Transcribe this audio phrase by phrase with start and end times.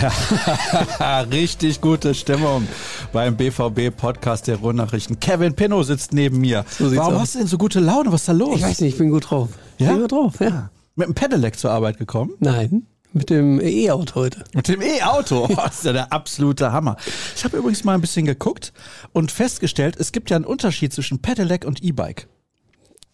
[1.30, 2.66] Richtig gute Stimmung
[3.12, 5.20] beim BVB-Podcast der Ruhrnachrichten.
[5.20, 6.64] Kevin Pinno sitzt neben mir.
[6.78, 7.20] So Warum aus.
[7.20, 8.10] hast du denn so gute Laune?
[8.12, 8.56] Was ist da los?
[8.56, 9.50] Ich weiß nicht, ich bin gut drauf.
[9.78, 9.86] Ja?
[9.86, 10.70] Ich bin gut drauf, ja.
[10.94, 12.32] Mit dem Pedelec zur Arbeit gekommen?
[12.38, 12.86] Nein.
[13.12, 14.44] Mit dem E-Auto heute.
[14.54, 15.48] Mit dem E-Auto?
[15.50, 16.96] Oh, das ist ja der absolute Hammer.
[17.36, 18.72] Ich habe übrigens mal ein bisschen geguckt
[19.12, 22.26] und festgestellt, es gibt ja einen Unterschied zwischen Pedelec und E-Bike.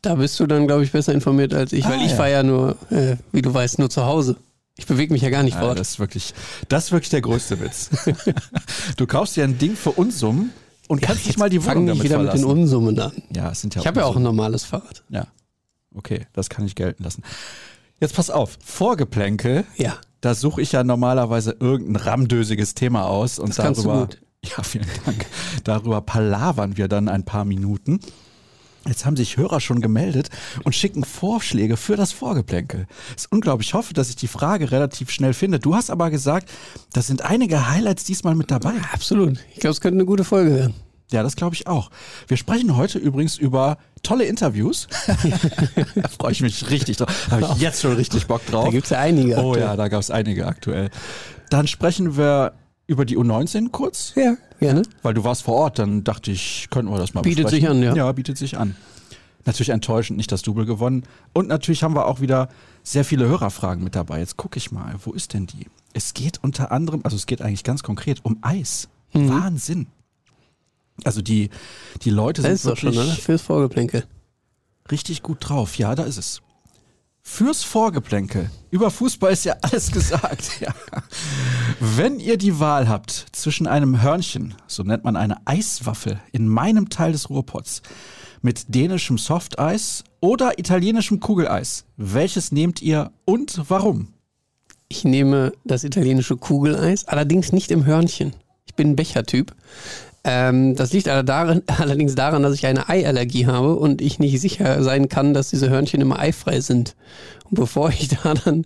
[0.03, 2.17] Da bist du dann, glaube ich, besser informiert als ich, ah, weil ich ja.
[2.17, 4.37] fahre ja nur, äh, wie du weißt, nur zu Hause.
[4.79, 5.79] Ich bewege mich ja gar nicht ja, fort.
[5.79, 6.35] Das ist wirklich,
[6.69, 7.91] das ist wirklich der größte Witz.
[8.97, 10.51] du kaufst dir ein Ding für Unsummen
[10.89, 12.43] und ja, kannst nicht mal die Wohnung damit wieder verlassen.
[12.43, 13.13] mit den Unsummen an.
[13.35, 15.03] Ja, es sind ja Ich habe ja auch ein normales Fahrrad.
[15.09, 15.27] Ja.
[15.95, 17.23] Okay, das kann ich gelten lassen.
[18.01, 19.65] Jetzt pass auf, Vorgeplänkel.
[19.77, 19.97] Ja.
[20.21, 24.09] Da suche ich ja normalerweise irgendein ramdösiges Thema aus und das darüber.
[24.57, 25.27] Ja, vielen Dank.
[25.65, 27.99] Darüber palavern wir dann ein paar Minuten.
[28.87, 30.31] Jetzt haben sich Hörer schon gemeldet
[30.65, 32.87] und schicken Vorschläge für das Vorgeplänkel.
[33.17, 33.69] ist unglaublich.
[33.69, 35.59] Ich hoffe, dass ich die Frage relativ schnell finde.
[35.59, 36.51] Du hast aber gesagt,
[36.93, 38.75] da sind einige Highlights diesmal mit dabei.
[38.93, 39.39] Absolut.
[39.55, 40.75] Ich glaube, es könnte eine gute Folge werden.
[41.13, 41.91] Ja, das glaube ich auch.
[42.27, 44.89] Wir sprechen heute übrigens über tolle Interviews.
[45.95, 47.31] da freue ich mich richtig drauf.
[47.31, 48.67] Habe ich jetzt schon richtig Bock drauf.
[48.67, 49.37] Da gibt es ja einige.
[49.37, 50.91] Oh ja, da gab es einige aktuell.
[51.49, 52.55] Dann sprechen wir
[52.87, 54.13] über die U19 kurz?
[54.17, 54.83] Ja, gerne.
[55.03, 57.79] Weil du warst vor Ort, dann dachte ich, könnten wir das mal Bietet besprechen.
[57.81, 58.07] sich an, ja.
[58.07, 58.77] Ja, bietet sich an.
[59.45, 61.05] Natürlich enttäuschend, nicht das Double gewonnen.
[61.33, 62.49] Und natürlich haben wir auch wieder
[62.83, 64.19] sehr viele Hörerfragen mit dabei.
[64.19, 65.67] Jetzt gucke ich mal, wo ist denn die?
[65.93, 68.89] Es geht unter anderem, also es geht eigentlich ganz konkret um Eis.
[69.13, 69.31] Mhm.
[69.31, 69.87] Wahnsinn.
[71.05, 71.51] Also die,
[72.03, 73.17] die Leute sind ist wirklich doch schon, oder?
[73.17, 74.05] Fürs Vorgeplänkel.
[74.91, 75.79] Richtig gut drauf.
[75.79, 76.43] Ja, da ist es.
[77.29, 78.51] Fürs Vorgeplänkel.
[78.71, 80.61] Über Fußball ist ja alles gesagt.
[80.61, 80.73] Ja.
[81.81, 86.89] Wenn ihr die Wahl habt zwischen einem Hörnchen, so nennt man eine Eiswaffel in meinem
[86.89, 87.83] Teil des Ruhrpots,
[88.43, 94.15] mit dänischem Softeis oder italienischem Kugeleis, welches nehmt ihr und warum?
[94.89, 98.35] Ich nehme das italienische Kugeleis, allerdings nicht im Hörnchen.
[98.67, 99.55] Ich bin ein Bechertyp.
[100.29, 104.83] Ähm, das liegt daran, allerdings daran, dass ich eine Eiallergie habe und ich nicht sicher
[104.83, 106.97] sein kann, dass diese Hörnchen immer eifrei sind.
[107.45, 108.65] Und bevor ich da dann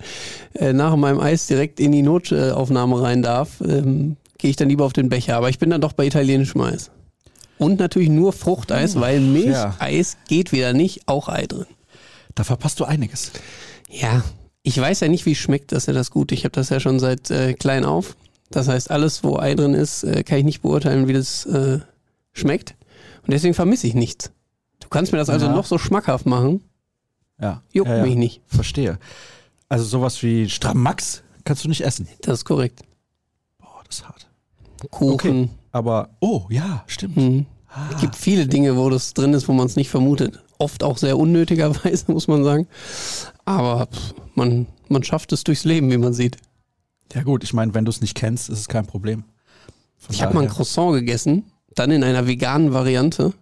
[0.55, 4.87] äh, nach meinem Eis direkt in die Notaufnahme rein darf, ähm, gehe ich dann lieber
[4.87, 5.37] auf den Becher.
[5.37, 6.91] Aber ich bin dann doch bei italienischem Eis.
[7.59, 10.19] Und natürlich nur Fruchteis, hm, weil Milcheis ja.
[10.29, 11.67] geht wieder nicht, auch Ei drin.
[12.35, 13.33] Da verpasst du einiges.
[13.91, 14.25] Ja,
[14.63, 16.33] ich weiß ja nicht, wie schmeckt das ja das gut.
[16.33, 18.17] Ich habe das ja schon seit äh, klein auf.
[18.51, 21.81] Das heißt, alles, wo Ei drin ist, äh, kann ich nicht beurteilen, wie das äh,
[22.33, 22.75] schmeckt.
[23.23, 24.33] Und deswegen vermisse ich nichts.
[24.81, 25.53] Du kannst mir das also ja.
[25.53, 26.65] noch so schmackhaft machen.
[27.41, 27.63] Ja.
[27.73, 28.03] Juckt ja, ja.
[28.03, 28.43] mich nicht.
[28.47, 28.99] Verstehe.
[29.69, 32.09] Also sowas wie Stramax kannst du nicht essen.
[32.23, 32.83] Das ist korrekt.
[33.59, 34.29] Boah, das ist hart.
[34.91, 35.15] Kuchen.
[35.15, 35.49] Okay.
[35.73, 37.17] Aber, oh, ja, stimmt.
[37.17, 37.47] Mhm.
[37.69, 37.89] Ah.
[37.95, 40.41] Es gibt viele Dinge, wo das drin ist, wo man es nicht vermutet.
[40.59, 42.67] Oft auch sehr unnötigerweise, muss man sagen.
[43.45, 46.37] Aber pff, man, man schafft es durchs Leben, wie man sieht.
[47.15, 49.25] Ja gut, ich meine, wenn du es nicht kennst, ist es kein Problem.
[49.99, 51.45] Von ich habe mal ein Croissant gegessen,
[51.75, 53.35] dann in einer veganen Variante.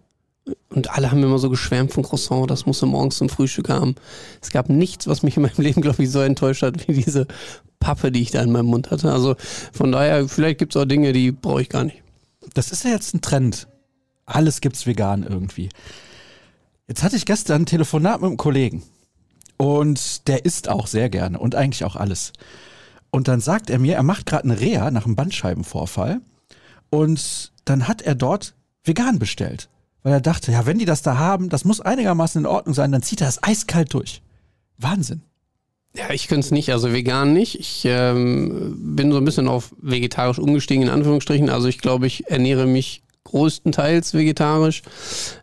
[0.69, 3.95] Und alle haben immer so geschwärmt von Croissant, das musste morgens zum Frühstück haben.
[4.41, 7.27] Es gab nichts, was mich in meinem Leben, glaube ich, so enttäuscht hat, wie diese
[7.79, 9.11] Pappe, die ich da in meinem Mund hatte.
[9.11, 9.35] Also
[9.71, 12.01] von daher, vielleicht gibt es auch Dinge, die brauche ich gar nicht.
[12.53, 13.67] Das ist ja jetzt ein Trend.
[14.25, 15.69] Alles gibt's vegan irgendwie.
[16.87, 18.83] Jetzt hatte ich gestern ein Telefonat mit einem Kollegen.
[19.57, 22.33] Und der isst auch sehr gerne und eigentlich auch alles.
[23.11, 26.21] Und dann sagt er mir, er macht gerade eine Reha nach einem Bandscheibenvorfall.
[26.89, 28.53] Und dann hat er dort
[28.83, 29.69] vegan bestellt.
[30.03, 32.91] Weil er dachte, ja, wenn die das da haben, das muss einigermaßen in Ordnung sein,
[32.91, 34.21] dann zieht er das eiskalt durch.
[34.77, 35.21] Wahnsinn.
[35.95, 37.59] Ja, ich könnte es nicht, also vegan nicht.
[37.59, 41.49] Ich ähm, bin so ein bisschen auf vegetarisch umgestiegen, in Anführungsstrichen.
[41.49, 44.83] Also ich glaube, ich ernähre mich größtenteils vegetarisch,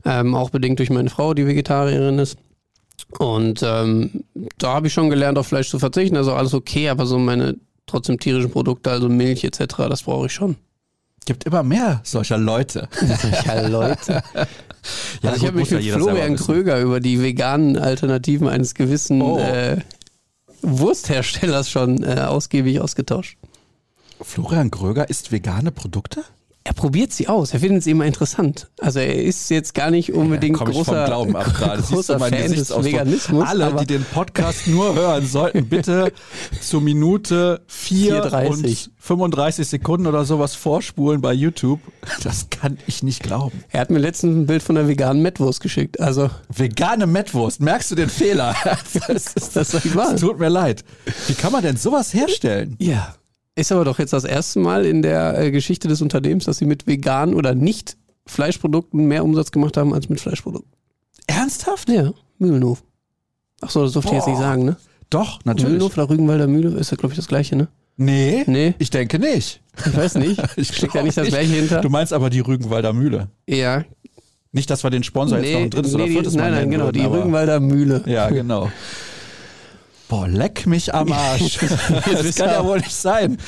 [0.05, 2.39] ähm, auch bedingt durch meine Frau, die Vegetarierin ist.
[3.19, 4.25] Und ähm,
[4.59, 6.17] da habe ich schon gelernt, auf Fleisch zu verzichten.
[6.17, 7.57] Also alles okay, aber so meine
[7.87, 10.57] trotzdem tierischen Produkte, also Milch etc., das brauche ich schon.
[11.25, 12.89] Gibt immer mehr solcher Leute.
[13.21, 14.23] Solcher Leute.
[15.23, 19.39] ja, also ich habe mich mit Florian Kröger über die veganen Alternativen eines gewissen oh.
[19.39, 19.79] äh,
[20.63, 23.39] Wurstherstellers schon äh, ausgiebig ausgetauscht.
[24.21, 26.23] Florian Kröger isst vegane Produkte?
[26.67, 27.55] Er probiert sie aus.
[27.55, 28.69] Er findet sie immer interessant.
[28.81, 31.81] Also er ist jetzt gar nicht unbedingt ja, großer, Glauben ab gerade.
[31.89, 33.47] großer Fan des Veganismus.
[33.47, 36.13] Alle, die den Podcast nur hören, sollten bitte
[36.61, 41.79] zur Minute 4 und 35 Sekunden oder sowas vorspulen bei YouTube.
[42.25, 43.63] Das kann ich nicht glauben.
[43.71, 46.01] Er hat mir letztens ein Bild von der veganen Mettwurst geschickt.
[46.01, 47.61] Also Vegane Mettwurst.
[47.61, 48.55] Merkst du den Fehler?
[49.07, 50.85] Das, ist, das, das tut mir leid.
[51.29, 52.77] Wie kann man denn sowas herstellen?
[52.79, 53.15] Ja.
[53.57, 56.67] Ist aber doch jetzt das erste Mal in der äh, Geschichte des Unternehmens, dass sie
[56.67, 60.71] mit veganen oder nicht Fleischprodukten mehr Umsatz gemacht haben als mit Fleischprodukten.
[61.27, 61.89] Ernsthaft?
[61.89, 62.83] Ja, Mühlenhof.
[63.63, 64.77] Ach so, das durfte ich jetzt nicht sagen, ne?
[65.11, 65.71] Doch, natürlich.
[65.73, 67.69] Mühlenhof oder Rügenwalder Mühle ist ja, glaube ich, das gleiche, ne?
[67.97, 68.75] Nee, Nee.
[68.79, 69.63] ich denke nicht.
[69.87, 70.41] Ich weiß nicht.
[70.57, 71.81] Ich Steckt da nicht das gleiche hinter?
[71.81, 73.29] Du meinst aber die Rügenwalder Mühle.
[73.47, 73.85] ja.
[74.53, 76.71] Nicht, dass wir den Sponsor jetzt noch ein drittes oder die- viertes Mal Nein, nein,
[76.71, 78.03] genau, würden, die Rügenwalder Mühle.
[78.07, 78.71] Ja, genau.
[80.09, 81.59] Boah, leck mich am Arsch.
[81.59, 83.39] das kann ja wohl nicht sein.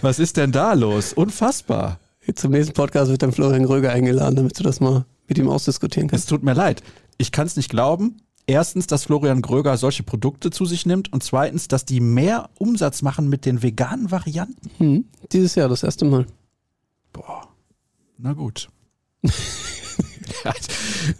[0.00, 1.12] Was ist denn da los?
[1.12, 2.00] Unfassbar.
[2.34, 6.08] Zum nächsten Podcast wird dann Florian Gröger eingeladen, damit du das mal mit ihm ausdiskutieren
[6.08, 6.28] Es kannst.
[6.28, 6.82] tut mir leid.
[7.16, 8.20] Ich kann es nicht glauben.
[8.46, 13.02] Erstens, dass Florian Gröger solche Produkte zu sich nimmt und zweitens, dass die mehr Umsatz
[13.02, 14.70] machen mit den veganen Varianten.
[14.78, 15.04] Hm.
[15.32, 16.26] Dieses Jahr das erste Mal.
[17.12, 17.48] Boah,
[18.16, 18.68] na gut.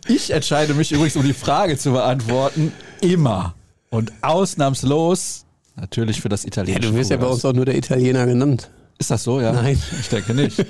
[0.08, 3.54] ich entscheide mich übrigens, um die Frage zu beantworten, immer
[3.90, 5.44] und ausnahmslos
[5.76, 8.70] natürlich für das Ja, italienische du wirst ja bei uns auch nur der Italiener genannt.
[8.98, 9.52] Ist das so, ja?
[9.52, 9.80] Nein.
[10.00, 10.64] Ich denke nicht.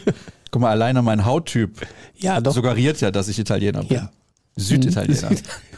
[0.50, 1.86] Guck mal, alleine mein Hauttyp
[2.16, 2.52] Ja, doch.
[2.52, 3.96] suggeriert ja, dass ich Italiener bin.
[3.96, 4.10] Ja.
[4.56, 5.30] Süditaliener.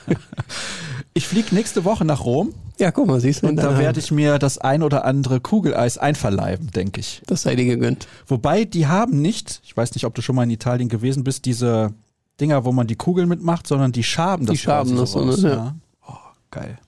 [1.14, 3.48] ich fliege nächste Woche nach Rom Ja, guck mal, siehst du.
[3.48, 7.22] und da werde ich mir das ein oder andere Kugeleis einverleiben, denke ich.
[7.26, 8.08] Das sei dir gegönnt.
[8.26, 11.44] Wobei die haben nicht, ich weiß nicht, ob du schon mal in Italien gewesen bist,
[11.44, 11.92] diese
[12.40, 15.36] Dinger, wo man die Kugeln mitmacht, sondern die schaben das Die schaben das so, ne?
[15.36, 15.74] Ja.
[16.08, 16.14] Oh,
[16.50, 16.78] geil.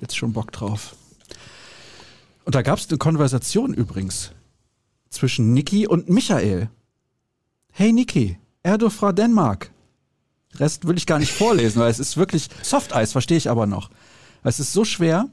[0.00, 0.96] Jetzt schon Bock drauf.
[2.44, 4.32] Und da gab es eine Konversation übrigens
[5.10, 6.70] zwischen Niki und Michael.
[7.72, 9.70] Hey Niki, Erdo fra Denmark.
[10.54, 13.90] Rest will ich gar nicht vorlesen, weil es ist wirklich Softeis, verstehe ich aber noch.
[14.42, 15.28] Es ist so schwer.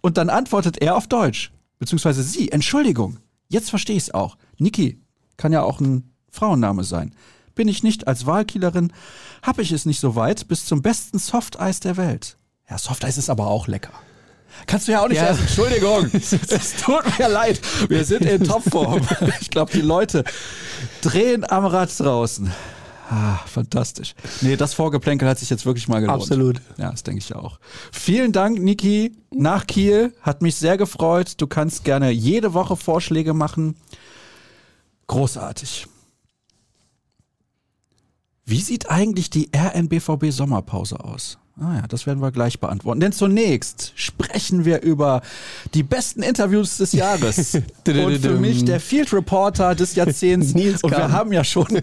[0.00, 1.52] Und dann antwortet er auf Deutsch.
[1.78, 3.18] Beziehungsweise sie, Entschuldigung.
[3.48, 4.36] Jetzt verstehe ich es auch.
[4.58, 5.00] Niki
[5.36, 7.14] kann ja auch ein Frauenname sein.
[7.54, 8.92] Bin ich nicht als Wahlkielerin,
[9.42, 12.38] habe ich es nicht so weit bis zum besten Softeis der Welt.
[12.70, 13.92] Ja, Softeis ist aber auch lecker.
[14.66, 15.28] Kannst du ja auch nicht Ja.
[15.28, 15.42] essen.
[15.42, 16.10] Entschuldigung.
[16.14, 17.60] es tut mir leid.
[17.88, 19.00] Wir sind in Topform.
[19.40, 20.24] Ich glaube, die Leute
[21.02, 22.52] drehen am Rad draußen.
[23.08, 24.14] Ah, fantastisch.
[24.40, 26.22] Nee, das Vorgeplänkel hat sich jetzt wirklich mal gelohnt.
[26.22, 26.60] Absolut.
[26.76, 27.58] Ja, das denke ich auch.
[27.90, 30.14] Vielen Dank, Niki, nach Kiel.
[30.22, 31.34] Hat mich sehr gefreut.
[31.38, 33.74] Du kannst gerne jede Woche Vorschläge machen.
[35.08, 35.88] Großartig.
[38.44, 41.38] Wie sieht eigentlich die RNBVB Sommerpause aus?
[41.60, 43.00] Ah ja, das werden wir gleich beantworten.
[43.00, 45.20] Denn zunächst sprechen wir über
[45.74, 47.54] die besten Interviews des Jahres.
[47.86, 50.54] Und für mich der Field Reporter des Jahrzehnts.
[50.54, 51.82] Nils Und wir haben ja schon,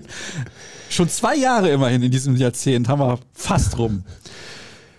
[0.89, 4.03] schon zwei Jahre immerhin in diesem Jahrzehnt, haben wir fast rum.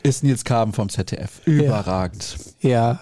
[0.05, 1.41] Ist Nils Kaben vom ZDF.
[1.45, 2.37] Überragend.
[2.61, 3.01] Ja,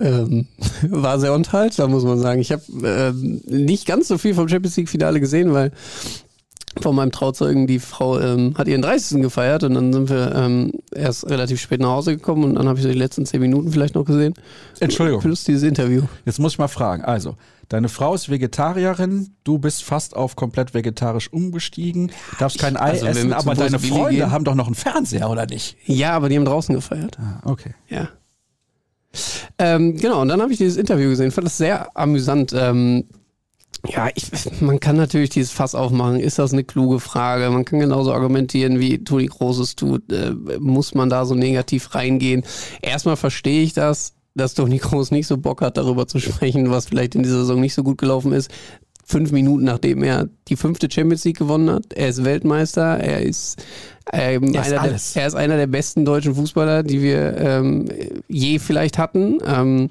[0.00, 0.46] ähm,
[0.82, 2.40] war sehr unterhaltsam, muss man sagen.
[2.40, 5.72] Ich habe ähm, nicht ganz so viel vom Champions League-Finale gesehen, weil
[6.80, 9.20] von meinem Trauzeugen, die Frau ähm, hat ihren 30.
[9.22, 12.78] gefeiert und dann sind wir ähm, erst relativ spät nach Hause gekommen und dann habe
[12.78, 14.34] ich so die letzten 10 Minuten vielleicht noch gesehen.
[14.80, 15.20] Entschuldigung.
[15.20, 16.02] Plus dieses Interview.
[16.24, 17.02] Jetzt muss ich mal fragen.
[17.04, 17.36] Also,
[17.68, 23.06] deine Frau ist Vegetarierin, du bist fast auf komplett vegetarisch umgestiegen, darfst kein Ei also
[23.06, 25.76] essen, aber deine Freunde gehen- haben doch noch einen Fernseher, oder nicht?
[25.84, 27.18] Ja, aber die haben draußen gefeiert.
[27.18, 27.74] Ah, okay.
[27.88, 28.08] Ja.
[29.58, 32.52] Ähm, genau, und dann habe ich dieses Interview gesehen, fand das sehr amüsant.
[32.56, 33.04] Ähm,
[33.86, 34.30] ja, ich,
[34.60, 36.18] man kann natürlich dieses Fass aufmachen.
[36.18, 37.50] Ist das eine kluge Frage?
[37.50, 40.12] Man kann genauso argumentieren, wie Toni Großes tut.
[40.12, 42.42] Äh, muss man da so negativ reingehen?
[42.82, 46.86] Erstmal verstehe ich das, dass Toni Groß nicht so Bock hat, darüber zu sprechen, was
[46.86, 48.50] vielleicht in dieser Saison nicht so gut gelaufen ist.
[49.04, 51.94] Fünf Minuten nachdem er die fünfte Champions League gewonnen hat.
[51.94, 52.98] Er ist Weltmeister.
[52.98, 53.56] Er ist,
[54.12, 57.88] ähm, Er ist einer, der, er ist einer der besten deutschen Fußballer, die wir ähm,
[58.28, 59.38] je vielleicht hatten.
[59.46, 59.90] Ähm,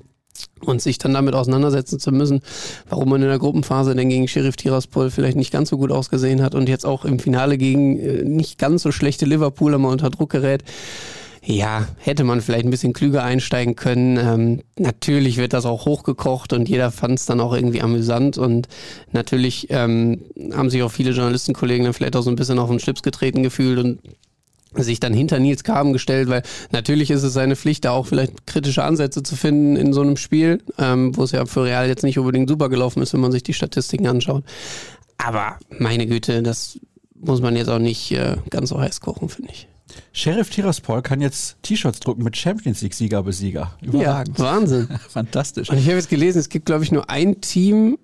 [0.66, 2.42] und sich dann damit auseinandersetzen zu müssen,
[2.90, 6.42] warum man in der Gruppenphase denn gegen Sheriff Tiraspol vielleicht nicht ganz so gut ausgesehen
[6.42, 10.10] hat und jetzt auch im Finale gegen äh, nicht ganz so schlechte Liverpooler mal unter
[10.10, 10.64] Druck gerät.
[11.50, 14.18] Ja, hätte man vielleicht ein bisschen klüger einsteigen können.
[14.18, 18.68] Ähm, natürlich wird das auch hochgekocht und jeder fand es dann auch irgendwie amüsant und
[19.14, 20.24] natürlich ähm,
[20.54, 23.44] haben sich auch viele Journalistenkollegen dann vielleicht auch so ein bisschen auf den Schlips getreten
[23.44, 24.00] gefühlt und
[24.84, 28.48] sich dann hinter Nils Kaben gestellt, weil natürlich ist es seine Pflicht, da auch vielleicht
[28.48, 32.04] kritische Ansätze zu finden in so einem Spiel, ähm, wo es ja für Real jetzt
[32.04, 34.44] nicht unbedingt super gelaufen ist, wenn man sich die Statistiken anschaut.
[35.18, 36.80] Aber meine Güte, das
[37.16, 39.68] muss man jetzt auch nicht äh, ganz so heiß kochen, finde ich.
[40.12, 43.78] Sheriff Tiraspol kann jetzt T-Shirts drucken mit Champions League Sieger Besieger.
[43.82, 44.38] Überragend.
[44.38, 44.88] Ja, Wahnsinn.
[45.10, 45.70] Fantastisch.
[45.70, 47.98] Und ich habe jetzt gelesen, es gibt, glaube ich, nur ein Team,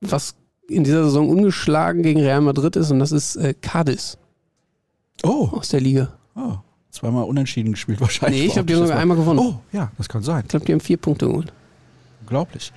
[0.00, 0.36] was
[0.68, 4.18] in dieser Saison ungeschlagen gegen Real Madrid ist, und das ist äh, Cadiz
[5.22, 6.12] Oh, aus der Liga.
[6.36, 6.56] oh,
[6.90, 8.40] zweimal unentschieden gespielt wahrscheinlich.
[8.40, 9.38] Nee, ich glaube, die haben sogar einmal gewonnen.
[9.38, 10.42] Oh, ja, das kann sein.
[10.44, 11.52] Ich glaube, die haben vier Punkte geholt.
[12.22, 12.72] Unglaublich.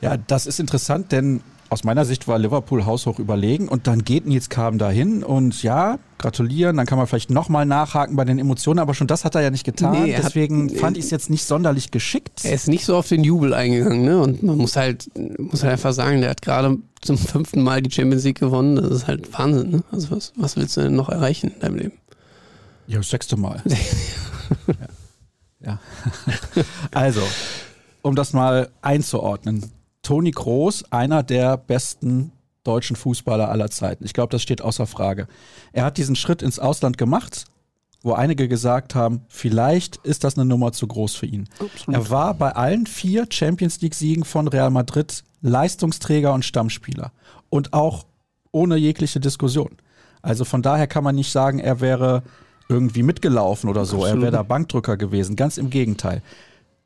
[0.00, 1.40] Ja, das ist interessant, denn
[1.74, 5.98] aus meiner Sicht war Liverpool haushoch überlegen und dann geht Nils Kaben dahin und ja,
[6.18, 9.42] gratulieren, dann kann man vielleicht nochmal nachhaken bei den Emotionen, aber schon das hat er
[9.42, 9.92] ja nicht getan.
[10.04, 12.44] Nee, er hat- Deswegen fand ich es jetzt nicht sonderlich geschickt.
[12.44, 14.18] Er ist nicht so auf den Jubel eingegangen, ne?
[14.20, 17.90] Und man muss halt, muss halt einfach sagen, der hat gerade zum fünften Mal die
[17.90, 18.76] Champions League gewonnen.
[18.76, 19.82] Das ist halt Wahnsinn, ne?
[19.92, 21.92] Also was, was willst du denn noch erreichen in deinem Leben?
[22.86, 23.60] Ja, das sechste Mal.
[24.66, 24.74] ja.
[25.66, 25.80] ja.
[26.92, 27.20] also,
[28.02, 29.64] um das mal einzuordnen.
[30.04, 32.30] Toni Kroos einer der besten
[32.62, 34.04] deutschen Fußballer aller Zeiten.
[34.04, 35.26] Ich glaube, das steht außer Frage.
[35.72, 37.44] Er hat diesen Schritt ins Ausland gemacht,
[38.02, 41.48] wo einige gesagt haben, vielleicht ist das eine Nummer zu groß für ihn.
[41.58, 41.94] Absolut.
[41.94, 47.12] Er war bei allen vier Champions League-Siegen von Real Madrid Leistungsträger und Stammspieler.
[47.50, 48.06] Und auch
[48.52, 49.76] ohne jegliche Diskussion.
[50.22, 52.22] Also von daher kann man nicht sagen, er wäre
[52.68, 53.96] irgendwie mitgelaufen oder so.
[53.96, 54.16] Absolut.
[54.16, 55.36] Er wäre da Bankdrücker gewesen.
[55.36, 56.22] Ganz im Gegenteil.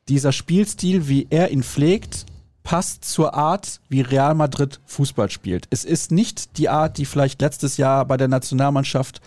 [0.09, 2.25] Dieser Spielstil, wie er ihn pflegt,
[2.63, 5.67] passt zur Art, wie Real Madrid Fußball spielt.
[5.69, 9.21] Es ist nicht die Art, die vielleicht letztes Jahr bei der Nationalmannschaft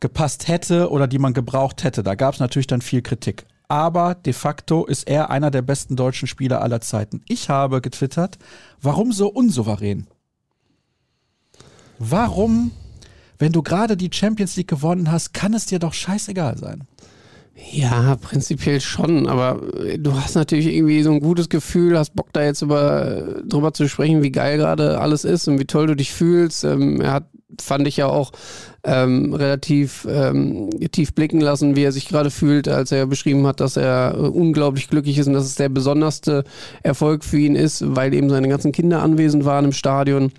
[0.00, 2.02] gepasst hätte oder die man gebraucht hätte.
[2.02, 3.46] Da gab es natürlich dann viel Kritik.
[3.68, 7.22] Aber de facto ist er einer der besten deutschen Spieler aller Zeiten.
[7.26, 8.38] Ich habe getwittert,
[8.82, 10.08] warum so unsouverän?
[11.98, 12.72] Warum,
[13.38, 16.86] wenn du gerade die Champions League gewonnen hast, kann es dir doch scheißegal sein?
[17.54, 19.60] Ja, prinzipiell schon, aber
[19.98, 23.88] du hast natürlich irgendwie so ein gutes Gefühl, hast Bock da jetzt über, drüber zu
[23.88, 26.64] sprechen, wie geil gerade alles ist und wie toll du dich fühlst.
[26.64, 27.26] Ähm, er hat,
[27.60, 28.32] fand ich ja auch
[28.84, 33.60] ähm, relativ ähm, tief blicken lassen, wie er sich gerade fühlt, als er beschrieben hat,
[33.60, 36.44] dass er äh, unglaublich glücklich ist und dass es der besonderste
[36.82, 40.32] Erfolg für ihn ist, weil eben seine ganzen Kinder anwesend waren im Stadion.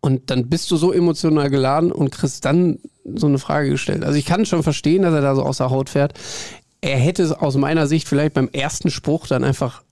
[0.00, 4.04] Und dann bist du so emotional geladen und kriegst dann so eine Frage gestellt.
[4.04, 6.14] Also ich kann schon verstehen, dass er da so außer Haut fährt.
[6.80, 9.82] Er hätte es aus meiner Sicht vielleicht beim ersten Spruch dann einfach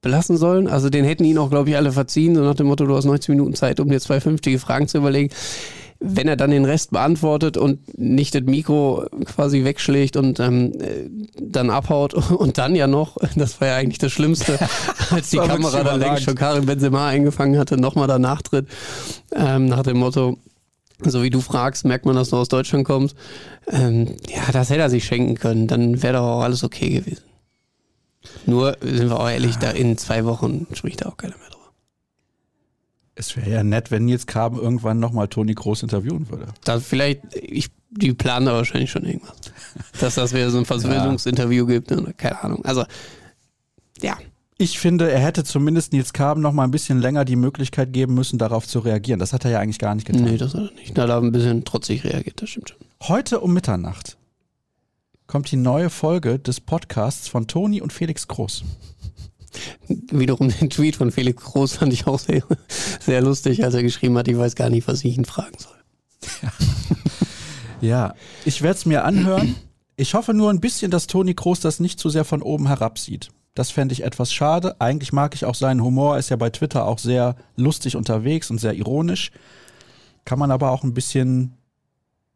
[0.00, 0.68] belassen sollen.
[0.68, 3.04] Also den hätten ihn auch, glaube ich, alle verziehen, so nach dem Motto, du hast
[3.04, 5.30] 90 Minuten Zeit, um dir zwei vernünftige Fragen zu überlegen
[6.00, 10.72] wenn er dann den Rest beantwortet und nicht das Mikro quasi wegschlägt und ähm,
[11.40, 14.58] dann abhaut und dann ja noch, das war ja eigentlich das Schlimmste,
[15.10, 18.68] als die Kamera dann längst schon Karim Benzema eingefangen hatte, nochmal danach tritt,
[19.34, 20.38] ähm, nach dem Motto,
[21.04, 23.16] so wie du fragst, merkt man, dass du aus Deutschland kommst.
[23.68, 27.22] Ähm, ja, das hätte er sich schenken können, dann wäre doch auch alles okay gewesen.
[28.46, 31.72] Nur, sind wir auch ehrlich, da in zwei Wochen spricht da auch keiner mehr drüber.
[33.14, 36.46] Es wäre ja nett, wenn Nils Kaben irgendwann nochmal Toni Groß interviewen würde.
[36.64, 39.36] Da vielleicht, ich, die planen da wahrscheinlich schon irgendwas.
[40.00, 42.64] Dass das wieder so ein Versöhnungsinterview gibt, keine Ahnung.
[42.64, 42.84] Also,
[44.00, 44.16] ja.
[44.60, 48.14] Ich finde, er hätte zumindest Nils Kaben noch mal ein bisschen länger die Möglichkeit geben
[48.14, 49.20] müssen, darauf zu reagieren.
[49.20, 50.24] Das hat er ja eigentlich gar nicht getan.
[50.24, 50.98] Nee, das hat er nicht.
[50.98, 52.78] Da hat er ein bisschen trotzig reagiert, das stimmt schon.
[53.04, 54.18] Heute um Mitternacht
[55.28, 58.64] kommt die neue Folge des Podcasts von Toni und Felix Groß.
[60.10, 62.42] Wiederum den Tweet von Felix Groß fand ich auch sehr,
[62.98, 65.76] sehr lustig, als er geschrieben hat, ich weiß gar nicht, was ich ihn fragen soll.
[66.42, 66.52] Ja,
[67.80, 69.54] ja ich werde es mir anhören.
[69.94, 72.98] Ich hoffe nur ein bisschen, dass Toni Groß das nicht zu sehr von oben herab
[72.98, 73.30] sieht.
[73.58, 74.80] Das fände ich etwas schade.
[74.80, 78.52] Eigentlich mag ich auch seinen Humor, er ist ja bei Twitter auch sehr lustig unterwegs
[78.52, 79.32] und sehr ironisch.
[80.24, 81.54] Kann man aber auch ein bisschen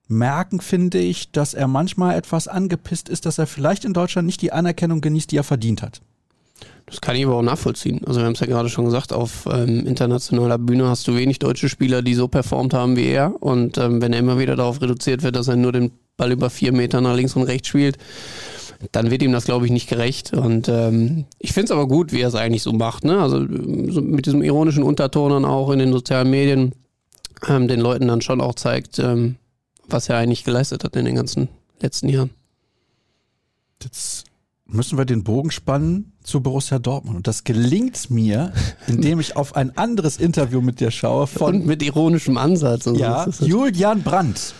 [0.08, 4.42] merken, finde ich, dass er manchmal etwas angepisst ist, dass er vielleicht in Deutschland nicht
[4.42, 6.00] die Anerkennung genießt, die er verdient hat.
[6.86, 8.00] Das kann ich aber auch nachvollziehen.
[8.04, 11.38] Also wir haben es ja gerade schon gesagt, auf ähm, internationaler Bühne hast du wenig
[11.38, 13.40] deutsche Spieler, die so performt haben wie er.
[13.40, 16.50] Und ähm, wenn er immer wieder darauf reduziert wird, dass er nur den Ball über
[16.50, 17.96] vier Meter nach links und rechts spielt,
[18.90, 20.32] dann wird ihm das, glaube ich, nicht gerecht.
[20.32, 23.04] Und ähm, ich finde es aber gut, wie er es eigentlich so macht.
[23.04, 23.20] Ne?
[23.20, 26.72] Also so mit diesem ironischen Unterton dann auch in den sozialen Medien
[27.46, 29.36] ähm, den Leuten dann schon auch zeigt, ähm,
[29.88, 31.48] was er eigentlich geleistet hat in den ganzen
[31.80, 32.30] letzten Jahren.
[33.82, 34.24] Jetzt
[34.66, 37.16] müssen wir den Bogen spannen zu Borussia Dortmund.
[37.16, 38.52] Und das gelingt mir,
[38.86, 41.26] indem ich auf ein anderes Interview mit dir schaue.
[41.26, 42.86] Von, Und mit ironischem Ansatz.
[42.94, 44.54] ja, Julian Brandt,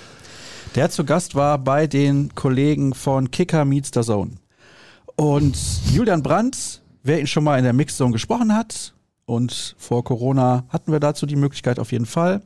[0.74, 4.32] der zu Gast war bei den Kollegen von Kicker Meets the Zone.
[5.16, 5.56] Und
[5.92, 10.92] Julian Brandt, wer ihn schon mal in der Mixzone gesprochen hat, und vor Corona hatten
[10.92, 12.42] wir dazu die Möglichkeit auf jeden Fall,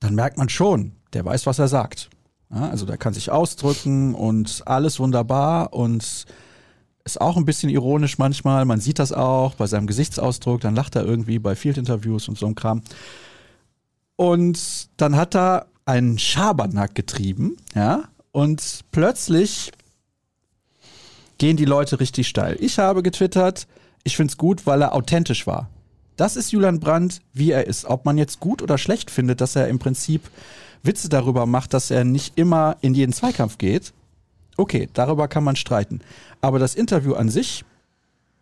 [0.00, 2.10] dann merkt man schon, der weiß, was er sagt.
[2.50, 6.26] Ja, also der kann sich ausdrücken und alles wunderbar und
[7.04, 8.64] ist auch ein bisschen ironisch manchmal.
[8.64, 10.60] Man sieht das auch bei seinem Gesichtsausdruck.
[10.60, 12.82] Dann lacht er irgendwie bei Field-Interviews und so ein Kram.
[14.16, 19.72] Und dann hat er einen Schabernack getrieben, ja, und plötzlich
[21.38, 22.56] gehen die Leute richtig steil.
[22.60, 23.66] Ich habe getwittert,
[24.04, 25.70] ich finde es gut, weil er authentisch war.
[26.16, 27.84] Das ist Julian Brandt, wie er ist.
[27.84, 30.22] Ob man jetzt gut oder schlecht findet, dass er im Prinzip
[30.82, 33.92] Witze darüber macht, dass er nicht immer in jeden Zweikampf geht,
[34.56, 36.00] okay, darüber kann man streiten.
[36.40, 37.64] Aber das Interview an sich,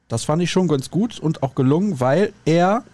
[0.09, 2.85] das fand ich schon ganz gut und auch gelungen, weil er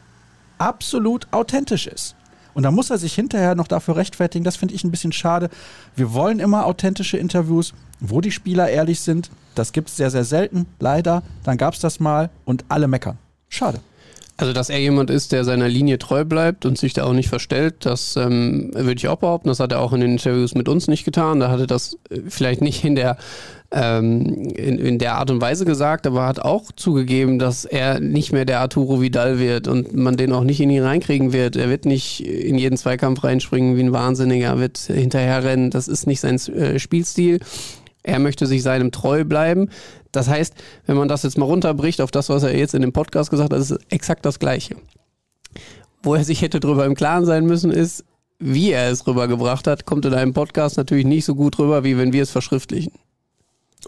[0.58, 2.14] absolut authentisch ist.
[2.54, 4.44] Und da muss er sich hinterher noch dafür rechtfertigen.
[4.44, 5.50] Das finde ich ein bisschen schade.
[5.96, 9.30] Wir wollen immer authentische Interviews, wo die Spieler ehrlich sind.
[9.54, 11.22] Das gibt es sehr, sehr selten, leider.
[11.44, 13.18] Dann gab es das mal und alle meckern.
[13.48, 13.80] Schade.
[14.40, 17.28] Also, dass er jemand ist, der seiner Linie treu bleibt und sich da auch nicht
[17.28, 19.48] verstellt, das ähm, würde ich auch behaupten.
[19.48, 21.40] Das hat er auch in den Interviews mit uns nicht getan.
[21.40, 23.18] Da hat er das äh, vielleicht nicht in der,
[23.70, 28.32] ähm, in, in der Art und Weise gesagt, aber hat auch zugegeben, dass er nicht
[28.32, 31.56] mehr der Arturo Vidal wird und man den auch nicht in ihn reinkriegen wird.
[31.56, 35.68] Er wird nicht in jeden Zweikampf reinspringen wie ein Wahnsinniger, wird hinterherrennen.
[35.68, 37.40] Das ist nicht sein äh, Spielstil.
[38.02, 39.68] Er möchte sich seinem treu bleiben.
[40.12, 40.54] Das heißt,
[40.86, 43.52] wenn man das jetzt mal runterbricht auf das, was er jetzt in dem Podcast gesagt
[43.52, 44.76] hat, ist es exakt das Gleiche.
[46.02, 48.04] Wo er sich hätte drüber im Klaren sein müssen, ist,
[48.38, 51.98] wie er es rübergebracht hat, kommt in einem Podcast natürlich nicht so gut rüber, wie
[51.98, 52.92] wenn wir es verschriftlichen.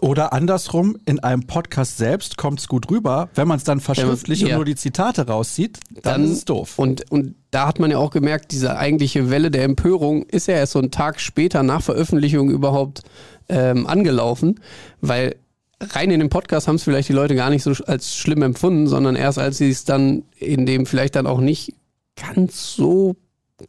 [0.01, 3.29] Oder andersrum, in einem Podcast selbst kommt es gut rüber.
[3.35, 4.49] Wenn man es dann verschriftlicht ja.
[4.49, 6.79] und nur die Zitate rauszieht, dann, dann, ist es doof.
[6.79, 10.55] Und, und da hat man ja auch gemerkt, diese eigentliche Welle der Empörung ist ja
[10.55, 13.03] erst so einen Tag später nach Veröffentlichung überhaupt
[13.49, 14.59] ähm, angelaufen,
[15.01, 15.35] weil
[15.91, 18.87] rein in dem Podcast haben es vielleicht die Leute gar nicht so als schlimm empfunden,
[18.87, 21.73] sondern erst als sie es dann in dem vielleicht dann auch nicht
[22.15, 23.15] ganz so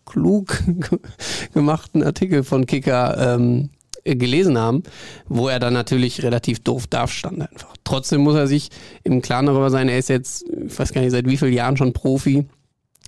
[0.05, 0.63] klug
[1.55, 3.71] gemachten Artikel von Kicker ähm,
[4.05, 4.83] gelesen haben,
[5.29, 7.75] wo er dann natürlich relativ doof darf stand einfach.
[7.85, 8.69] Trotzdem muss er sich
[9.03, 11.77] im Klaren darüber sein, er ist jetzt, ich weiß gar nicht, seit wie vielen Jahren
[11.77, 12.47] schon Profi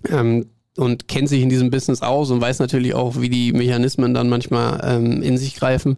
[0.08, 0.46] ähm,
[0.76, 4.28] und kennt sich in diesem Business aus und weiß natürlich auch, wie die Mechanismen dann
[4.28, 5.96] manchmal ähm, in sich greifen.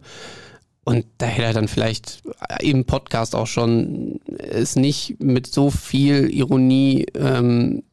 [0.89, 2.23] Und da hätte er dann vielleicht
[2.61, 7.83] im Podcast auch schon es nicht mit so viel Ironie ähm,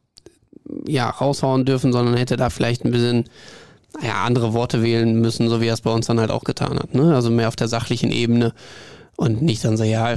[0.89, 3.25] ja, raushauen dürfen, sondern hätte da vielleicht ein bisschen
[4.03, 6.79] ja, andere Worte wählen müssen, so wie er es bei uns dann halt auch getan
[6.79, 6.95] hat.
[6.95, 7.15] Ne?
[7.15, 8.55] Also mehr auf der sachlichen Ebene
[9.17, 10.15] und nicht dann so, ja,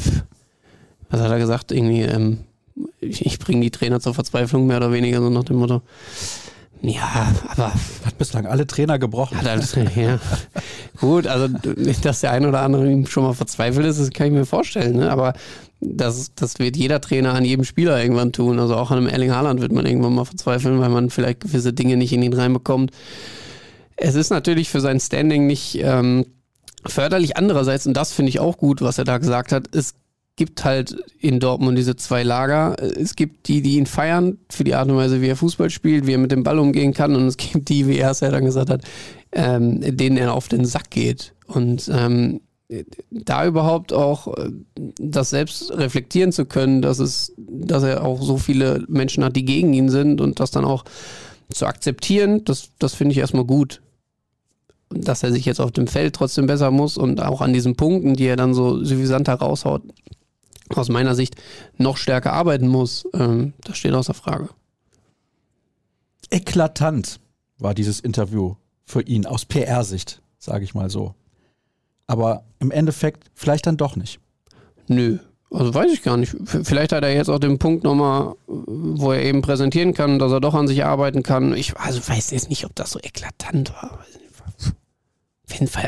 [1.10, 1.74] was hat er gesagt?
[1.74, 2.46] Irgendwie, ähm,
[3.02, 5.82] ich, ich bringe die Trainer zur Verzweiflung, mehr oder weniger, so nach dem Motto.
[6.82, 7.74] Ja, aber.
[8.06, 9.38] Hat bislang alle Trainer gebrochen.
[9.38, 10.20] Hat alles, ja.
[11.00, 11.48] Gut, also,
[12.02, 15.12] dass der ein oder andere schon mal verzweifelt ist, das kann ich mir vorstellen, ne?
[15.12, 15.34] Aber
[15.82, 18.60] das, das wird jeder Trainer an jedem Spieler irgendwann tun.
[18.60, 21.74] Also auch an einem Erling Haaland wird man irgendwann mal verzweifeln, weil man vielleicht gewisse
[21.74, 22.92] Dinge nicht in ihn reinbekommt.
[23.96, 26.26] Es ist natürlich für sein Standing nicht ähm,
[26.86, 27.38] förderlich.
[27.38, 29.94] Andererseits, und das finde ich auch gut, was er da gesagt hat, es
[30.40, 32.82] gibt halt in Dortmund diese zwei Lager.
[32.82, 36.08] Es gibt die, die ihn feiern für die Art und Weise, wie er Fußball spielt,
[36.08, 37.14] wie er mit dem Ball umgehen kann.
[37.14, 38.86] Und es gibt die, wie er es ja dann gesagt hat,
[39.34, 41.34] ähm, denen er auf den Sack geht.
[41.46, 42.40] Und ähm,
[43.12, 44.50] da überhaupt auch äh,
[44.98, 49.44] das selbst reflektieren zu können, dass es, dass er auch so viele Menschen hat, die
[49.44, 50.86] gegen ihn sind und das dann auch
[51.54, 53.82] zu akzeptieren, das, das finde ich erstmal gut.
[54.90, 58.14] Dass er sich jetzt auf dem Feld trotzdem besser muss und auch an diesen Punkten,
[58.14, 59.82] die er dann so suffisanter raushaut,
[60.78, 61.36] aus meiner Sicht
[61.78, 64.50] noch stärker arbeiten muss, ähm, das steht außer Frage.
[66.30, 67.20] Eklatant
[67.58, 68.56] war dieses Interview
[68.86, 71.16] für ihn aus PR-Sicht, sage ich mal so.
[72.08, 74.20] Aber im Endeffekt vielleicht dann doch nicht.
[74.88, 75.20] Nö,
[75.52, 76.36] also weiß ich gar nicht.
[76.64, 80.40] Vielleicht hat er jetzt auch den Punkt nochmal, wo er eben präsentieren kann, dass er
[80.40, 81.54] doch an sich arbeiten kann.
[81.54, 84.00] Ich also weiß jetzt nicht, ob das so eklatant war.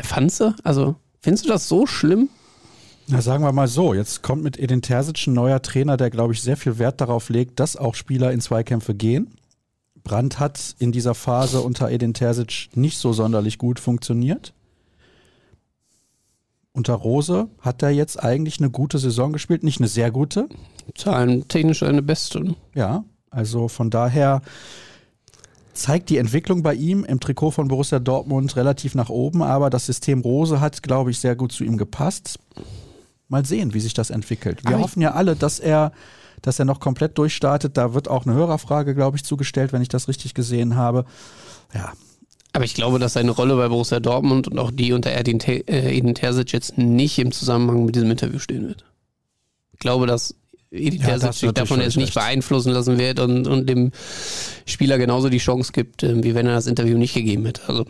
[0.02, 0.54] Fandst du?
[0.64, 2.28] Also, findest du das so schlimm?
[3.08, 6.32] Na, sagen wir mal so, jetzt kommt mit Edin Terzic ein neuer Trainer, der, glaube
[6.32, 9.34] ich, sehr viel Wert darauf legt, dass auch Spieler in Zweikämpfe gehen.
[10.04, 14.52] Brandt hat in dieser Phase unter Edin Terzic nicht so sonderlich gut funktioniert.
[16.72, 20.48] Unter Rose hat er jetzt eigentlich eine gute Saison gespielt, nicht eine sehr gute.
[20.94, 22.40] Zahlen technisch eine beste.
[22.40, 22.56] Ne?
[22.74, 24.42] Ja, also von daher
[25.74, 29.86] zeigt die Entwicklung bei ihm im Trikot von Borussia Dortmund relativ nach oben, aber das
[29.86, 32.38] System Rose hat, glaube ich, sehr gut zu ihm gepasst
[33.32, 34.62] mal sehen, wie sich das entwickelt.
[34.64, 35.90] Wir Aber hoffen ja alle, dass er,
[36.42, 37.76] dass er noch komplett durchstartet.
[37.76, 41.04] Da wird auch eine Hörerfrage, glaube ich, zugestellt, wenn ich das richtig gesehen habe.
[41.74, 41.92] Ja.
[42.52, 45.62] Aber ich glaube, dass seine Rolle bei Borussia Dortmund und auch die unter Edin, äh,
[45.66, 48.84] Edin Terzic jetzt nicht im Zusammenhang mit diesem Interview stehen wird.
[49.72, 50.34] Ich glaube, dass
[50.70, 53.90] Edin ja, Terzic sich davon jetzt nicht beeinflussen lassen wird und, und dem
[54.66, 57.62] Spieler genauso die Chance gibt, äh, wie wenn er das Interview nicht gegeben hätte.
[57.66, 57.86] Also.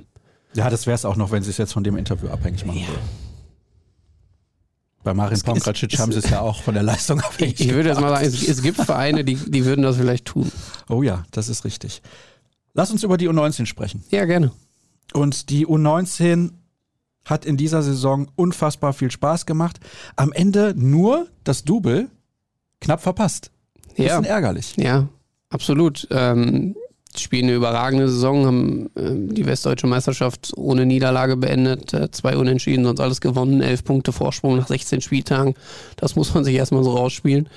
[0.55, 2.79] Ja, das wäre es auch noch, wenn sie es jetzt von dem Interview abhängig machen
[2.79, 2.87] ja.
[2.87, 3.01] würde.
[5.05, 8.01] Bei Marin Pongracic haben sie es ja auch von der Leistung abhängig Ich würde jetzt
[8.01, 10.51] mal sagen, es, es, gibt Vereine, die, die würden das vielleicht tun.
[10.89, 12.03] Oh ja, das ist richtig.
[12.75, 14.05] Lass uns über die U19 sprechen.
[14.11, 14.53] Ja, gerne.
[15.13, 16.53] Und die U19
[17.25, 19.81] hat in dieser Saison unfassbar viel Spaß gemacht.
[20.17, 22.09] Am Ende nur das Double
[22.81, 23.51] knapp verpasst.
[23.97, 24.31] Bisschen ja.
[24.31, 24.77] ärgerlich.
[24.77, 25.09] Ja,
[25.51, 26.09] absolut.
[26.11, 26.75] Ähm,
[27.19, 32.85] spielen eine überragende Saison, haben äh, die Westdeutsche Meisterschaft ohne Niederlage beendet, äh, zwei Unentschieden,
[32.85, 35.55] sonst alles gewonnen, elf Punkte Vorsprung nach 16 Spieltagen.
[35.97, 37.49] Das muss man sich erstmal so rausspielen.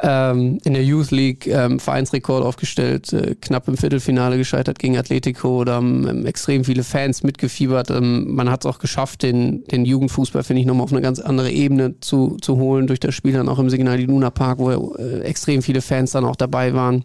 [0.00, 5.64] Ähm, in der Youth League ähm, Vereinsrekord aufgestellt, äh, knapp im Viertelfinale gescheitert gegen Atletico,
[5.64, 7.90] da haben ähm, extrem viele Fans mitgefiebert.
[7.90, 11.18] Ähm, man hat es auch geschafft, den, den Jugendfußball, finde ich, nochmal auf eine ganz
[11.18, 14.94] andere Ebene zu, zu holen durch das Spiel dann auch im Signal Iduna Park, wo
[14.94, 17.04] äh, extrem viele Fans dann auch dabei waren.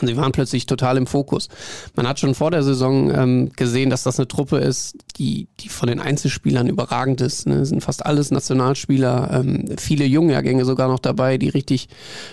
[0.00, 1.48] Und sie waren plötzlich total im Fokus.
[1.94, 5.68] Man hat schon vor der Saison ähm, gesehen, dass das eine Truppe ist, die, die
[5.68, 7.46] von den Einzelspielern überragend ist.
[7.46, 7.64] Ne?
[7.64, 11.88] Sind fast alles Nationalspieler, ähm, viele Jungjahrgänge sogar noch dabei, die richtig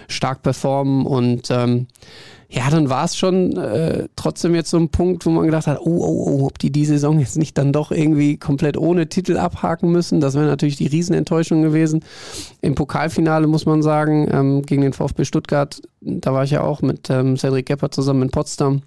[0.07, 1.05] stark performen.
[1.05, 1.87] Und ähm,
[2.55, 5.79] ja, dann war es schon äh, trotzdem jetzt so ein Punkt, wo man gedacht hat,
[5.79, 9.37] oh, oh, oh, ob die die Saison jetzt nicht dann doch irgendwie komplett ohne Titel
[9.37, 10.21] abhaken müssen.
[10.21, 12.05] Das wäre natürlich die Riesenenttäuschung gewesen.
[12.61, 16.83] Im Pokalfinale muss man sagen, ähm, gegen den VfB Stuttgart, da war ich ja auch
[16.83, 18.83] mit ähm, Cedric Gepper zusammen in Potsdam.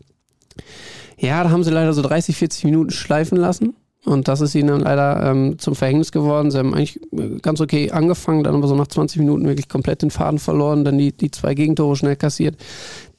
[1.19, 3.75] Ja, da haben sie leider so 30, 40 Minuten schleifen lassen.
[4.05, 6.53] Und das ist ihnen dann leider ähm, zum Verhängnis geworden.
[6.53, 10.03] Sie haben eigentlich äh, ganz okay angefangen, dann aber so nach 20 Minuten wirklich komplett
[10.03, 12.57] den Faden verloren, dann die, die zwei Gegentore schnell kassiert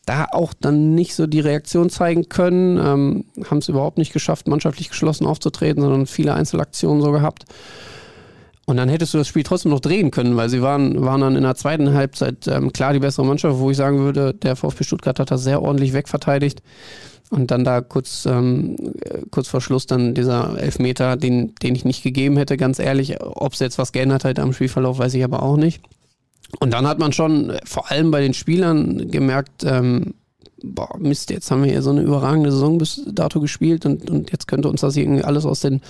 [0.08, 4.48] da auch dann nicht so die Reaktion zeigen können, ähm, haben es überhaupt nicht geschafft,
[4.48, 7.46] mannschaftlich geschlossen aufzutreten, sondern viele Einzelaktionen so gehabt.
[8.66, 11.36] Und dann hättest du das Spiel trotzdem noch drehen können, weil sie waren, waren dann
[11.36, 14.84] in der zweiten Halbzeit ähm, klar die bessere Mannschaft, wo ich sagen würde, der VfB
[14.84, 16.62] Stuttgart hat das sehr ordentlich wegverteidigt.
[17.30, 18.78] Und dann da kurz, ähm,
[19.32, 23.22] kurz vor Schluss dann dieser Elfmeter, den, den ich nicht gegeben hätte, ganz ehrlich.
[23.22, 25.82] Ob es jetzt was geändert hat am Spielverlauf, weiß ich aber auch nicht.
[26.60, 30.14] Und dann hat man schon vor allem bei den Spielern gemerkt, ähm,
[30.64, 34.32] boah, Mist, jetzt haben wir hier so eine überragende Saison bis dato gespielt und, und
[34.32, 35.82] jetzt könnte uns das irgendwie alles aus den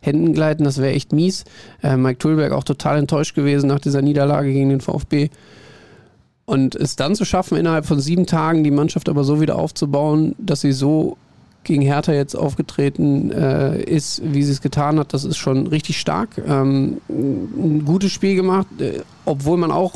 [0.00, 0.64] Händen gleiten.
[0.64, 1.44] Das wäre echt mies.
[1.82, 5.30] Äh, Mike Tulberg auch total enttäuscht gewesen nach dieser Niederlage gegen den VfB.
[6.46, 10.34] Und es dann zu schaffen, innerhalb von sieben Tagen die Mannschaft aber so wieder aufzubauen,
[10.38, 11.16] dass sie so
[11.64, 15.98] gegen Hertha jetzt aufgetreten äh, ist, wie sie es getan hat, das ist schon richtig
[15.98, 16.36] stark.
[16.46, 19.94] Ähm, ein gutes Spiel gemacht, äh, obwohl man auch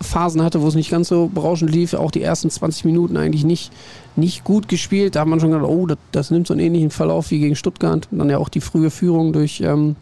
[0.00, 3.44] Phasen hatte, wo es nicht ganz so berauschend lief, auch die ersten 20 Minuten eigentlich
[3.44, 3.72] nicht,
[4.16, 5.16] nicht gut gespielt.
[5.16, 7.56] Da hat man schon gedacht, oh, das, das nimmt so einen ähnlichen Verlauf wie gegen
[7.56, 8.08] Stuttgart.
[8.10, 9.96] Und dann ja auch die frühe Führung durch ähm,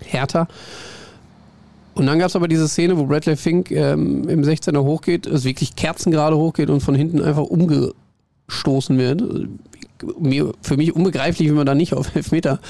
[0.00, 0.48] Hertha.
[1.94, 5.44] Und dann gab es aber diese Szene, wo Bradley Fink ähm, im 16er hochgeht, also
[5.44, 9.22] wirklich kerzengerade hochgeht und von hinten einfach umgestoßen wird.
[10.20, 12.60] Mir, für mich unbegreiflich, wie man da nicht auf Elfmeter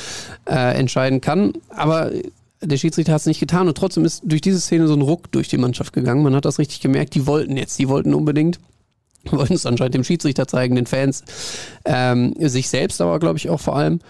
[0.49, 1.53] äh, entscheiden kann.
[1.69, 2.11] Aber
[2.61, 5.31] der Schiedsrichter hat es nicht getan und trotzdem ist durch diese Szene so ein Ruck
[5.33, 6.23] durch die Mannschaft gegangen.
[6.23, 8.59] Man hat das richtig gemerkt, die wollten jetzt, die wollten unbedingt,
[9.31, 11.25] wollten es anscheinend dem Schiedsrichter zeigen, den Fans,
[11.85, 14.01] ähm, sich selbst aber, glaube ich, auch vor allem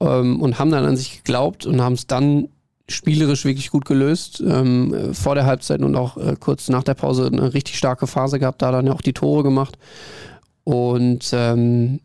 [0.00, 2.48] ähm, und haben dann an sich geglaubt und haben es dann
[2.88, 4.42] spielerisch wirklich gut gelöst.
[4.46, 8.38] Ähm, vor der Halbzeit und auch äh, kurz nach der Pause eine richtig starke Phase
[8.38, 9.76] gehabt, da dann ja auch die Tore gemacht.
[10.64, 12.00] Und ähm,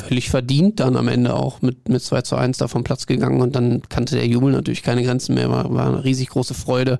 [0.00, 3.40] völlig verdient dann am Ende auch mit, mit 2 zu 1 da vom Platz gegangen
[3.40, 6.98] und dann kannte der Jubel natürlich keine Grenzen mehr, war, war eine riesig große Freude.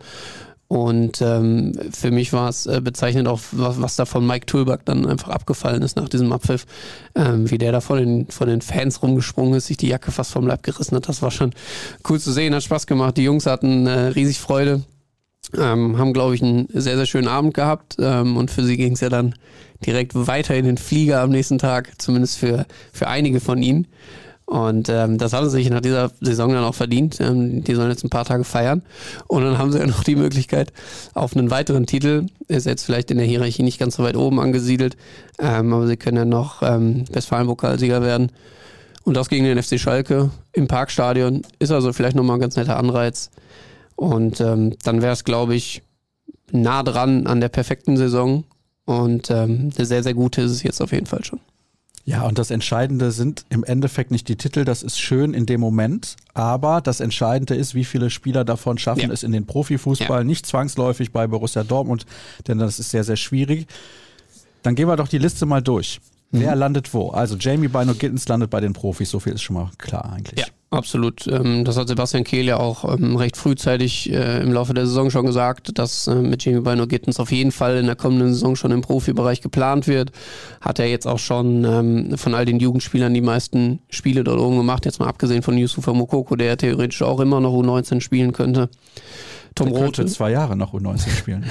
[0.70, 4.78] Und ähm, für mich war es äh, bezeichnend auch, was, was, da von Mike Tulbach
[4.84, 6.64] dann einfach abgefallen ist nach diesem Abpfiff,
[7.16, 10.30] ähm, wie der da von den, von den Fans rumgesprungen ist, sich die Jacke fast
[10.30, 11.08] vom Leib gerissen hat.
[11.08, 11.52] Das war schon
[12.08, 13.16] cool zu sehen, hat Spaß gemacht.
[13.16, 14.84] Die Jungs hatten äh, riesig Freude,
[15.58, 18.92] ähm, haben, glaube ich, einen sehr, sehr schönen Abend gehabt ähm, und für sie ging
[18.92, 19.34] es ja dann
[19.84, 23.86] direkt weiter in den Flieger am nächsten Tag, zumindest für, für einige von ihnen.
[24.50, 27.20] Und ähm, das haben sie sich nach dieser Saison dann auch verdient.
[27.20, 28.82] Ähm, die sollen jetzt ein paar Tage feiern.
[29.28, 30.72] Und dann haben sie ja noch die Möglichkeit
[31.14, 32.26] auf einen weiteren Titel.
[32.48, 34.96] Ist jetzt vielleicht in der Hierarchie nicht ganz so weit oben angesiedelt,
[35.38, 38.32] ähm, aber sie können ja noch ähm, Westfalen-Pokalsieger werden.
[39.04, 42.76] Und das gegen den FC Schalke im Parkstadion ist also vielleicht nochmal ein ganz netter
[42.76, 43.30] Anreiz.
[43.94, 45.82] Und ähm, dann wäre es, glaube ich,
[46.50, 48.42] nah dran an der perfekten Saison.
[48.90, 51.38] Und ähm, eine sehr, sehr gute ist es jetzt auf jeden Fall schon.
[52.04, 55.60] Ja, und das Entscheidende sind im Endeffekt nicht die Titel, das ist schön in dem
[55.60, 59.12] Moment, aber das Entscheidende ist, wie viele Spieler davon schaffen ja.
[59.12, 60.24] es in den Profifußball, ja.
[60.24, 62.04] nicht zwangsläufig bei Borussia Dortmund,
[62.48, 63.68] denn das ist sehr, sehr schwierig.
[64.64, 66.00] Dann gehen wir doch die Liste mal durch.
[66.32, 66.40] Mhm.
[66.40, 67.10] Wer landet wo?
[67.10, 70.40] Also Jamie Bino Gittens landet bei den Profis, so viel ist schon mal klar eigentlich.
[70.40, 70.46] Ja.
[70.72, 71.26] Absolut.
[71.26, 75.10] Ähm, das hat Sebastian Kehl ja auch ähm, recht frühzeitig äh, im Laufe der Saison
[75.10, 78.54] schon gesagt, dass äh, mit Jamie Bino Gittens auf jeden Fall in der kommenden Saison
[78.54, 80.12] schon im Profibereich geplant wird.
[80.60, 84.58] Hat er jetzt auch schon ähm, von all den Jugendspielern die meisten Spiele dort oben
[84.58, 88.32] gemacht, jetzt mal abgesehen von Yusufa Mokoko, der ja theoretisch auch immer noch U19 spielen
[88.32, 88.70] könnte.
[89.56, 90.06] Tom Rote.
[90.06, 91.50] zwei Jahre noch U19 spielen.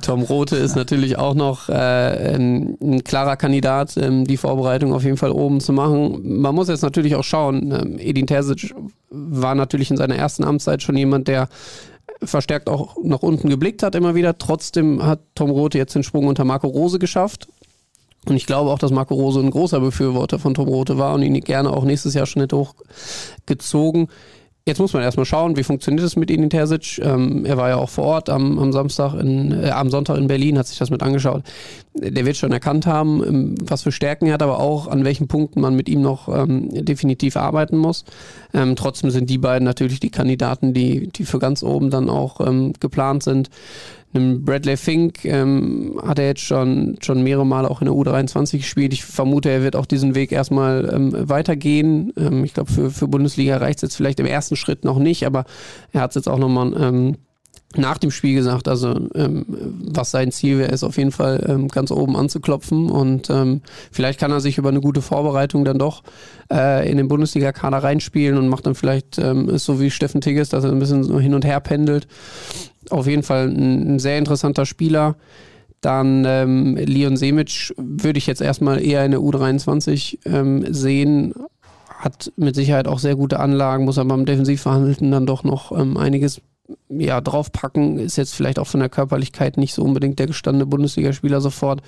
[0.00, 5.04] Tom Rote ist natürlich auch noch äh, ein, ein, klarer Kandidat, ähm, die Vorbereitung auf
[5.04, 6.40] jeden Fall oben zu machen.
[6.40, 7.72] Man muss jetzt natürlich auch schauen.
[7.72, 8.74] Ähm, Edin Terzic
[9.10, 11.48] war natürlich in seiner ersten Amtszeit schon jemand, der
[12.22, 14.38] verstärkt auch nach unten geblickt hat immer wieder.
[14.38, 17.48] Trotzdem hat Tom Rote jetzt den Sprung unter Marco Rose geschafft.
[18.24, 21.22] Und ich glaube auch, dass Marco Rose ein großer Befürworter von Tom Rote war und
[21.22, 24.08] ihn gerne auch nächstes Jahr schon hätte hochgezogen.
[24.64, 27.00] Jetzt muss man erstmal schauen, wie funktioniert es mit Edin Terzic.
[27.02, 30.28] Ähm, er war ja auch vor Ort am, am Samstag in, äh, am Sonntag in
[30.28, 31.42] Berlin, hat sich das mit angeschaut.
[31.94, 35.26] Der wird schon erkannt haben, ähm, was für Stärken er hat, aber auch an welchen
[35.26, 38.04] Punkten man mit ihm noch ähm, definitiv arbeiten muss.
[38.54, 42.40] Ähm, trotzdem sind die beiden natürlich die Kandidaten, die, die für ganz oben dann auch
[42.40, 43.50] ähm, geplant sind.
[44.14, 48.58] Einem Bradley Fink ähm, hat er jetzt schon, schon mehrere Male auch in der U23
[48.58, 48.92] gespielt.
[48.92, 52.12] Ich vermute, er wird auch diesen Weg erstmal ähm, weitergehen.
[52.16, 55.26] Ähm, ich glaube, für, für Bundesliga reicht es jetzt vielleicht im ersten Schritt noch nicht,
[55.26, 55.44] aber
[55.92, 57.16] er hat es jetzt auch nochmal ähm,
[57.74, 61.68] nach dem Spiel gesagt, also ähm, was sein Ziel wäre, ist auf jeden Fall ähm,
[61.68, 66.02] ganz oben anzuklopfen und ähm, vielleicht kann er sich über eine gute Vorbereitung dann doch
[66.52, 70.50] äh, in den Bundesliga-Kader reinspielen und macht dann vielleicht ähm, ist so wie Steffen Tigges,
[70.50, 72.06] dass er ein bisschen so hin und her pendelt
[72.90, 75.16] auf jeden Fall ein, ein sehr interessanter Spieler.
[75.80, 81.34] Dann ähm, Leon Semic würde ich jetzt erstmal eher in der U23 ähm, sehen.
[81.88, 85.96] Hat mit Sicherheit auch sehr gute Anlagen, muss aber im Defensivverhandelten dann doch noch ähm,
[85.96, 86.40] einiges
[86.88, 87.98] ja, draufpacken.
[87.98, 91.82] Ist jetzt vielleicht auch von der Körperlichkeit nicht so unbedingt der gestandene Bundesligaspieler sofort.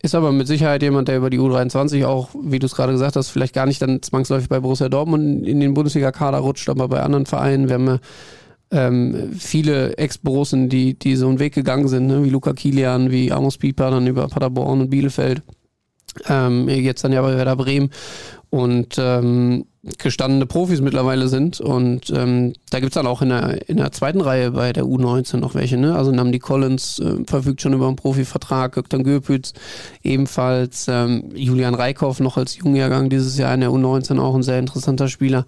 [0.00, 3.16] Ist aber mit Sicherheit jemand, der über die U23 auch, wie du es gerade gesagt
[3.16, 7.02] hast, vielleicht gar nicht dann zwangsläufig bei Borussia Dortmund in den Bundesliga-Kader rutscht, aber bei
[7.02, 7.68] anderen Vereinen.
[7.68, 7.98] Wir haben ja
[8.70, 12.22] ähm, viele Ex-Borussen, die, die so einen Weg gegangen sind, ne?
[12.22, 15.42] wie Luca Kilian, wie Amos Pieper, dann über Paderborn und Bielefeld.
[16.28, 17.90] Ähm, jetzt dann ja bei Werder Bremen
[18.50, 19.66] und ähm,
[19.98, 21.60] gestandene Profis mittlerweile sind.
[21.60, 24.84] Und ähm, da gibt es dann auch in der, in der zweiten Reihe bei der
[24.84, 25.76] U19 noch welche.
[25.76, 25.94] Ne?
[25.94, 29.52] Also Namdi Collins äh, verfügt schon über einen Profivertrag, Göktan Göpütz
[30.02, 34.58] ebenfalls, ähm, Julian Reikhoff noch als Jungjahrgang dieses Jahr in der U19 auch ein sehr
[34.58, 35.46] interessanter Spieler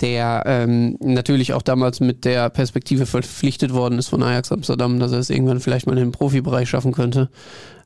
[0.00, 5.12] der ähm, natürlich auch damals mit der Perspektive verpflichtet worden ist von Ajax Amsterdam, dass
[5.12, 7.30] er es irgendwann vielleicht mal in den Profibereich schaffen könnte.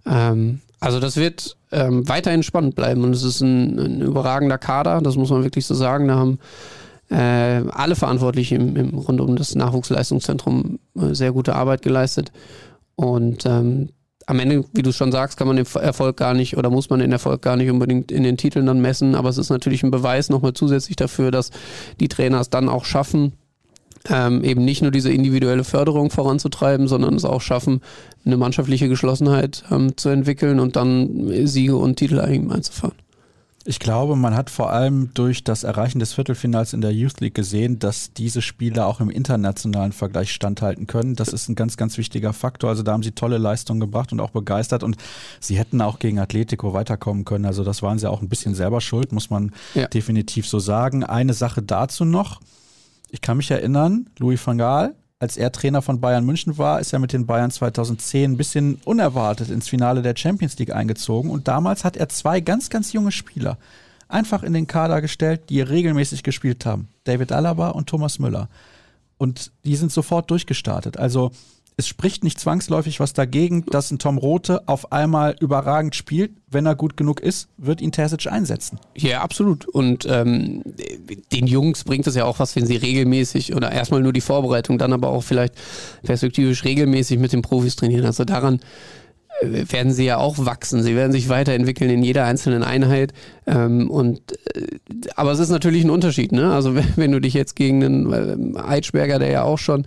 [0.06, 5.00] Ähm, also das wird ähm, weiterhin spannend bleiben und es ist ein, ein, überragender Kader,
[5.00, 6.08] das muss man wirklich so sagen.
[6.08, 6.38] Da haben
[7.10, 12.32] äh, alle Verantwortlichen im, im, rund um das Nachwuchsleistungszentrum äh, sehr gute Arbeit geleistet.
[12.94, 13.90] Und ähm,
[14.26, 17.00] am Ende, wie du schon sagst, kann man den Erfolg gar nicht oder muss man
[17.00, 19.90] den Erfolg gar nicht unbedingt in den Titeln dann messen, aber es ist natürlich ein
[19.90, 21.50] Beweis nochmal zusätzlich dafür, dass
[21.98, 23.32] die Trainer es dann auch schaffen,
[24.10, 27.80] ähm, eben nicht nur diese individuelle Förderung voranzutreiben, sondern es auch schaffen,
[28.28, 32.94] eine mannschaftliche Geschlossenheit ähm, zu entwickeln und dann Siege und Titel einzufahren.
[33.64, 37.34] Ich glaube, man hat vor allem durch das Erreichen des Viertelfinals in der Youth League
[37.34, 41.16] gesehen, dass diese Spieler auch im internationalen Vergleich standhalten können.
[41.16, 42.70] Das ist ein ganz, ganz wichtiger Faktor.
[42.70, 44.96] Also da haben sie tolle Leistungen gebracht und auch begeistert und
[45.40, 47.44] sie hätten auch gegen Atletico weiterkommen können.
[47.44, 49.86] Also das waren sie auch ein bisschen selber schuld, muss man ja.
[49.86, 51.04] definitiv so sagen.
[51.04, 52.40] Eine Sache dazu noch.
[53.10, 56.92] Ich kann mich erinnern, Louis van Gaal als er Trainer von Bayern München war, ist
[56.92, 61.30] er mit den Bayern 2010 ein bisschen unerwartet ins Finale der Champions League eingezogen.
[61.30, 63.58] Und damals hat er zwei ganz, ganz junge Spieler
[64.06, 66.88] einfach in den Kader gestellt, die regelmäßig gespielt haben.
[67.04, 68.48] David Alaba und Thomas Müller.
[69.18, 70.96] Und die sind sofort durchgestartet.
[70.96, 71.32] Also
[71.78, 76.32] es spricht nicht zwangsläufig was dagegen, dass ein Tom Rote auf einmal überragend spielt.
[76.50, 78.80] Wenn er gut genug ist, wird ihn Terzic einsetzen.
[78.96, 79.64] Ja, absolut.
[79.68, 80.62] Und ähm,
[81.32, 84.76] den Jungs bringt es ja auch was, wenn sie regelmäßig oder erstmal nur die Vorbereitung,
[84.78, 85.54] dann aber auch vielleicht
[86.02, 88.06] perspektivisch regelmäßig mit den Profis trainieren.
[88.06, 88.58] Also daran
[89.42, 90.82] werden sie ja auch wachsen.
[90.82, 93.12] Sie werden sich weiterentwickeln in jeder einzelnen Einheit.
[93.46, 94.20] Ähm, und
[94.54, 94.66] äh,
[95.14, 96.52] aber es ist natürlich ein Unterschied, ne?
[96.52, 99.86] Also wenn, wenn du dich jetzt gegen einen äh, Eitschberger, der ja auch schon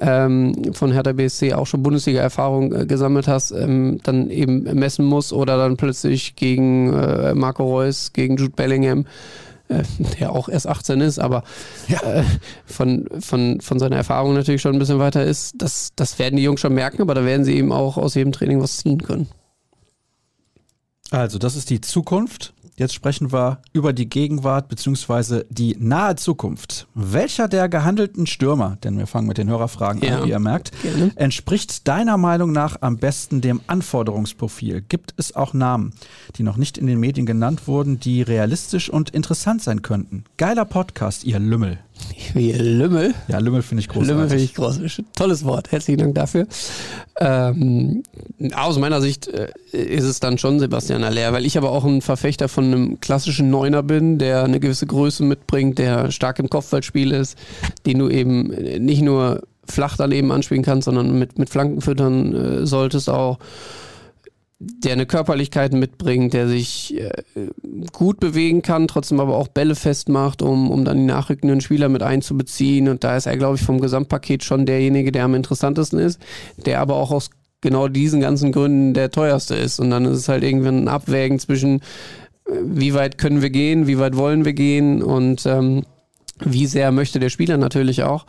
[0.00, 5.32] ähm, von Hertha BSC auch schon Bundesliga-Erfahrung äh, gesammelt hast, ähm, dann eben messen muss
[5.32, 9.04] oder dann plötzlich gegen äh, Marco Reus, gegen Jude Bellingham,
[9.80, 9.84] äh,
[10.20, 11.44] der auch erst 18 ist, aber
[11.88, 12.00] ja.
[12.02, 12.24] Äh,
[12.64, 16.42] von, von, von seiner Erfahrung natürlich schon ein bisschen weiter ist, das, das werden die
[16.42, 19.28] Jungs schon merken, aber da werden sie eben auch aus jedem Training was ziehen können.
[21.10, 22.54] Also, das ist die Zukunft.
[22.76, 25.44] Jetzt sprechen wir über die Gegenwart bzw.
[25.50, 26.86] die nahe Zukunft.
[26.94, 30.18] Welcher der gehandelten Stürmer, denn wir fangen mit den Hörerfragen ja.
[30.18, 31.12] an, wie ihr merkt, Gerne.
[31.16, 34.80] entspricht deiner Meinung nach am besten dem Anforderungsprofil?
[34.80, 35.92] Gibt es auch Namen,
[36.36, 40.24] die noch nicht in den Medien genannt wurden, die realistisch und interessant sein könnten?
[40.38, 41.78] Geiler Podcast, ihr Lümmel.
[42.34, 43.14] Wie Lümmel?
[43.28, 44.10] Ja, Lümmel finde ich großartig.
[44.10, 45.04] Lümmel finde ich großartig.
[45.16, 45.72] Tolles Wort.
[45.72, 46.46] Herzlichen Dank dafür.
[47.20, 48.02] Ähm,
[48.54, 52.00] aus meiner Sicht äh, ist es dann schon Sebastian Aller, weil ich aber auch ein
[52.00, 57.12] Verfechter von einem klassischen Neuner bin, der eine gewisse Größe mitbringt, der stark im Kopfballspiel
[57.12, 57.38] ist,
[57.86, 58.48] den du eben
[58.84, 63.38] nicht nur flach daneben anspielen kannst, sondern mit, mit Flanken füttern äh, solltest auch
[64.64, 67.10] der eine Körperlichkeit mitbringt, der sich äh,
[67.92, 72.02] gut bewegen kann, trotzdem aber auch Bälle festmacht, um, um dann die nachrückenden Spieler mit
[72.02, 72.88] einzubeziehen.
[72.88, 76.20] Und da ist er, glaube ich, vom Gesamtpaket schon derjenige, der am interessantesten ist,
[76.64, 79.80] der aber auch aus genau diesen ganzen Gründen der teuerste ist.
[79.80, 81.80] Und dann ist es halt irgendwann ein Abwägen zwischen,
[82.46, 85.84] äh, wie weit können wir gehen, wie weit wollen wir gehen und ähm,
[86.44, 88.26] wie sehr möchte der Spieler natürlich auch.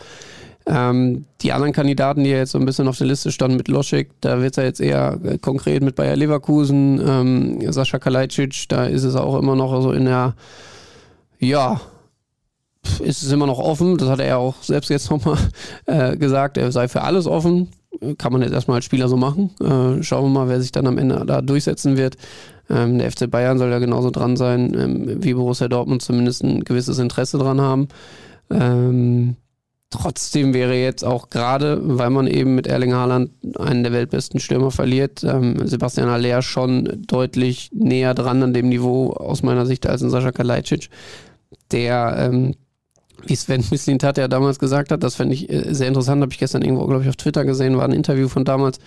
[0.65, 4.12] Ähm, die anderen Kandidaten, die jetzt so ein bisschen auf der Liste standen mit Loschek,
[4.21, 8.86] da wird es ja jetzt eher äh, konkret mit Bayer Leverkusen, ähm, Sascha Kalajdzic, da
[8.86, 10.36] ist es auch immer noch so in der,
[11.39, 11.82] ja,
[12.99, 13.97] ist es immer noch offen.
[13.97, 15.38] Das hat er ja auch selbst jetzt nochmal
[15.86, 16.58] äh, gesagt.
[16.58, 17.69] Er sei für alles offen.
[18.17, 19.52] kann man jetzt erstmal als Spieler so machen.
[19.60, 22.17] Äh, schauen wir mal, wer sich dann am Ende da durchsetzen wird.
[22.69, 26.63] Ähm, der FC Bayern soll ja genauso dran sein, ähm, wie Borussia Dortmund zumindest ein
[26.63, 27.88] gewisses Interesse dran haben.
[28.49, 29.36] Ähm,
[29.93, 34.71] trotzdem wäre jetzt auch gerade, weil man eben mit Erling Haaland einen der weltbesten Stürmer
[34.71, 40.01] verliert, ähm, Sebastian Aller schon deutlich näher dran an dem Niveau aus meiner Sicht als
[40.01, 40.89] ein Sascha Kalajdzic,
[41.71, 42.56] der ähm,
[43.25, 46.39] wie Sven Mislintat ja damals gesagt hat, das fände ich äh, sehr interessant, habe ich
[46.39, 48.79] gestern irgendwo, glaube ich, auf Twitter gesehen, war ein Interview von damals,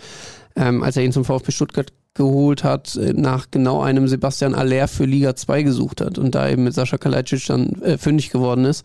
[0.57, 4.89] ähm, als er ihn zum VfB Stuttgart geholt hat, äh, nach genau einem Sebastian Aller
[4.89, 8.65] für Liga 2 gesucht hat und da eben mit Sascha Kalajdzic dann äh, fündig geworden
[8.65, 8.85] ist.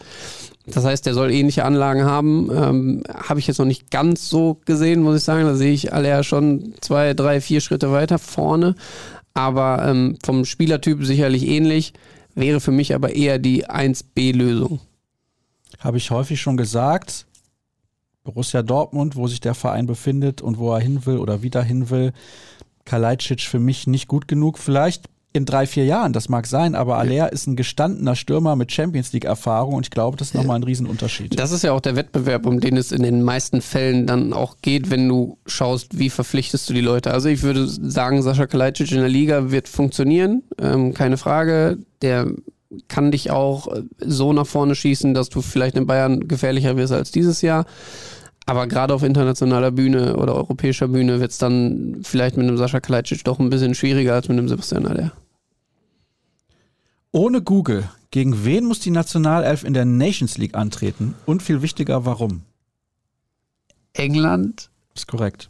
[0.68, 2.50] Das heißt, der soll ähnliche Anlagen haben.
[2.52, 5.46] Ähm, Habe ich jetzt noch nicht ganz so gesehen, muss ich sagen.
[5.46, 8.76] Da sehe ich Aller schon zwei, drei, vier Schritte weiter vorne.
[9.34, 11.94] Aber ähm, vom Spielertyp sicherlich ähnlich.
[12.36, 14.80] Wäre für mich aber eher die 1B-Lösung.
[15.80, 17.26] Habe ich häufig schon gesagt.
[18.24, 21.90] Borussia Dortmund, wo sich der Verein befindet und wo er hin will oder wieder hin
[21.90, 22.14] will.
[22.86, 24.60] Kalajdzic für mich nicht gut genug.
[24.60, 28.72] Vielleicht in drei, vier Jahren, das mag sein, aber Aller ist ein gestandener Stürmer mit
[28.72, 31.40] Champions League-Erfahrung und ich glaube, das ist nochmal ein Riesenunterschied.
[31.40, 34.58] Das ist ja auch der Wettbewerb, um den es in den meisten Fällen dann auch
[34.62, 37.12] geht, wenn du schaust, wie verpflichtest du die Leute.
[37.12, 41.78] Also ich würde sagen, Sascha Kalajdzic in der Liga wird funktionieren, ähm, keine Frage.
[42.02, 42.28] Der
[42.88, 43.68] kann dich auch
[44.00, 47.66] so nach vorne schießen, dass du vielleicht in Bayern gefährlicher wirst als dieses Jahr.
[48.52, 52.82] Aber gerade auf internationaler Bühne oder europäischer Bühne wird es dann vielleicht mit einem Sascha
[52.82, 55.14] Kalajdzic doch ein bisschen schwieriger als mit einem Sebastian Aller.
[57.14, 61.16] Ohne Google, gegen wen muss die Nationalelf in der Nations League antreten?
[61.26, 62.42] Und viel wichtiger, warum?
[63.94, 64.70] England.
[64.96, 65.50] Ist korrekt.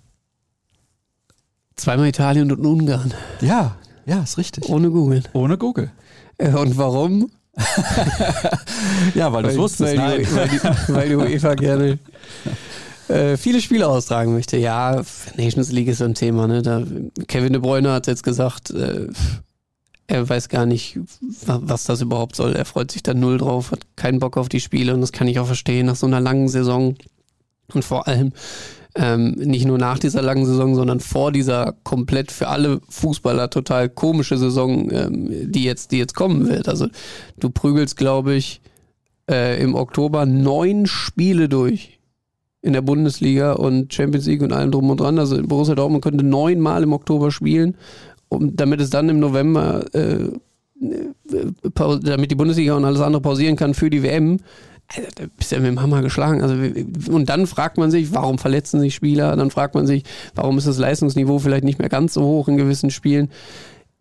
[1.77, 3.15] Zweimal Italien und Ungarn.
[3.41, 4.69] Ja, ja, ist richtig.
[4.69, 5.23] Ohne Google.
[5.33, 5.89] Ohne Google.
[6.37, 7.31] Äh, und warum?
[9.15, 9.97] ja, weil du es wusstest.
[9.97, 10.19] Weil, Nein.
[10.19, 11.97] Die, weil, die, weil die UEFA gerne
[13.11, 14.57] äh, viele Spiele austragen möchte.
[14.57, 15.03] Ja,
[15.37, 16.47] Nations League ist so ein Thema.
[16.47, 16.61] Ne?
[16.61, 16.83] Da,
[17.27, 19.07] Kevin De Bruyne hat jetzt gesagt, äh,
[20.07, 20.99] er weiß gar nicht,
[21.45, 22.53] was das überhaupt soll.
[22.53, 25.27] Er freut sich da null drauf, hat keinen Bock auf die Spiele und das kann
[25.27, 26.95] ich auch verstehen nach so einer langen Saison.
[27.73, 28.33] Und vor allem
[28.95, 33.87] ähm, nicht nur nach dieser langen Saison, sondern vor dieser komplett für alle Fußballer total
[33.87, 36.67] komische Saison, ähm, die, jetzt, die jetzt kommen wird.
[36.67, 36.87] Also
[37.39, 38.59] du prügelst, glaube ich,
[39.29, 42.00] äh, im Oktober neun Spiele durch
[42.61, 45.17] in der Bundesliga und Champions League und allem drum und dran.
[45.19, 47.75] Also Borussia Dortmund könnte neunmal im Oktober spielen,
[48.29, 50.29] um, damit es dann im November, äh,
[52.03, 54.39] damit die Bundesliga und alles andere pausieren kann für die WM.
[54.95, 56.41] Also, da bist du ja mit dem Hammer geschlagen.
[56.41, 56.55] Also,
[57.11, 59.35] und dann fragt man sich, warum verletzen sich Spieler?
[59.35, 60.03] Dann fragt man sich,
[60.35, 63.29] warum ist das Leistungsniveau vielleicht nicht mehr ganz so hoch in gewissen Spielen?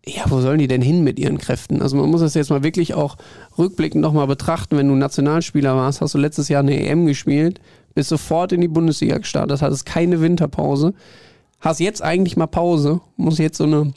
[0.05, 1.81] Ja, wo sollen die denn hin mit ihren Kräften?
[1.81, 3.17] Also man muss das jetzt mal wirklich auch
[3.57, 4.75] rückblickend nochmal betrachten.
[4.75, 7.61] Wenn du Nationalspieler warst, hast du letztes Jahr eine EM gespielt,
[7.93, 10.93] bist sofort in die Bundesliga gestartet, hattest keine Winterpause,
[11.59, 13.93] hast jetzt eigentlich mal Pause, musst jetzt so eine,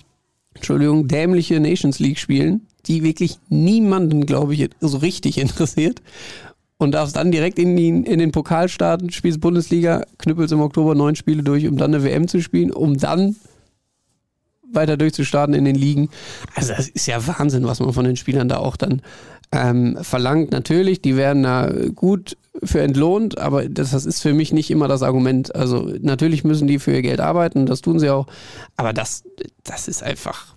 [0.55, 6.03] Entschuldigung, dämliche Nations League spielen, die wirklich niemanden, glaube ich, so richtig interessiert.
[6.77, 10.97] Und darfst dann direkt in, die, in den Pokal starten, spielst Bundesliga, knüppelst im Oktober
[10.97, 13.37] neun Spiele durch, um dann eine WM zu spielen, um dann
[14.75, 16.11] weiter durchzustarten in den Ligen.
[16.57, 19.03] Also das ist ja Wahnsinn, was man von den Spielern da auch dann
[19.53, 20.53] ähm, verlangt.
[20.53, 24.89] Natürlich, die werden da gut für entlohnt, aber das, das ist für mich nicht immer
[24.89, 25.55] das Argument.
[25.55, 28.27] Also natürlich müssen die für ihr Geld arbeiten, das tun sie auch,
[28.77, 29.25] aber das,
[29.65, 30.55] das ist einfach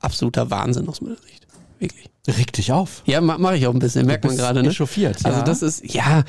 [0.00, 1.46] absoluter Wahnsinn aus meiner Sicht.
[1.78, 2.06] Wirklich.
[2.26, 3.02] Reg dich auf.
[3.06, 4.62] Ja, mache ich auch ein bisschen, merkt man gerade.
[4.62, 4.68] Ne?
[4.68, 5.44] Echauffiert, Also ja.
[5.44, 6.24] das ist, ja,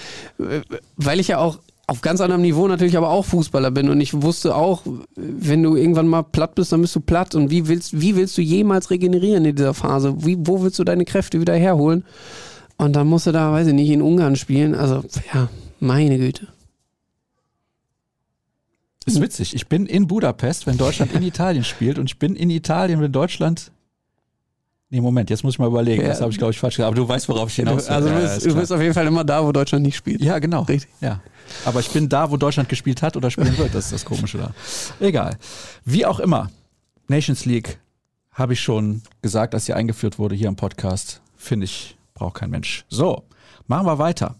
[0.95, 4.21] weil ich ja auch auf ganz anderem Niveau natürlich aber auch Fußballer bin und ich
[4.21, 4.83] wusste auch,
[5.15, 8.37] wenn du irgendwann mal platt bist, dann bist du platt und wie willst, wie willst
[8.37, 10.13] du jemals regenerieren in dieser Phase?
[10.23, 12.05] Wie, wo willst du deine Kräfte wieder herholen?
[12.77, 14.75] Und dann musst du da, weiß ich nicht, in Ungarn spielen.
[14.75, 15.49] Also, ja,
[15.79, 16.47] meine Güte.
[19.05, 19.55] Ist witzig.
[19.55, 23.11] Ich bin in Budapest, wenn Deutschland in Italien spielt und ich bin in Italien, wenn
[23.11, 23.71] Deutschland
[24.91, 26.01] Nee, Moment, jetzt muss ich mal überlegen.
[26.01, 26.07] Ja.
[26.09, 26.87] Das habe ich, glaube ich, falsch gesagt.
[26.87, 27.93] Aber du weißt, worauf ich hinaus will.
[27.93, 29.95] Also, du Ja, bist, ist du bist auf jeden Fall immer da, wo Deutschland nicht
[29.95, 30.21] spielt.
[30.21, 30.63] Ja, genau.
[30.63, 30.89] Richtig.
[30.99, 31.19] Ja.
[31.65, 33.75] Aber ich bin da, wo Deutschland gespielt hat oder spielen wird.
[33.75, 34.51] Das ist das Komische da.
[34.99, 35.37] Egal.
[35.85, 36.49] Wie auch immer.
[37.07, 37.79] Nations League
[38.31, 41.21] habe ich schon gesagt, als sie eingeführt wurde hier im Podcast.
[41.37, 42.85] Finde ich, braucht kein Mensch.
[42.89, 43.23] So,
[43.67, 44.35] machen wir weiter.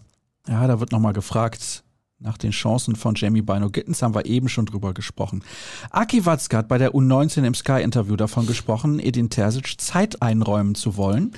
[0.48, 1.84] Ja, da wird nochmal gefragt
[2.20, 5.42] nach den Chancen von Jamie Bino Gittens, haben wir eben schon drüber gesprochen.
[5.90, 10.96] Aki Watzke hat bei der U19 im Sky-Interview davon gesprochen, Edin Terzic Zeit einräumen zu
[10.96, 11.32] wollen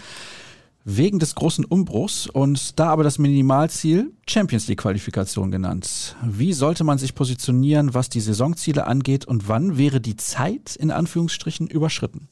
[0.85, 6.17] wegen des großen Umbruchs und da aber das Minimalziel Champions League Qualifikation genannt.
[6.25, 10.91] Wie sollte man sich positionieren, was die Saisonziele angeht und wann wäre die Zeit in
[10.91, 12.29] Anführungsstrichen überschritten?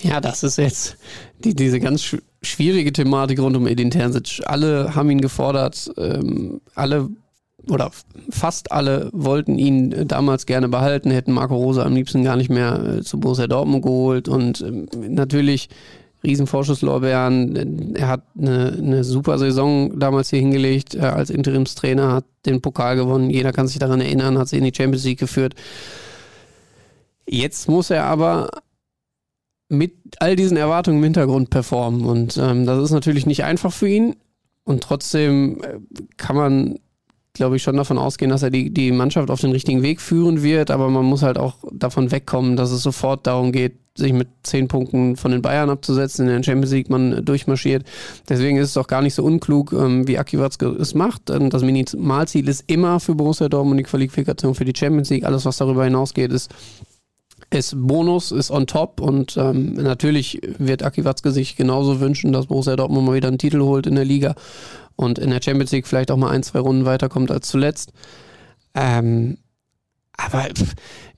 [0.00, 0.96] Ja, das ist jetzt
[1.44, 4.42] die, diese ganz sch schwierige Thematik rund um Edin Terzic.
[4.44, 7.08] Alle haben ihn gefordert, ähm, alle
[7.70, 7.90] oder
[8.30, 12.98] fast alle wollten ihn damals gerne behalten, hätten Marco Rose am liebsten gar nicht mehr
[12.98, 15.68] äh, zu Borussia Dortmund geholt und ähm, natürlich
[16.22, 17.94] Riesenvorschusslorbeeren.
[17.96, 23.28] Er hat eine, eine super Saison damals hier hingelegt als Interimstrainer, hat den Pokal gewonnen.
[23.28, 25.54] Jeder kann sich daran erinnern, hat sie in die Champions League geführt.
[27.28, 28.48] Jetzt muss er aber
[29.68, 32.04] mit all diesen Erwartungen im Hintergrund performen.
[32.04, 34.16] Und ähm, das ist natürlich nicht einfach für ihn.
[34.64, 35.78] Und trotzdem äh,
[36.16, 36.78] kann man,
[37.34, 40.42] glaube ich, schon davon ausgehen, dass er die, die Mannschaft auf den richtigen Weg führen
[40.42, 40.70] wird.
[40.70, 44.68] Aber man muss halt auch davon wegkommen, dass es sofort darum geht, sich mit zehn
[44.68, 47.84] Punkten von den Bayern abzusetzen, in der Champions League man durchmarschiert.
[48.28, 51.22] Deswegen ist es auch gar nicht so unklug, ähm, wie Aki Watzke es macht.
[51.28, 55.24] Das Minimalziel ist immer für Borussia Dortmund die Qualifikation für die Champions League.
[55.24, 56.52] Alles, was darüber hinausgeht, ist
[57.50, 62.46] ist Bonus, ist on top und ähm, natürlich wird Aki Watzke sich genauso wünschen, dass
[62.46, 64.34] Borussia Dortmund mal wieder einen Titel holt in der Liga
[64.96, 67.92] und in der Champions League vielleicht auch mal ein, zwei Runden weiterkommt als zuletzt.
[68.74, 69.38] Ähm,
[70.16, 70.46] aber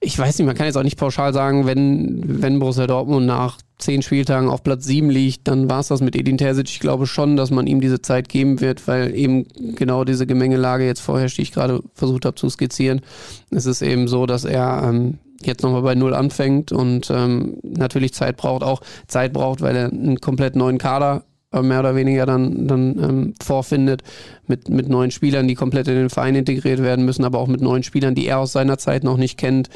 [0.01, 3.59] ich weiß nicht, man kann jetzt auch nicht pauschal sagen, wenn, wenn Borussia Dortmund nach
[3.79, 6.71] zehn Spieltagen auf Platz sieben liegt, dann war es das mit Edin Terzic.
[6.71, 10.87] Ich glaube schon, dass man ihm diese Zeit geben wird, weil eben genau diese Gemengelage
[10.87, 13.03] jetzt vorherrscht, die ich gerade versucht habe zu skizzieren.
[13.51, 18.15] Es ist eben so, dass er ähm, jetzt nochmal bei Null anfängt und ähm, natürlich
[18.15, 22.27] Zeit braucht, auch Zeit braucht, weil er einen komplett neuen Kader äh, mehr oder weniger
[22.27, 24.03] dann, dann ähm, vorfindet,
[24.47, 27.61] mit, mit neuen Spielern, die komplett in den Verein integriert werden müssen, aber auch mit
[27.61, 29.71] neuen Spielern, die er aus seiner Zeit noch nicht kennt.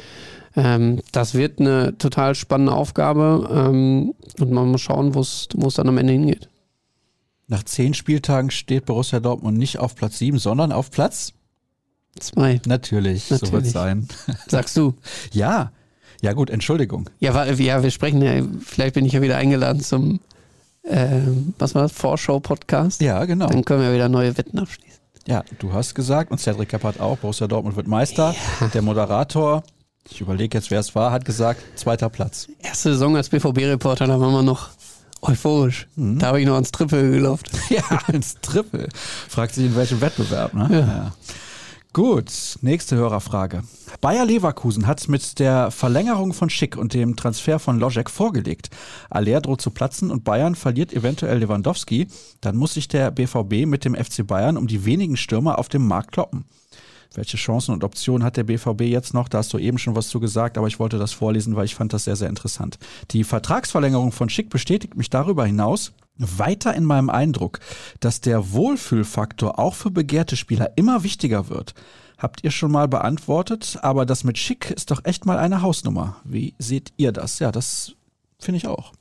[0.55, 5.87] Ähm, das wird eine total spannende Aufgabe ähm, und man muss schauen, wo es dann
[5.87, 6.49] am Ende hingeht.
[7.47, 11.33] Nach zehn Spieltagen steht Borussia Dortmund nicht auf Platz sieben, sondern auf Platz
[12.19, 12.61] Zwei.
[12.65, 13.49] Natürlich, Natürlich.
[13.49, 14.07] so wird es sein.
[14.47, 14.95] Sagst du?
[15.31, 15.71] ja.
[16.21, 17.09] Ja, gut, Entschuldigung.
[17.19, 20.19] Ja, ja, wir sprechen ja, vielleicht bin ich ja wieder eingeladen zum,
[20.83, 21.21] äh,
[21.57, 23.01] was war das, Vorschau-Podcast.
[23.01, 23.47] Ja, genau.
[23.47, 24.99] Dann können wir wieder neue Wetten abschließen.
[25.27, 28.35] Ja, du hast gesagt, und Cedric Keppert auch, Borussia Dortmund wird Meister.
[28.59, 28.67] Ja.
[28.67, 29.63] Der Moderator,
[30.09, 32.47] ich überlege jetzt, wer es war, hat gesagt, zweiter Platz.
[32.61, 34.69] Erste Saison als BVB-Reporter, da waren wir noch
[35.21, 35.87] euphorisch.
[35.95, 36.19] Mhm.
[36.19, 37.45] Da habe ich noch ans Triple gelaufen.
[37.69, 38.89] ja, ins Triple.
[39.29, 40.67] Fragt sich in welchem Wettbewerb, ne?
[40.71, 40.79] ja.
[40.79, 41.13] ja.
[41.93, 43.63] Gut, nächste Hörerfrage.
[43.99, 48.69] Bayer Leverkusen hat mit der Verlängerung von Schick und dem Transfer von Logic vorgelegt.
[49.09, 52.07] Aller droht zu platzen und Bayern verliert eventuell Lewandowski.
[52.39, 55.85] Dann muss sich der BVB mit dem FC Bayern um die wenigen Stürmer auf dem
[55.85, 56.45] Markt kloppen.
[57.13, 59.27] Welche Chancen und Optionen hat der BVB jetzt noch?
[59.27, 61.75] Da hast du eben schon was zu gesagt, aber ich wollte das vorlesen, weil ich
[61.75, 62.79] fand das sehr, sehr interessant.
[63.11, 67.59] Die Vertragsverlängerung von Schick bestätigt mich darüber hinaus, weiter in meinem Eindruck,
[67.99, 71.73] dass der Wohlfühlfaktor auch für begehrte Spieler immer wichtiger wird.
[72.17, 76.17] Habt ihr schon mal beantwortet, aber das mit Schick ist doch echt mal eine Hausnummer.
[76.23, 77.39] Wie seht ihr das?
[77.39, 77.93] Ja, das
[78.37, 78.93] finde ich auch.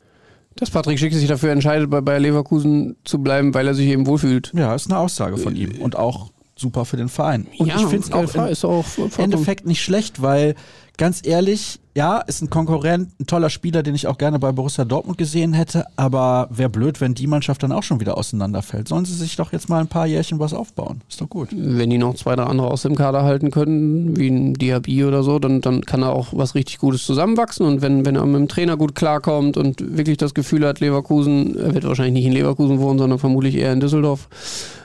[0.56, 4.06] Dass Patrick Schick sich dafür entscheidet, bei Bayer Leverkusen zu bleiben, weil er sich eben
[4.06, 4.52] wohlfühlt.
[4.54, 5.80] Ja, ist eine Aussage von ihm.
[5.80, 7.46] Und auch super für den Verein.
[7.58, 8.06] Und ja, ich finde
[8.50, 10.54] es auch im Endeffekt nicht schlecht, weil
[10.96, 14.84] ganz ehrlich, ja, ist ein Konkurrent, ein toller Spieler, den ich auch gerne bei Borussia
[14.84, 18.86] Dortmund gesehen hätte, aber wäre blöd, wenn die Mannschaft dann auch schon wieder auseinanderfällt.
[18.86, 21.00] Sollen sie sich doch jetzt mal ein paar Jährchen was aufbauen.
[21.08, 21.48] Ist doch gut.
[21.52, 25.24] Wenn die noch zwei, drei andere aus dem Kader halten können, wie ein Diaby oder
[25.24, 28.36] so, dann, dann kann da auch was richtig Gutes zusammenwachsen und wenn, wenn er mit
[28.36, 32.32] dem Trainer gut klarkommt und wirklich das Gefühl hat, Leverkusen, er wird wahrscheinlich nicht in
[32.32, 34.28] Leverkusen wohnen, sondern vermutlich eher in Düsseldorf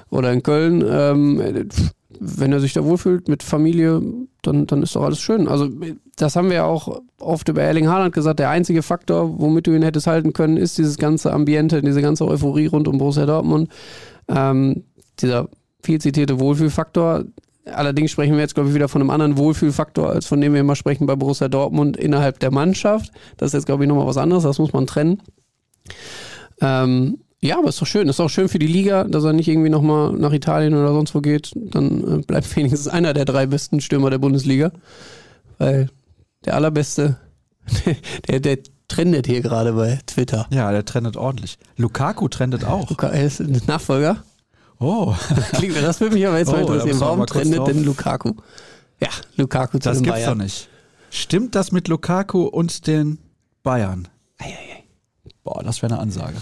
[0.10, 1.68] oder in Köln, ähm,
[2.20, 4.02] wenn er sich da wohlfühlt mit Familie,
[4.42, 5.48] dann, dann ist doch alles schön.
[5.48, 5.70] Also
[6.16, 8.40] das haben wir ja auch oft über Erling Haaland gesagt.
[8.40, 12.28] Der einzige Faktor, womit du ihn hättest halten können, ist dieses ganze Ambiente, diese ganze
[12.28, 13.70] Euphorie rund um Borussia Dortmund.
[14.28, 14.84] Ähm,
[15.20, 15.50] dieser
[15.84, 17.26] viel zitierte Wohlfühlfaktor.
[17.66, 20.62] Allerdings sprechen wir jetzt, glaube ich, wieder von einem anderen Wohlfühlfaktor, als von dem wir
[20.62, 23.12] immer sprechen bei Borussia Dortmund innerhalb der Mannschaft.
[23.38, 24.44] Das ist jetzt, glaube ich, nochmal was anderes.
[24.44, 25.22] Das muss man trennen.
[26.62, 28.10] Ähm, ja, aber ist doch schön.
[28.10, 31.14] Ist auch schön für die Liga, dass er nicht irgendwie nochmal nach Italien oder sonst
[31.14, 31.52] wo geht.
[31.56, 34.72] Dann äh, bleibt wenigstens einer der drei besten Stürmer der Bundesliga.
[35.58, 35.90] Weil
[36.44, 37.18] der allerbeste,
[38.28, 40.48] der, der trendet hier gerade bei Twitter.
[40.50, 41.58] Ja, der trendet ordentlich.
[41.78, 42.90] Lukaku trendet auch.
[42.90, 44.24] Luka, er ist ein Nachfolger.
[44.80, 45.16] Oh.
[45.54, 47.00] Klingt, das würde mich aber jetzt oh, mal interessieren.
[47.00, 48.34] Warum trendet denn Lukaku?
[49.00, 50.38] Ja, Lukaku zu Das gibt's Bayern.
[50.38, 50.70] doch nicht.
[51.10, 53.20] Stimmt das mit Lukaku und den
[53.64, 54.08] Bayern?
[54.38, 54.84] Eieiei.
[55.44, 56.36] Boah, das wäre eine Ansage.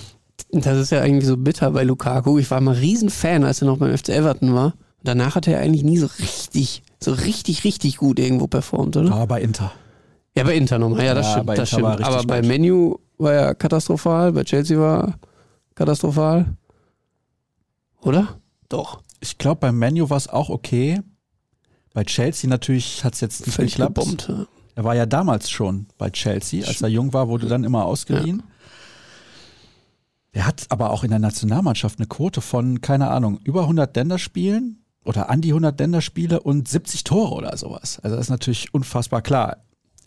[0.61, 2.37] Das ist ja eigentlich so bitter bei Lukaku.
[2.37, 4.73] Ich war mal Riesenfan, als er noch beim FC Everton war.
[5.03, 9.11] Danach hat er eigentlich nie so richtig, so richtig, richtig gut irgendwo performt, oder?
[9.11, 9.71] Aber bei Inter.
[10.35, 11.05] Ja, bei Inter nochmal.
[11.05, 11.57] Ja, das ja, stimmt.
[11.57, 12.03] Das stimmt.
[12.03, 15.15] Aber bei Menu war er katastrophal, bei Chelsea war
[15.75, 16.45] katastrophal.
[18.01, 18.39] Oder?
[18.69, 19.01] Doch.
[19.19, 21.01] Ich glaube, beim Menu war es auch okay.
[21.93, 23.95] Bei Chelsea natürlich hat es jetzt nicht Völlig geklappt.
[23.95, 24.45] Gebombt, ja.
[24.75, 26.65] Er war ja damals schon bei Chelsea.
[26.65, 28.39] Als er jung war, wurde dann immer ausgeliehen.
[28.39, 28.52] Ja.
[30.33, 34.83] Er hat aber auch in der Nationalmannschaft eine Quote von, keine Ahnung, über 100 Länderspielen,
[35.05, 37.99] oder an die 100 Länderspiele und 70 Tore oder sowas.
[38.03, 39.57] Also das ist natürlich unfassbar klar.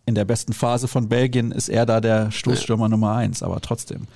[0.07, 2.89] In der besten Phase von Belgien ist er da der Stoßstürmer.
[2.89, 4.07] Nummer eins, aber trotzdem.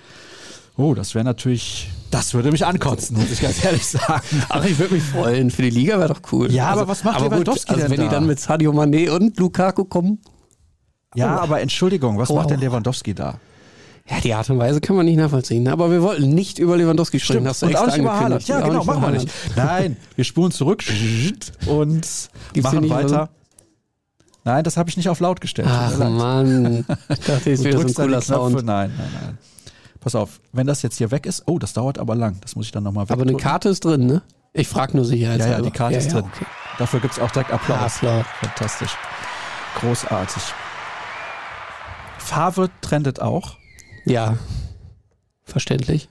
[0.77, 4.45] Oh, das wäre natürlich, das würde mich ankotzen, muss ich ganz ehrlich sagen.
[4.49, 6.51] Aber ich würde mich freuen, für die Liga wäre doch cool.
[6.53, 8.03] Ja, also, aber was macht aber Lewandowski gut, also denn wenn da?
[8.05, 10.21] die dann mit Sadio Mané und Lukaku kommen?
[11.15, 11.41] Ja, oh.
[11.41, 12.37] aber Entschuldigung, was oh.
[12.37, 13.41] macht denn Lewandowski da?
[14.09, 15.63] Ja, die Art und Weise kann man nicht nachvollziehen.
[15.63, 15.73] Ne?
[15.73, 17.47] Aber wir wollten nicht über Lewandowski sprechen.
[17.47, 18.47] Hast du und auch nicht über Haaland.
[18.49, 19.29] Ja, genau, machen wir nicht.
[19.57, 20.83] Nein, wir spulen zurück
[21.67, 22.07] und
[22.53, 23.31] Gibt's machen weiter.
[24.45, 25.69] Nein, das habe ich nicht auf laut gestellt.
[25.71, 28.55] Ach Mann, ich dachte, es wäre so ein cooler Sound.
[28.65, 29.39] Nein, nein, nein.
[30.01, 32.39] Pass auf, wenn das jetzt hier weg ist, oh, das dauert aber lang.
[32.41, 33.13] Das muss ich dann nochmal weg.
[33.13, 34.23] Aber eine Karte ist drin, ne?
[34.55, 35.53] Ich frage nur sicherheitshalber.
[35.53, 36.25] Ja, ja, die Karte ja, ist drin.
[36.25, 36.47] okay.
[36.79, 37.97] Dafür gibt es auch direkt Applaus.
[37.97, 38.25] Applaus.
[38.41, 38.97] Fantastisch.
[39.79, 40.43] Großartig.
[42.19, 43.60] Favre trendet auch.
[44.05, 44.39] Ja,
[45.45, 46.09] verständlich.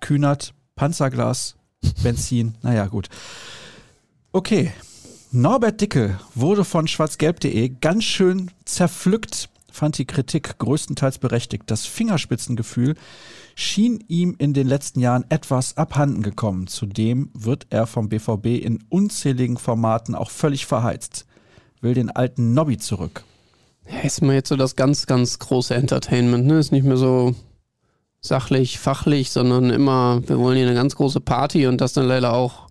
[0.00, 1.56] Kühnert, Panzerglas,
[2.02, 3.08] Benzin, naja, gut.
[4.32, 4.72] Okay.
[5.30, 11.64] Norbert Dicke wurde von schwarzgelb.de ganz schön zerpflückt fand die Kritik größtenteils berechtigt.
[11.66, 12.96] Das Fingerspitzengefühl
[13.54, 16.66] schien ihm in den letzten Jahren etwas abhanden gekommen.
[16.66, 21.26] Zudem wird er vom BVB in unzähligen Formaten auch völlig verheizt.
[21.80, 23.24] Will den alten Nobby zurück.
[24.02, 26.46] Ist mir jetzt so das ganz, ganz große Entertainment.
[26.46, 26.58] Ne?
[26.58, 27.34] Ist nicht mehr so
[28.20, 32.32] sachlich, fachlich, sondern immer, wir wollen hier eine ganz große Party und das dann leider
[32.32, 32.68] auch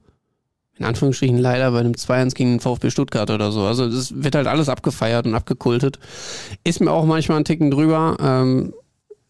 [0.77, 3.63] in Anführungsstrichen leider bei einem 2-1 gegen den VfB Stuttgart oder so.
[3.63, 5.97] Also das wird halt alles abgefeiert und abgekultet.
[6.63, 8.17] Ist mir auch manchmal ein Ticken drüber.
[8.19, 8.73] Ähm,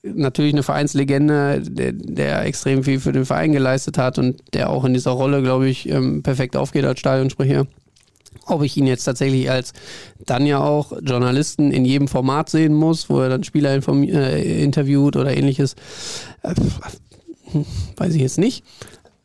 [0.03, 4.85] natürlich eine Vereinslegende, der, der, extrem viel für den Verein geleistet hat und der auch
[4.85, 7.65] in dieser Rolle, glaube ich, ähm, perfekt aufgeht als Stadionsprecher.
[8.45, 9.73] Ob ich ihn jetzt tatsächlich als
[10.25, 15.15] dann ja auch Journalisten in jedem Format sehen muss, wo er dann Spieler äh, interviewt
[15.15, 15.75] oder ähnliches,
[16.43, 16.53] äh,
[17.97, 18.63] weiß ich jetzt nicht.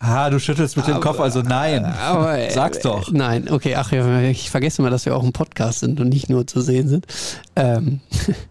[0.04, 1.84] Ah, du schüttelst mit aber, dem Kopf, also nein.
[1.84, 3.12] Aber, Sag's doch.
[3.12, 6.28] Nein, okay, ach ja, ich vergesse mal, dass wir auch ein Podcast sind und nicht
[6.28, 7.06] nur zu sehen sind.
[7.54, 8.00] Ähm,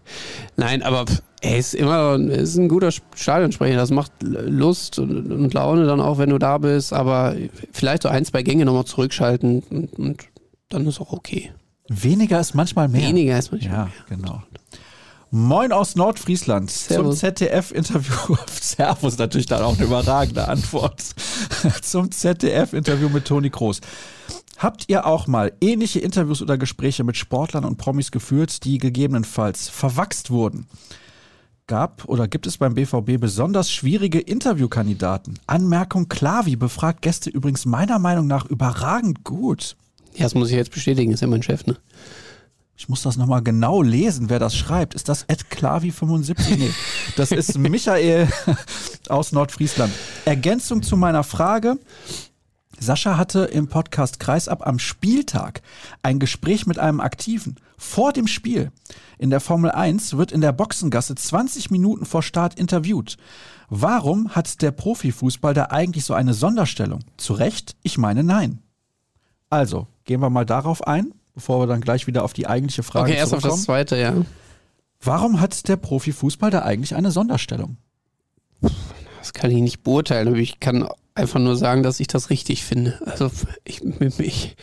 [0.56, 1.04] nein, aber
[1.42, 3.76] er ist immer ist ein guter Stadionsprecher.
[3.76, 6.94] Das macht Lust und, und, Laune dann auch, wenn du da bist.
[6.94, 7.34] Aber
[7.72, 10.24] vielleicht so ein, zwei Gänge nochmal zurückschalten und, und
[10.72, 11.52] dann ist auch okay.
[11.88, 13.08] Weniger ist manchmal mehr.
[13.08, 13.92] Weniger ist manchmal ja, mehr.
[14.08, 14.42] Ja, genau.
[15.34, 17.20] Moin aus Nordfriesland Servus.
[17.20, 18.36] zum ZDF-Interview.
[18.60, 21.00] Servus natürlich dann auch eine überragende Antwort.
[21.82, 23.80] zum ZDF-Interview mit Toni Kroos.
[24.58, 29.68] Habt ihr auch mal ähnliche Interviews oder Gespräche mit Sportlern und Promis geführt, die gegebenenfalls
[29.68, 30.66] verwachst wurden?
[31.66, 35.38] Gab oder gibt es beim BVB besonders schwierige Interviewkandidaten?
[35.46, 39.76] Anmerkung Klavi befragt Gäste übrigens meiner Meinung nach überragend gut.
[40.14, 41.76] Ja, das muss ich jetzt bestätigen, ist ja mein Chef, ne?
[42.76, 44.94] Ich muss das nochmal genau lesen, wer das schreibt.
[44.94, 46.56] Ist das Ed Klavi75?
[46.58, 46.70] Nee,
[47.16, 48.28] das ist Michael
[49.08, 49.92] aus Nordfriesland.
[50.24, 51.78] Ergänzung zu meiner Frage.
[52.80, 55.62] Sascha hatte im Podcast Kreisab am Spieltag
[56.02, 58.72] ein Gespräch mit einem Aktiven vor dem Spiel.
[59.18, 63.16] In der Formel 1 wird in der Boxengasse 20 Minuten vor Start interviewt.
[63.68, 67.04] Warum hat der Profifußball da eigentlich so eine Sonderstellung?
[67.16, 67.76] Zu Recht?
[67.84, 68.58] Ich meine nein.
[69.48, 73.10] Also, gehen wir mal darauf ein bevor wir dann gleich wieder auf die eigentliche Frage
[73.10, 74.14] okay, erst auf das zweite, ja.
[75.00, 77.76] Warum hat der Profifußball da eigentlich eine Sonderstellung?
[79.18, 82.64] Das kann ich nicht beurteilen, aber ich kann einfach nur sagen, dass ich das richtig
[82.64, 83.00] finde.
[83.04, 83.30] Also
[83.64, 83.82] ich,
[84.18, 84.56] ich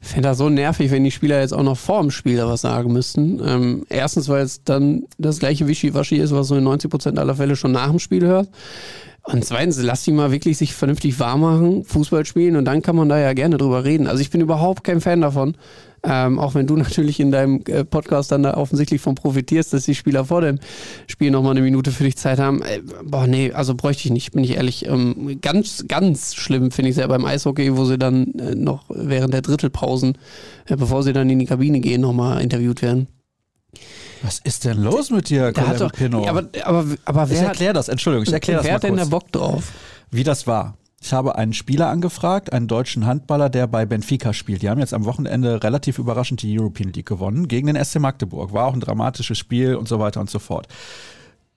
[0.00, 2.60] fände das so nervig, wenn die Spieler jetzt auch noch vor dem Spiel da was
[2.60, 3.40] sagen müssten.
[3.44, 7.56] Ähm, erstens, weil es dann das gleiche Wischiwaschi ist, was du in 90% aller Fälle
[7.56, 8.50] schon nach dem Spiel hörst.
[9.22, 12.96] Und zweitens, lass die mal wirklich sich vernünftig warm machen, Fußball spielen und dann kann
[12.96, 14.06] man da ja gerne drüber reden.
[14.06, 15.56] Also ich bin überhaupt kein Fan davon,
[16.02, 19.84] ähm, auch wenn du natürlich in deinem äh, Podcast dann da offensichtlich von profitierst, dass
[19.84, 20.58] die Spieler vor dem
[21.06, 22.62] Spiel nochmal eine Minute für dich Zeit haben.
[22.62, 24.86] Äh, boah, nee, also bräuchte ich nicht, bin ich ehrlich.
[24.86, 28.84] Ähm, ganz, ganz schlimm finde ich es ja beim Eishockey, wo sie dann äh, noch
[28.88, 30.16] während der Drittelpausen,
[30.66, 33.06] äh, bevor sie dann in die Kabine gehen, nochmal interviewt werden.
[34.22, 36.28] Was ist denn los mit dir, Colin Pinot?
[36.28, 39.04] Aber, aber, aber wer ich erkläre das, Entschuldigung, ich erkläre das Wer hat denn da
[39.04, 39.72] Bock drauf?
[40.10, 40.76] Wie das war.
[41.02, 44.60] Ich habe einen Spieler angefragt, einen deutschen Handballer, der bei Benfica spielt.
[44.60, 48.52] Die haben jetzt am Wochenende relativ überraschend die European League gewonnen gegen den SC Magdeburg.
[48.52, 50.68] War auch ein dramatisches Spiel und so weiter und so fort.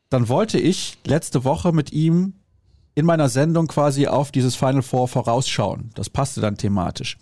[0.10, 2.36] Dann wollte ich letzte Woche mit ihm
[2.96, 5.90] in meiner Sendung quasi auf dieses Final Four vorausschauen.
[5.96, 7.18] Das passte dann thematisch.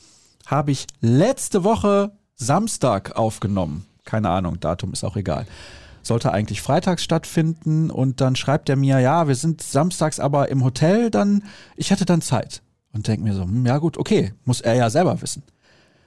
[0.45, 3.85] Habe ich letzte Woche Samstag aufgenommen.
[4.03, 5.45] Keine Ahnung, Datum ist auch egal
[6.03, 10.63] sollte eigentlich freitags stattfinden und dann schreibt er mir, ja, wir sind samstags aber im
[10.63, 11.43] Hotel, dann,
[11.75, 12.61] ich hätte dann Zeit.
[12.93, 15.43] Und denke mir so, hm, ja gut, okay, muss er ja selber wissen.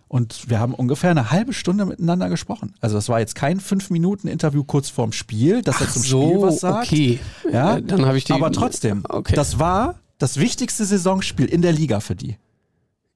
[0.07, 2.75] Und wir haben ungefähr eine halbe Stunde miteinander gesprochen.
[2.81, 6.03] Also das war jetzt kein fünf Minuten Interview kurz vorm Spiel, dass Ach er zum
[6.03, 6.87] so, Spiel was sagt.
[6.87, 7.21] Okay,
[7.51, 8.33] ja, äh, dann habe ich die.
[8.33, 9.35] Aber trotzdem, okay.
[9.35, 12.37] das war das wichtigste Saisonspiel in der Liga für die.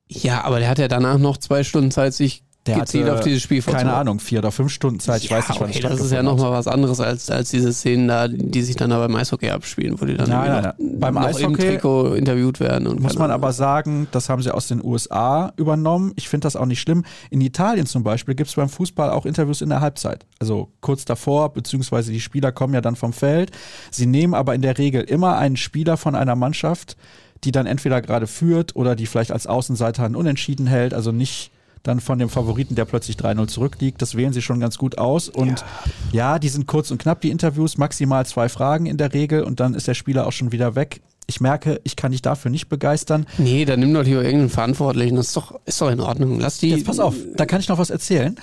[0.08, 3.20] Ja, aber der hat ja danach noch zwei Stunden Zeit, sich Der gezielt hatte, auf
[3.20, 3.92] dieses Spiel Keine.
[3.92, 5.22] Ahnung, vier oder fünf Stunden Zeit.
[5.22, 7.72] Ich ja, weiß nicht, wann okay, das ist ja nochmal was anderes als, als diese
[7.72, 10.78] Szenen da, die sich dann da beim Eishockey abspielen, wo die dann Nein, nein, noch,
[10.78, 11.00] nein.
[11.00, 12.86] Beim noch im Eishockey Trikot interviewt werden.
[12.86, 16.12] Und Muss man aber sagen, das haben sie aus den USA übernommen.
[16.16, 17.04] Ich finde das auch nicht schlimm.
[17.30, 20.26] In Italien zum Beispiel gibt es beim Fußball auch Interviews in der Halbzeit.
[20.38, 23.50] Also kurz davor, beziehungsweise die Spieler kommen ja dann vom Feld.
[23.90, 26.96] Sie nehmen aber in der Regel immer einen Spieler von einer Mannschaft,
[27.44, 30.94] die dann entweder gerade führt oder die vielleicht als Außenseiter einen Unentschieden hält.
[30.94, 31.50] Also nicht
[31.88, 34.00] dann von dem Favoriten, der plötzlich 3-0 zurückliegt.
[34.02, 35.28] Das wählen sie schon ganz gut aus.
[35.28, 35.64] Und
[36.12, 36.38] ja.
[36.38, 39.74] die sind kurz und knapp, die Interviews, maximal zwei Fragen in der Regel und dann
[39.74, 41.00] ist der Spieler auch schon wieder weg.
[41.26, 43.26] Ich merke, ich kann dich dafür nicht begeistern.
[43.36, 45.16] Nee, dann nimm doch lieber irgendeinen Verantwortlichen.
[45.16, 46.40] Das ist doch, ist doch in Ordnung.
[46.40, 46.70] Lass die.
[46.70, 48.36] Jetzt pass auf, da kann ich noch was erzählen.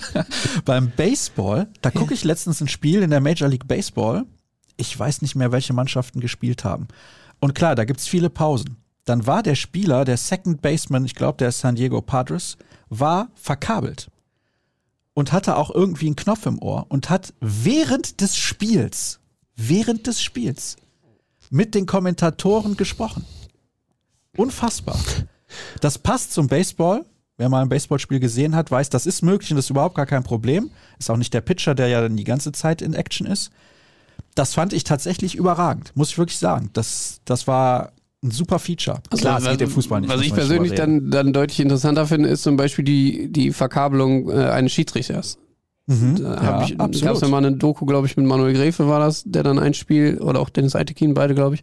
[0.64, 4.24] Beim Baseball, da gucke ich letztens ein Spiel in der Major League Baseball.
[4.78, 6.88] Ich weiß nicht mehr, welche Mannschaften gespielt haben.
[7.40, 8.76] Und klar, da gibt's viele Pausen.
[9.04, 12.56] Dann war der Spieler, der Second Baseman, ich glaube, der San Diego Padres,
[12.98, 14.10] war verkabelt.
[15.14, 19.20] Und hatte auch irgendwie einen Knopf im Ohr und hat während des Spiels,
[19.54, 20.76] während des Spiels,
[21.50, 23.24] mit den Kommentatoren gesprochen.
[24.36, 24.98] Unfassbar.
[25.80, 27.04] Das passt zum Baseball.
[27.36, 30.06] Wer mal ein Baseballspiel gesehen hat, weiß, das ist möglich und das ist überhaupt gar
[30.06, 30.70] kein Problem.
[30.98, 33.50] Ist auch nicht der Pitcher, der ja dann die ganze Zeit in Action ist.
[34.34, 36.70] Das fand ich tatsächlich überragend, muss ich wirklich sagen.
[36.72, 37.92] Das, das war
[38.24, 39.00] ein super Feature.
[39.10, 40.10] Klar, es was, geht im Fußball nicht.
[40.10, 44.34] Was ich persönlich dann, dann deutlich interessanter finde, ist zum Beispiel die, die Verkabelung äh,
[44.34, 45.38] eines Schiedsrichters.
[45.86, 46.16] Mhm.
[46.16, 49.22] Da Ja, gab es ja mal eine Doku, glaube ich, mit Manuel Gräfe war das,
[49.26, 51.62] der dann ein Spiel, oder auch Dennis Eitekin, beide, glaube ich,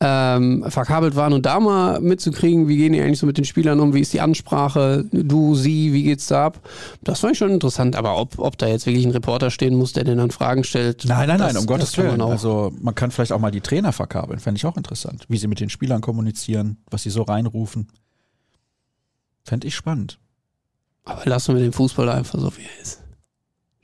[0.00, 3.80] ähm, verkabelt waren und da mal mitzukriegen, wie gehen die eigentlich so mit den Spielern
[3.80, 6.60] um, wie ist die Ansprache, du, sie, wie geht's da ab?
[7.02, 9.92] Das fand ich schon interessant, aber ob, ob da jetzt wirklich ein Reporter stehen muss,
[9.94, 11.04] der den dann Fragen stellt.
[11.06, 12.20] Nein, nein, nein, das- um Gottes Willen.
[12.20, 15.24] Also man kann vielleicht auch mal die Trainer verkabeln, fände ich auch interessant.
[15.28, 17.88] Wie sie mit den Spielern kommunizieren, was sie so reinrufen.
[19.44, 20.18] Fände ich spannend.
[21.04, 23.00] aber lassen wir den Fußball einfach so, wie er ist.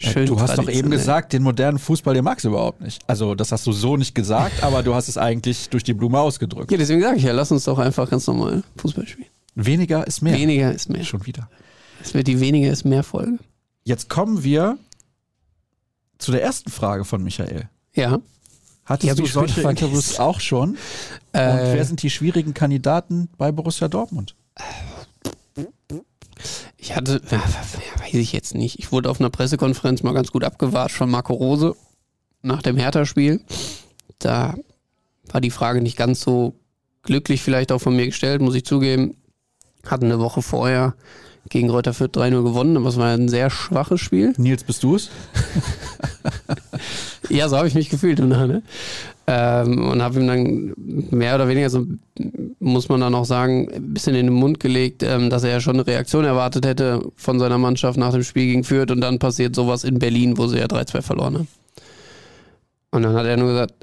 [0.05, 3.03] Ja, du hast doch eben gesagt, den modernen Fußball, den magst du überhaupt nicht.
[3.07, 6.19] Also, das hast du so nicht gesagt, aber du hast es eigentlich durch die Blume
[6.21, 6.71] ausgedrückt.
[6.71, 9.29] Ja, deswegen sage ich ja, lass uns doch einfach ganz normal Fußball spielen.
[9.55, 10.35] Weniger ist mehr.
[10.35, 11.05] Weniger ist mehr.
[11.05, 11.49] Schon wieder.
[12.03, 13.39] Es wird die weniger ist mehr Folge.
[13.85, 14.79] Jetzt kommen wir
[16.19, 17.69] zu der ersten Frage von Michael.
[17.95, 18.19] Ja.
[18.85, 20.71] Hattest du solche Interviews auch schon?
[20.71, 20.79] Und
[21.33, 24.35] Äh, wer sind die schwierigen Kandidaten bei Borussia Dortmund?
[26.77, 27.43] Ich hatte, ja,
[28.01, 28.79] weiß ich jetzt nicht.
[28.79, 31.75] Ich wurde auf einer Pressekonferenz mal ganz gut abgewatscht von Marco Rose
[32.43, 33.41] nach dem Hertha-Spiel.
[34.19, 34.55] Da
[35.31, 36.55] war die Frage nicht ganz so
[37.03, 39.17] glücklich vielleicht auch von mir gestellt, muss ich zugeben.
[39.87, 40.95] Hatten eine Woche vorher
[41.51, 44.33] gegen Reuter Fürth 3-0 gewonnen, aber es war ein sehr schwaches Spiel.
[44.39, 45.11] Nils, bist du es?
[47.31, 48.63] Ja, so habe ich mich gefühlt Nachhinein.
[49.27, 51.87] Ähm, und habe ihm dann mehr oder weniger, so
[52.65, 55.61] muss man dann auch sagen, ein bisschen in den Mund gelegt, ähm, dass er ja
[55.61, 59.19] schon eine Reaktion erwartet hätte von seiner Mannschaft nach dem Spiel gegen Fürth und dann
[59.19, 61.49] passiert sowas in Berlin, wo sie ja 3-2 verloren haben.
[62.91, 63.75] Und dann hat er nur gesagt,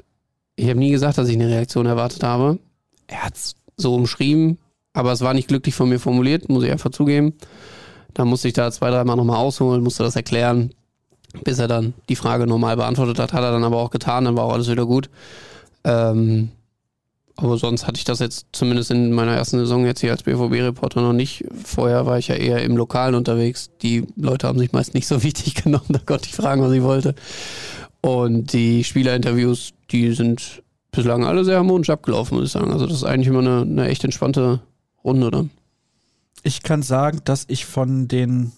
[0.56, 2.58] ich habe nie gesagt, dass ich eine Reaktion erwartet habe.
[3.06, 4.58] Er hat es so umschrieben,
[4.92, 7.34] aber es war nicht glücklich von mir formuliert, muss ich einfach zugeben.
[8.14, 10.74] Da musste ich da zwei, dreimal nochmal ausholen, musste das erklären
[11.44, 14.36] bis er dann die Frage normal beantwortet hat, hat er dann aber auch getan, dann
[14.36, 15.08] war auch alles wieder gut.
[15.84, 16.50] Ähm,
[17.36, 21.00] aber sonst hatte ich das jetzt zumindest in meiner ersten Saison jetzt hier als BVB-Reporter
[21.00, 21.44] noch nicht.
[21.64, 23.70] Vorher war ich ja eher im Lokalen unterwegs.
[23.82, 26.82] Die Leute haben sich meist nicht so wichtig genommen, da konnte ich fragen, was ich
[26.82, 27.14] wollte.
[28.00, 32.72] Und die Spielerinterviews, die sind bislang alle sehr harmonisch abgelaufen, muss ich sagen.
[32.72, 34.60] Also das ist eigentlich immer eine, eine echt entspannte
[35.04, 35.50] Runde dann.
[36.42, 38.52] Ich kann sagen, dass ich von den,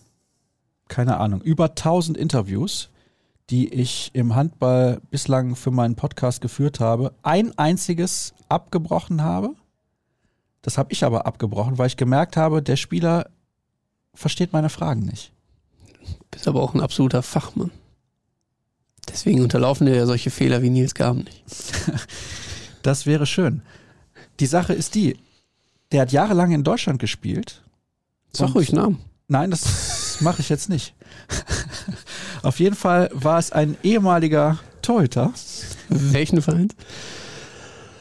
[0.88, 2.88] keine Ahnung, über 1000 Interviews,
[3.50, 9.54] die ich im Handball bislang für meinen Podcast geführt habe, ein einziges abgebrochen habe.
[10.62, 13.28] Das habe ich aber abgebrochen, weil ich gemerkt habe, der Spieler
[14.14, 15.32] versteht meine Fragen nicht.
[16.30, 17.70] Bist aber auch ein absoluter Fachmann.
[19.08, 21.44] Deswegen unterlaufen dir ja solche Fehler wie Nils Gaben nicht.
[22.82, 23.62] Das wäre schön.
[24.40, 25.16] Die Sache ist die,
[25.90, 27.62] der hat jahrelang in Deutschland gespielt.
[28.30, 28.98] Sag ruhig Namen.
[29.26, 30.94] Nein, das mache ich jetzt nicht.
[32.44, 35.32] Auf jeden Fall war es ein ehemaliger Torhüter
[35.88, 36.68] Welchen Verein?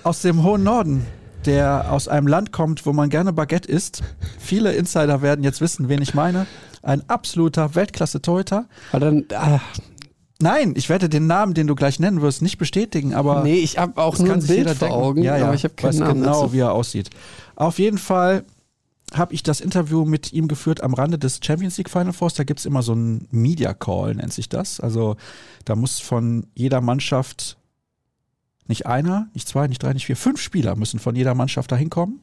[0.04, 1.06] aus dem hohen Norden,
[1.46, 4.04] der aus einem Land kommt, wo man gerne Baguette isst.
[4.38, 6.46] Viele Insider werden jetzt wissen, wen ich meine.
[6.82, 8.66] Ein absoluter Weltklasse-Torhüter.
[8.92, 9.62] Dann, ah,
[10.42, 13.78] Nein, ich werde den Namen, den du gleich nennen wirst, nicht bestätigen, aber nee, ich
[13.78, 14.94] habe auch nur ein Bild vor denken.
[14.94, 16.54] Augen, ja, ja, aber ich habe keinen weiß Namen genau, dazu.
[16.54, 17.10] wie er aussieht.
[17.56, 18.44] Auf jeden Fall
[19.14, 22.34] habe ich das Interview mit ihm geführt am Rande des Champions League Final Fours.
[22.34, 24.80] Da gibt es immer so einen Media Call, nennt sich das.
[24.80, 25.16] Also
[25.66, 27.58] da muss von jeder Mannschaft
[28.68, 31.76] nicht einer, nicht zwei, nicht drei, nicht vier, fünf Spieler müssen von jeder Mannschaft da
[31.76, 32.20] hinkommen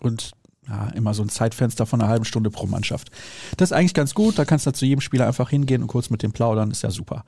[0.00, 0.32] und
[0.68, 3.10] ja, immer so ein Zeitfenster von einer halben Stunde pro Mannschaft.
[3.56, 6.10] Das ist eigentlich ganz gut, da kannst du zu jedem Spieler einfach hingehen und kurz
[6.10, 7.24] mit dem plaudern, ist ja super.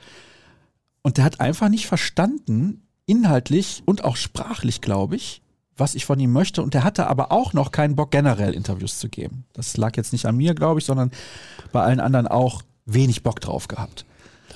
[1.03, 5.43] Und der hat einfach nicht verstanden, inhaltlich und auch sprachlich, glaube ich,
[5.77, 6.63] was ich von ihm möchte.
[6.63, 9.45] Und der hatte aber auch noch keinen Bock, generell Interviews zu geben.
[9.53, 11.11] Das lag jetzt nicht an mir, glaube ich, sondern
[11.73, 14.05] bei allen anderen auch wenig Bock drauf gehabt.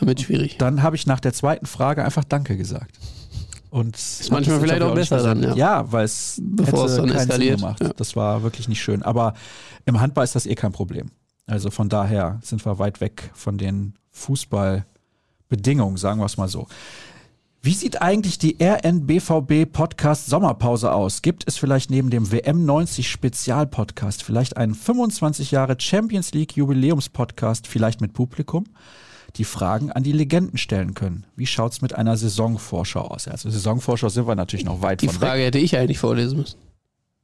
[0.01, 0.59] Damit schwierig.
[0.59, 2.99] Dann habe ich nach der zweiten Frage einfach Danke gesagt.
[3.71, 5.55] Und ist manchmal vielleicht auch besser dann, ja.
[5.55, 7.59] Ja, weil es Bevor es dann keinen eskaliert.
[7.59, 7.83] Sinn gemacht.
[7.83, 7.93] Ja.
[7.97, 9.03] Das war wirklich nicht schön.
[9.03, 9.35] Aber
[9.85, 11.11] im Handball ist das eh kein Problem.
[11.47, 16.67] Also von daher sind wir weit weg von den Fußballbedingungen, sagen wir es mal so.
[17.63, 21.21] Wie sieht eigentlich die RNBVB Podcast Sommerpause aus?
[21.23, 28.01] Gibt es vielleicht neben dem WM90 Spezialpodcast vielleicht einen 25 Jahre Champions League Jubiläumspodcast, vielleicht
[28.01, 28.65] mit Publikum?
[29.35, 31.27] Die Fragen an die Legenden stellen können.
[31.35, 33.27] Wie schaut's mit einer Saisonvorschau aus?
[33.27, 36.59] Also Saisonvorschau sind wir natürlich noch weit Die Frage hätte ich eigentlich vorlesen müssen.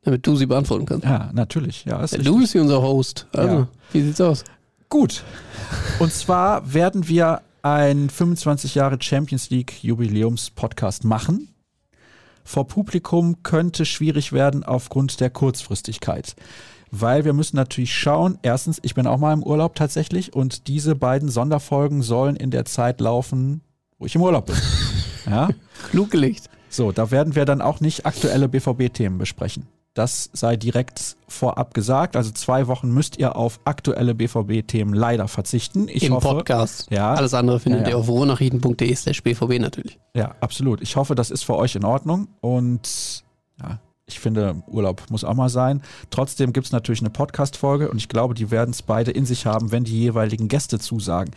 [0.03, 1.05] Damit du sie beantworten kannst.
[1.05, 1.11] weg.
[1.11, 1.85] Ja, natürlich.
[1.85, 3.29] Ja, ist Du bist hier unser Host.
[3.33, 3.69] Also, Ja.
[3.93, 4.43] wie sieht's aus?
[4.89, 5.23] Gut.
[6.01, 11.49] Und zwar werden wir ein 25 Jahre Champions League Jubiläums-Podcast machen.
[12.45, 16.35] Vor Publikum könnte schwierig werden aufgrund der Kurzfristigkeit.
[16.91, 20.95] Weil wir müssen natürlich schauen, erstens, ich bin auch mal im Urlaub tatsächlich und diese
[20.95, 23.63] beiden Sonderfolgen sollen in der Zeit laufen,
[23.99, 24.57] wo ich im Urlaub bin.
[25.25, 25.51] Ja?
[25.91, 26.51] Klug gelegt.
[26.69, 29.69] So, da werden wir dann auch nicht aktuelle BVB-Themen besprechen.
[29.95, 32.17] Das sei direkt vorab gesagt.
[32.17, 35.87] Also zwei Wochen müsst ihr auf aktuelle BVB-Themen leider verzichten.
[35.89, 36.87] Ich Im hoffe, Podcast.
[36.91, 37.13] Ja.
[37.13, 37.91] Alles andere findet Ja, ja.
[37.95, 39.99] ihr auf ruhrnachrichten.de slash BVB natürlich.
[40.15, 40.81] Ja, absolut.
[40.81, 42.29] Ich hoffe, das ist für euch in Ordnung.
[42.41, 43.23] Und
[43.61, 45.83] ja, ich finde, Urlaub muss auch mal sein.
[46.09, 49.45] Trotzdem gibt es natürlich eine Podcast-Folge und ich glaube, die werden es beide in sich
[49.45, 51.33] haben, wenn die jeweiligen Gäste zusagen.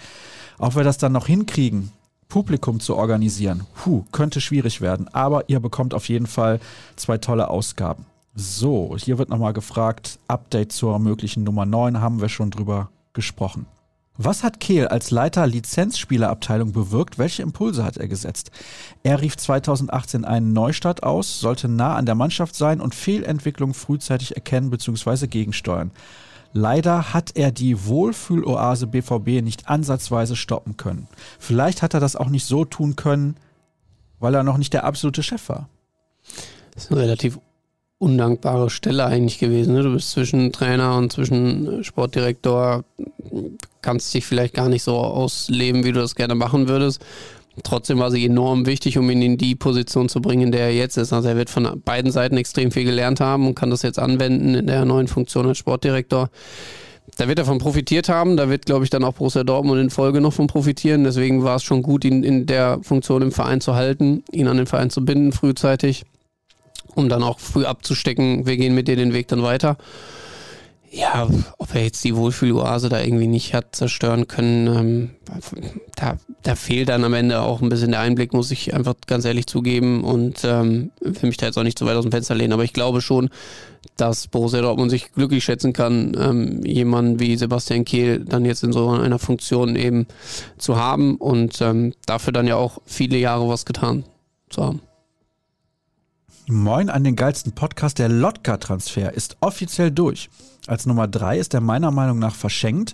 [0.60, 1.92] Auch wir das dann noch hinkriegen,
[2.30, 5.10] Publikum zu organisieren, puh, könnte schwierig werden.
[5.14, 6.62] Aber ihr bekommt auf jeden Fall
[6.96, 8.06] zwei tolle Ausgaben.
[8.38, 13.66] So, hier wird nochmal gefragt, Update zur möglichen Nummer 9 haben wir schon drüber gesprochen.
[14.18, 17.18] Was hat Kehl als Leiter Lizenzspielerabteilung bewirkt?
[17.18, 18.52] Welche Impulse hat er gesetzt?
[19.04, 24.36] Er rief 2018 einen Neustart aus, sollte nah an der Mannschaft sein und Fehlentwicklung frühzeitig
[24.36, 25.28] erkennen bzw.
[25.28, 25.92] gegensteuern.
[26.52, 31.08] Leider hat er die Wohlfühloase BVB nicht ansatzweise stoppen können.
[31.40, 33.38] Vielleicht hat er das auch nicht so tun können,
[34.20, 35.70] weil er noch nicht der absolute Chef war.
[36.74, 37.40] Das ist eine relativ
[37.98, 39.74] undankbare Stelle eigentlich gewesen.
[39.74, 39.84] Ne?
[39.84, 42.84] Du bist zwischen Trainer und zwischen äh, Sportdirektor,
[43.82, 47.02] kannst dich vielleicht gar nicht so ausleben, wie du das gerne machen würdest.
[47.64, 50.74] Trotzdem war sie enorm wichtig, um ihn in die Position zu bringen, in der er
[50.74, 51.14] jetzt ist.
[51.14, 54.56] Also er wird von beiden Seiten extrem viel gelernt haben und kann das jetzt anwenden
[54.56, 56.30] in der neuen Funktion als Sportdirektor.
[57.18, 59.90] Da wird er von profitiert haben, da wird, glaube ich, dann auch Borussia Dortmund in
[59.90, 61.06] Folge noch von profitieren.
[61.06, 64.58] Deswegen war es schon gut, ihn in der Funktion im Verein zu halten, ihn an
[64.58, 66.04] den Verein zu binden frühzeitig,
[66.96, 69.78] um dann auch früh abzustecken, wir gehen mit dir den Weg dann weiter.
[70.92, 71.28] Ja,
[71.58, 75.10] ob er jetzt die Wohlfühloase da irgendwie nicht hat zerstören können, ähm,
[75.98, 79.26] da, da fehlt dann am Ende auch ein bisschen der Einblick, muss ich einfach ganz
[79.26, 82.34] ehrlich zugeben und ähm, will mich da jetzt auch nicht zu weit aus dem Fenster
[82.34, 83.30] lehnen, aber ich glaube schon,
[83.98, 88.72] dass Borussia Dortmund sich glücklich schätzen kann, ähm, jemanden wie Sebastian Kehl dann jetzt in
[88.72, 90.08] so einer Funktion eben
[90.58, 94.06] zu haben und ähm, dafür dann ja auch viele Jahre was getan
[94.50, 94.82] zu haben.
[96.48, 97.98] Moin an den geilsten Podcast.
[97.98, 100.30] Der Lotka-Transfer ist offiziell durch.
[100.68, 102.94] Als Nummer drei ist er meiner Meinung nach verschenkt.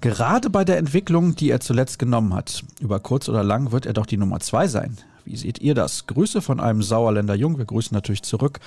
[0.00, 2.64] Gerade bei der Entwicklung, die er zuletzt genommen hat.
[2.80, 4.96] Über kurz oder lang wird er doch die Nummer zwei sein.
[5.26, 6.06] Wie seht ihr das?
[6.06, 7.58] Grüße von einem Sauerländer Jung.
[7.58, 8.60] Wir grüßen natürlich zurück.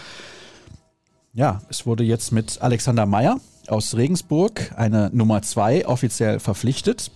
[1.34, 7.10] Ja, es wurde jetzt mit Alexander Meyer aus Regensburg eine Nummer zwei offiziell verpflichtet.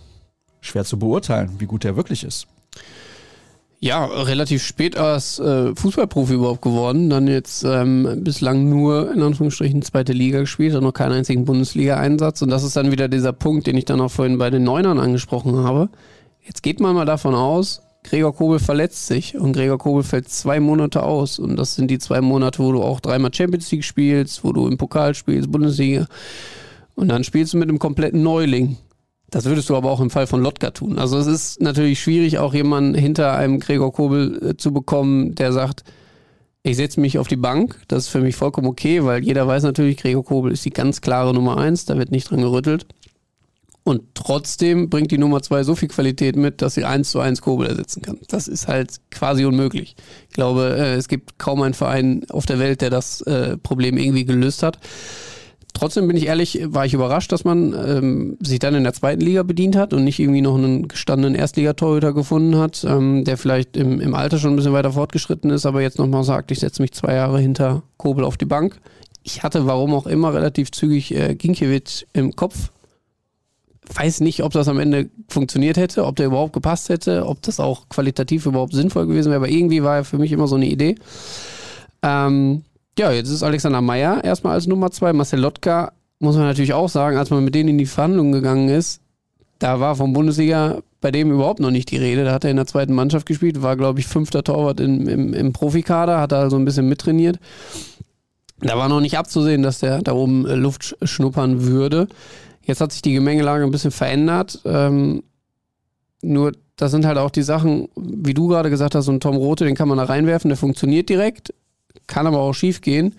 [0.60, 2.48] Schwer zu beurteilen, wie gut er wirklich ist.
[3.84, 7.10] Ja, relativ spät als äh, Fußballprofi überhaupt geworden.
[7.10, 12.40] Dann jetzt ähm, bislang nur in Anführungsstrichen zweite Liga gespielt, hat noch keinen einzigen Bundesliga-Einsatz.
[12.40, 14.98] Und das ist dann wieder dieser Punkt, den ich dann auch vorhin bei den Neunern
[14.98, 15.90] angesprochen habe.
[16.40, 20.60] Jetzt geht man mal davon aus, Gregor Kobel verletzt sich und Gregor Kobel fällt zwei
[20.60, 21.38] Monate aus.
[21.38, 24.66] Und das sind die zwei Monate, wo du auch dreimal Champions League spielst, wo du
[24.66, 26.06] im Pokal spielst, Bundesliga.
[26.94, 28.78] Und dann spielst du mit einem kompletten Neuling.
[29.34, 30.96] Das würdest du aber auch im Fall von Lotka tun.
[30.96, 35.52] Also es ist natürlich schwierig, auch jemanden hinter einem Gregor Kobel äh, zu bekommen, der
[35.52, 35.82] sagt,
[36.62, 37.80] ich setze mich auf die Bank.
[37.88, 41.00] Das ist für mich vollkommen okay, weil jeder weiß natürlich, Gregor Kobel ist die ganz
[41.00, 42.86] klare Nummer eins, da wird nicht dran gerüttelt.
[43.82, 47.42] Und trotzdem bringt die Nummer zwei so viel Qualität mit, dass sie eins zu eins
[47.42, 48.20] Kobel ersetzen kann.
[48.28, 49.96] Das ist halt quasi unmöglich.
[50.28, 53.98] Ich glaube, äh, es gibt kaum einen Verein auf der Welt, der das äh, Problem
[53.98, 54.78] irgendwie gelöst hat.
[55.74, 59.20] Trotzdem bin ich ehrlich, war ich überrascht, dass man ähm, sich dann in der zweiten
[59.20, 63.76] Liga bedient hat und nicht irgendwie noch einen gestandenen Erstligatorhüter gefunden hat, ähm, der vielleicht
[63.76, 66.80] im, im Alter schon ein bisschen weiter fortgeschritten ist, aber jetzt nochmal sagt, ich setze
[66.80, 68.80] mich zwei Jahre hinter Kobel auf die Bank.
[69.24, 72.70] ich hatte, warum auch immer, relativ zügig äh, Ginkiewicz im Kopf.
[73.92, 77.58] Weiß nicht, ob das am Ende funktioniert hätte, ob der überhaupt gepasst hätte, ob das
[77.58, 80.66] auch qualitativ überhaupt sinnvoll gewesen wäre, aber irgendwie war er für mich immer so eine
[80.66, 80.94] Idee.
[82.02, 82.62] Ähm,
[82.98, 85.12] ja, jetzt ist Alexander Meyer erstmal als Nummer zwei.
[85.12, 88.68] Marcel Lotka muss man natürlich auch sagen, als man mit denen in die Verhandlungen gegangen
[88.68, 89.00] ist,
[89.58, 92.24] da war vom Bundesliga bei dem überhaupt noch nicht die Rede.
[92.24, 95.34] Da hat er in der zweiten Mannschaft gespielt, war, glaube ich, fünfter Torwart im, im,
[95.34, 97.38] im Profikader, hat also ein bisschen mittrainiert.
[98.60, 102.08] Da war noch nicht abzusehen, dass der da oben äh, Luft schnuppern würde.
[102.62, 104.60] Jetzt hat sich die Gemengelage ein bisschen verändert.
[104.64, 105.22] Ähm,
[106.22, 109.36] nur, das sind halt auch die Sachen, wie du gerade gesagt hast, so ein Tom
[109.36, 111.52] Rote, den kann man da reinwerfen, der funktioniert direkt,
[112.06, 113.14] kann aber auch schief gehen.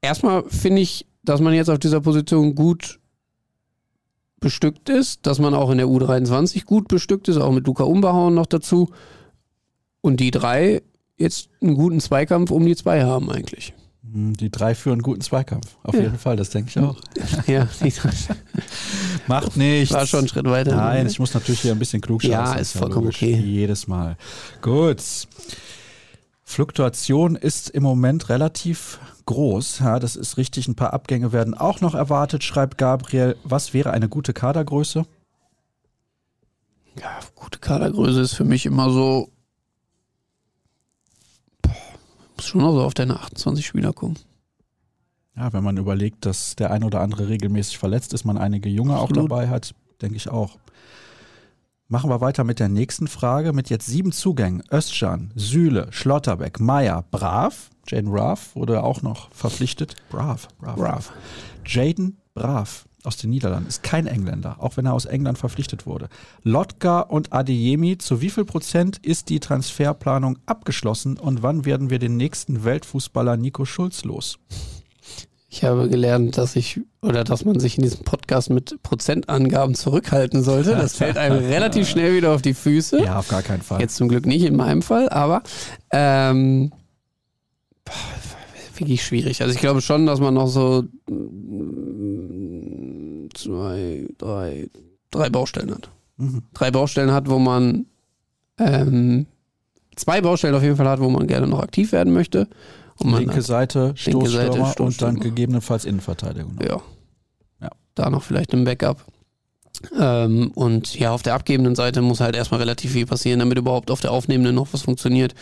[0.00, 2.98] Erstmal finde ich, dass man jetzt auf dieser Position gut
[4.40, 8.34] bestückt ist, dass man auch in der U23 gut bestückt ist, auch mit Luca Umbehauen
[8.34, 8.90] noch dazu.
[10.00, 10.82] Und die drei
[11.16, 13.74] jetzt einen guten Zweikampf um die zwei haben eigentlich.
[14.12, 15.76] Hm, die drei führen einen guten Zweikampf.
[15.82, 16.02] Auf ja.
[16.02, 17.00] jeden Fall, das denke ich auch.
[17.46, 17.68] Ja,
[19.26, 19.94] macht nichts.
[19.94, 20.76] War schon ein Schritt weiter.
[20.76, 22.30] Nein, ich muss natürlich hier ein bisschen klug schauen.
[22.30, 23.22] Ja, ist vollkommen logisch.
[23.22, 23.34] okay.
[23.34, 24.16] Jedes Mal.
[24.62, 25.02] Gut.
[26.48, 29.80] Fluktuation ist im Moment relativ groß.
[29.80, 30.66] Ja, das ist richtig.
[30.66, 33.36] Ein paar Abgänge werden auch noch erwartet, schreibt Gabriel.
[33.44, 35.04] Was wäre eine gute Kadergröße?
[37.00, 39.30] Ja, gute Kadergröße ist für mich immer so
[42.38, 44.18] muss schon noch so auf deine 28 Spieler kommen.
[45.36, 48.94] Ja, wenn man überlegt, dass der ein oder andere regelmäßig verletzt ist, man einige Junge
[48.94, 49.18] Absolut.
[49.18, 50.56] auch dabei hat, denke ich auch.
[51.90, 53.54] Machen wir weiter mit der nächsten Frage.
[53.54, 54.62] Mit jetzt sieben Zugängen.
[54.70, 57.70] Özcan, Süle, Schlotterbeck, Meyer, Brav.
[57.86, 59.96] Jaden Brav wurde auch noch verpflichtet.
[60.10, 61.12] Brav, Brav, Brav.
[61.64, 66.10] Jaden Brav aus den Niederlanden, ist kein Engländer, auch wenn er aus England verpflichtet wurde.
[66.42, 71.98] Lotka und Adeyemi, zu wie viel Prozent ist die Transferplanung abgeschlossen und wann werden wir
[71.98, 74.38] den nächsten Weltfußballer Nico Schulz los?
[75.50, 80.42] Ich habe gelernt, dass ich oder dass man sich in diesem Podcast mit Prozentangaben zurückhalten
[80.42, 80.72] sollte.
[80.72, 83.02] Das fällt einem relativ schnell wieder auf die Füße.
[83.02, 83.80] Ja, auf gar keinen Fall.
[83.80, 85.42] Jetzt zum Glück nicht in meinem Fall, aber
[85.90, 86.70] ähm,
[88.76, 89.40] wirklich schwierig.
[89.40, 90.84] Also ich glaube schon, dass man noch so
[93.34, 94.68] zwei, drei,
[95.10, 95.90] drei Baustellen hat.
[96.18, 96.42] Mhm.
[96.52, 97.86] Drei Baustellen hat, wo man
[98.58, 99.26] ähm,
[99.96, 102.48] zwei Baustellen auf jeden Fall hat, wo man gerne noch aktiv werden möchte.
[103.00, 106.58] Und linke Seite, Stoßstürmer und dann gegebenenfalls Innenverteidigung.
[106.62, 106.80] Ja.
[107.60, 107.70] ja.
[107.94, 109.04] Da noch vielleicht ein Backup.
[109.98, 113.90] Ähm, und ja, auf der abgebenden Seite muss halt erstmal relativ viel passieren, damit überhaupt
[113.90, 115.34] auf der aufnehmenden noch was funktioniert.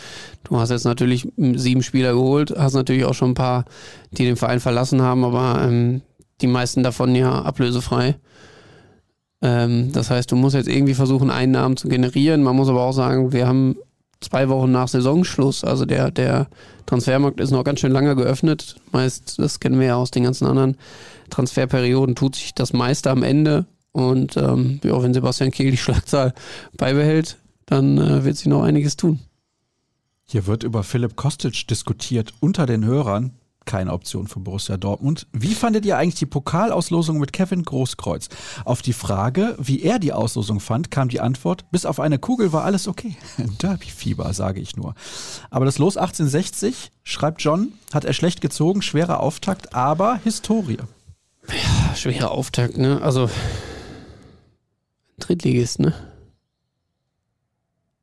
[0.43, 3.65] Du hast jetzt natürlich sieben Spieler geholt, hast natürlich auch schon ein paar,
[4.11, 6.01] die den Verein verlassen haben, aber ähm,
[6.41, 8.15] die meisten davon ja ablösefrei.
[9.41, 12.43] Ähm, das heißt, du musst jetzt irgendwie versuchen, Einnahmen zu generieren.
[12.43, 13.77] Man muss aber auch sagen, wir haben
[14.21, 15.63] zwei Wochen nach Saisonschluss.
[15.63, 16.47] Also der, der
[16.85, 18.75] Transfermarkt ist noch ganz schön lange geöffnet.
[18.91, 20.77] Meist, das kennen wir ja aus den ganzen anderen
[21.29, 23.65] Transferperioden, tut sich das meiste am Ende.
[23.91, 26.33] Und ähm, ja, wenn Sebastian Kehl die Schlagzahl
[26.77, 29.19] beibehält, dann äh, wird sich noch einiges tun.
[30.25, 33.31] Hier wird über Philipp Kostic diskutiert unter den Hörern
[33.67, 35.27] keine Option für Borussia Dortmund.
[35.31, 38.29] Wie fandet ihr eigentlich die Pokalauslosung mit Kevin Großkreuz?
[38.65, 42.51] Auf die Frage, wie er die Auslosung fand, kam die Antwort, bis auf eine Kugel
[42.51, 43.15] war alles okay.
[43.61, 44.95] Derby-Fieber, sage ich nur.
[45.51, 50.77] Aber das Los 1860, schreibt John, hat er schlecht gezogen, schwerer Auftakt, aber Historie.
[51.47, 53.01] Ja, schwerer Auftakt, ne?
[53.01, 53.29] Also
[55.19, 55.93] Drittligist, ne?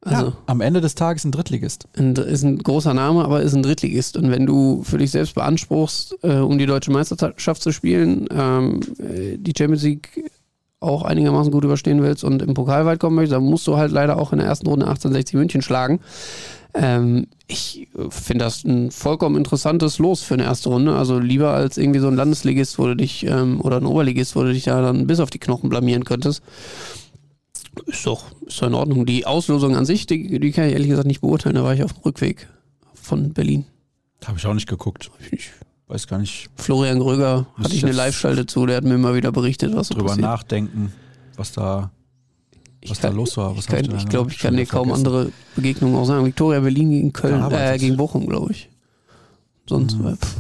[0.05, 1.89] Also, ja, am Ende des Tages ein Drittligist.
[1.97, 4.17] Ein, ist ein großer Name, aber ist ein Drittligist.
[4.17, 8.81] Und wenn du für dich selbst beanspruchst, äh, um die deutsche Meisterschaft zu spielen, ähm,
[8.99, 10.31] äh, die Champions League
[10.81, 13.91] auch einigermaßen gut überstehen willst und im Pokal weit kommen möchtest, dann musst du halt
[13.91, 16.01] leider auch in der ersten Runde 1860 München schlagen.
[16.75, 20.95] Ähm, ich finde das ein vollkommen interessantes Los für eine erste Runde.
[20.95, 24.43] Also lieber als irgendwie so ein Landesligist, wo du dich, ähm, oder ein Oberligist, wo
[24.43, 26.43] du dich da dann bis auf die Knochen blamieren könntest.
[27.87, 29.07] Ist doch, ist doch in Ordnung.
[29.07, 31.57] Die Auslosung an sich, die, die kann ich ehrlich gesagt nicht beurteilen.
[31.57, 32.49] Da war ich auf dem Rückweg
[32.95, 33.65] von Berlin.
[34.25, 35.11] Habe ich auch nicht geguckt.
[35.31, 35.51] Ich
[35.89, 36.49] weiß gar nicht.
[36.57, 40.07] Florian Gröger hatte ich eine Live-Schalte zu, der hat mir immer wieder berichtet, was drüber
[40.07, 40.23] passiert.
[40.23, 40.93] nachdenken,
[41.37, 41.91] was da,
[42.87, 43.57] was kann, da los war.
[43.57, 46.25] Was ich glaube, ich, glaub, ich kann dir kaum andere Begegnungen auch sagen.
[46.25, 48.71] Victoria Berlin gegen Köln, äh, gegen Bochum, glaube ich.
[49.69, 50.17] Sonst, mhm.
[50.17, 50.37] pff,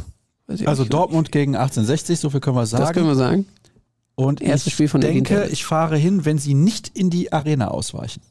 [0.66, 2.84] also Dortmund gegen 1860, so viel können wir sagen.
[2.84, 3.46] Das können wir sagen.
[4.16, 7.68] Und Erstes ich Spiel von denke, ich fahre hin, wenn sie nicht in die Arena
[7.68, 8.22] ausweichen.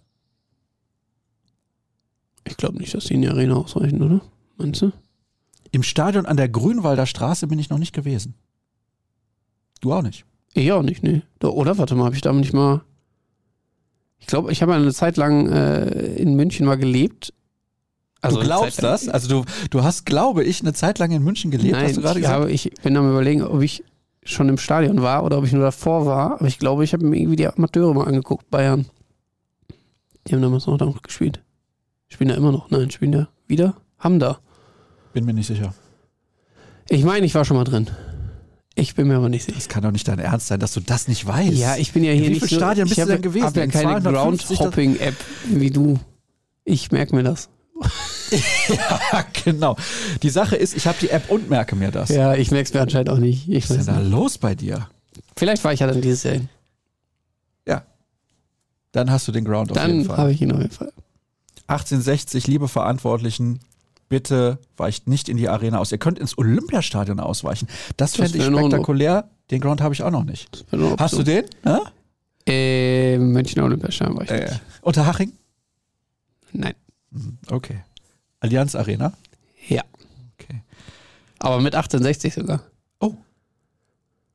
[2.46, 4.22] Ich glaube nicht, dass sie in die Arena ausweichen, oder?
[4.58, 4.92] Meinst du?
[5.72, 8.36] Im Stadion an der Grünwalder Straße bin ich noch nicht gewesen.
[9.82, 10.26] Du auch nicht?
[10.54, 11.24] Ich auch nicht, nee.
[11.42, 12.82] Oder warte mal, habe ich da nicht mal.
[14.20, 17.34] Ich glaube, ich habe eine Zeit lang äh, in München mal gelebt,
[18.22, 19.10] Also du glaubst das?
[19.10, 22.02] Also du, du hast, glaube ich, eine Zeit lang in München gelebt, Nein, hast du
[22.02, 22.42] gerade ich, gesagt?
[22.42, 23.84] habe, ich bin am überlegen, ob ich
[24.26, 26.34] schon im Stadion war oder ob ich nur davor war.
[26.36, 28.86] Aber ich glaube, ich habe mir irgendwie die Amateure mal angeguckt, Bayern.
[30.28, 31.42] Die haben damals noch noch gespielt.
[32.08, 32.70] Spielen da immer noch?
[32.70, 33.76] Nein, spielen da wieder?
[34.00, 34.40] Haben da.
[35.14, 35.74] Bin mir nicht sicher.
[36.90, 37.90] Ich meine, ich war schon mal drin.
[38.76, 39.58] Ich bin mir aber nicht sicher.
[39.58, 41.54] Das kann doch nicht dein Ernst sein, dass du das nicht weißt.
[41.54, 43.46] Ja, ich bin ja hier wie nicht Stadien ich bist du habe- denn gewesen?
[43.46, 45.16] habe ja In keine 250 das- Groundhopping-App
[45.50, 46.00] wie du.
[46.64, 47.50] Ich merke mir das.
[48.70, 49.76] ja, genau.
[50.22, 52.10] Die Sache ist, ich habe die App und merke mir das.
[52.10, 53.48] Ja, ich merke es mir anscheinend auch nicht.
[53.50, 54.88] Ich Was ist denn da los bei dir?
[55.36, 56.50] Vielleicht war ich ja dann dieses Jahr hin.
[57.68, 57.84] Ja.
[58.92, 60.18] Dann hast du den Ground auf jeden Dann Fall.
[60.18, 60.92] habe ich ihn auf jeden Fall.
[61.68, 63.60] 1860, liebe Verantwortlichen,
[64.10, 65.92] bitte weicht nicht in die Arena aus.
[65.92, 67.68] Ihr könnt ins Olympiastadion ausweichen.
[67.98, 69.30] Das Das fände ich spektakulär.
[69.50, 70.66] Den Ground habe ich auch noch nicht.
[71.00, 71.46] Hast du den?
[71.66, 71.82] Ja?
[72.46, 74.62] Äh, Münchner Olympiastadion war ich Äh, nicht.
[74.82, 75.32] Unterhaching?
[76.52, 76.74] Nein.
[77.12, 77.80] Mhm, Okay.
[78.44, 79.14] Allianz Arena?
[79.70, 79.84] Ja.
[80.34, 80.62] Okay.
[81.40, 82.62] Aber mit 1860 sogar.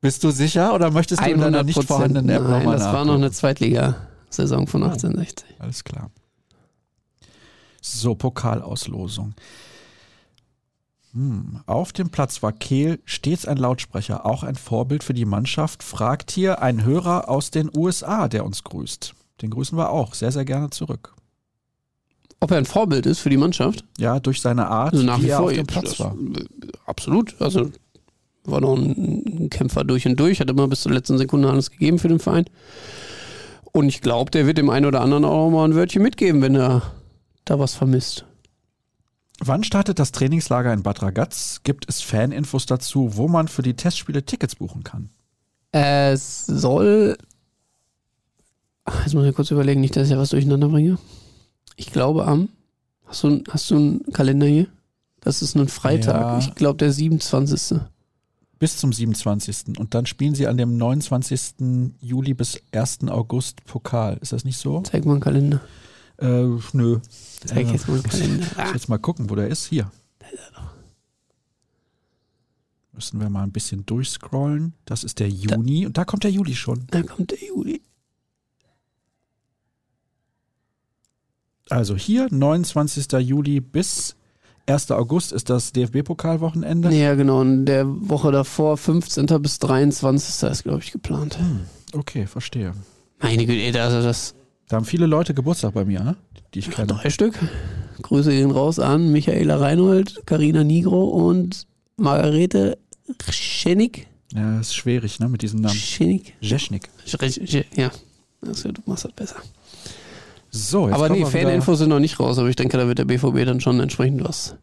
[0.01, 3.15] Bist du sicher oder möchtest du in deiner nicht vorhandenen App nochmal das war noch
[3.17, 4.87] eine Zweitligasaison von Oh.
[4.87, 5.45] 1860.
[5.59, 6.11] Alles klar.
[7.83, 9.35] So, Pokalauslosung.
[11.15, 11.63] Hm.
[11.67, 16.31] Auf dem Platz war Kehl stets ein Lautsprecher, auch ein Vorbild für die Mannschaft, fragt
[16.31, 19.15] hier ein Hörer aus den USA, der uns grüßt.
[19.43, 21.15] Den grüßen wir auch sehr, sehr gerne zurück.
[22.41, 23.85] Ob er ein Vorbild ist für die Mannschaft?
[23.99, 25.47] Ja, durch seine Art, Also nach wie wie er vor.
[25.47, 26.17] auf dem das- Platz war.
[26.87, 27.35] Absolut.
[27.41, 27.71] Also
[28.45, 31.71] war noch ein, ein Kämpfer durch und durch, hat immer bis zur letzten Sekunde alles
[31.71, 32.45] gegeben für den Verein.
[33.73, 36.55] Und ich glaube, der wird dem einen oder anderen auch mal ein Wörtchen mitgeben, wenn
[36.55, 36.83] er
[37.45, 38.25] da was vermisst.
[39.41, 41.61] Wann startet das Trainingslager in Bad Ragaz?
[41.63, 45.11] Gibt es Faninfos dazu, wo man für die Testspiele Tickets buchen kann?
[45.73, 47.17] Es soll.
[49.05, 50.99] Jetzt muss ich kurz überlegen, nicht, dass ich ja was durcheinander bringe.
[51.79, 52.49] Ich glaube am.
[53.07, 54.67] Hast du, hast du einen Kalender hier?
[55.21, 56.21] Das ist ein Freitag.
[56.21, 56.39] Ja.
[56.41, 57.79] Ich glaube, der 27.
[58.59, 59.79] Bis zum 27.
[59.79, 61.95] Und dann spielen sie an dem 29.
[62.01, 63.05] Juli bis 1.
[63.09, 64.19] August Pokal.
[64.21, 64.81] Ist das nicht so?
[64.83, 65.61] Zeig mal einen Kalender.
[66.19, 66.99] Äh, nö.
[67.47, 68.47] Zeig Äh, jetzt mal einen muss- Kalender.
[68.47, 69.67] Muss Ah, jetzt mal gucken, wo der ist.
[69.67, 69.91] Hier.
[72.93, 74.75] Müssen wir mal ein bisschen durchscrollen.
[74.85, 75.87] Das ist der Juni.
[75.87, 76.85] Und da kommt der Juli schon.
[76.91, 77.81] da kommt der Juli.
[81.71, 83.13] Also hier, 29.
[83.21, 84.17] Juli bis
[84.67, 84.91] 1.
[84.91, 86.93] August ist das DFB-Pokalwochenende.
[86.95, 87.41] Ja, genau.
[87.41, 89.27] Und der Woche davor, 15.
[89.41, 90.51] bis 23.
[90.51, 91.39] ist, glaube ich, geplant.
[91.93, 92.75] Okay, verstehe.
[93.21, 94.35] Meine Güte, also das
[94.69, 96.17] Da haben viele Leute Geburtstag bei mir, ne?
[96.55, 96.87] die ich kenne.
[96.89, 97.39] drei Stück.
[98.03, 101.67] Grüße gehen raus an Michaela Reinhold, Karina Nigro und
[101.97, 102.79] Margarete
[103.31, 104.07] Schenik.
[104.35, 105.75] Ja, ist schwierig, ne, mit diesem Namen.
[105.75, 106.35] Schenik.
[106.41, 106.91] Jeschnik.
[107.75, 107.91] Ja,
[108.47, 109.37] also, du machst das besser.
[110.51, 113.05] So, jetzt aber nee, Faninfos sind noch nicht raus, aber ich denke, da wird der
[113.05, 114.57] BVB dann schon entsprechend was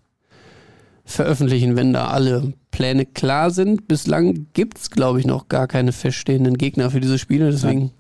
[1.06, 3.88] veröffentlichen, wenn da alle Pläne klar sind.
[3.88, 7.92] Bislang gibt es, glaube ich, noch gar keine feststehenden Gegner für diese Spiele, deswegen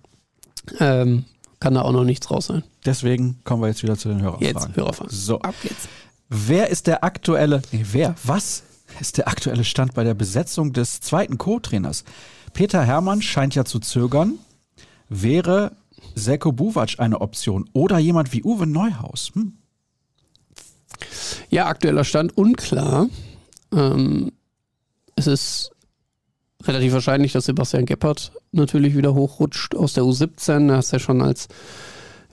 [0.79, 1.25] ähm,
[1.59, 2.63] kann da auch noch nichts raus sein.
[2.85, 4.47] Deswegen kommen wir jetzt wieder zu den Hörerfragen.
[4.47, 5.15] Jetzt, Hörerfragen.
[5.15, 5.87] So, Ab geht's.
[6.29, 8.63] wer ist der aktuelle, nee, wer, was
[8.99, 12.03] ist der aktuelle Stand bei der Besetzung des zweiten Co-Trainers?
[12.53, 14.39] Peter Hermann scheint ja zu zögern.
[15.09, 15.73] Wäre
[16.15, 19.31] Seko Buvac eine Option oder jemand wie Uwe Neuhaus?
[19.33, 19.53] Hm?
[21.49, 23.07] Ja, aktueller Stand unklar.
[23.73, 24.31] Ähm,
[25.15, 25.71] es ist
[26.63, 30.69] relativ wahrscheinlich, dass Sebastian Gebhardt natürlich wieder hochrutscht aus der U17.
[30.69, 31.47] Er hat es ja schon als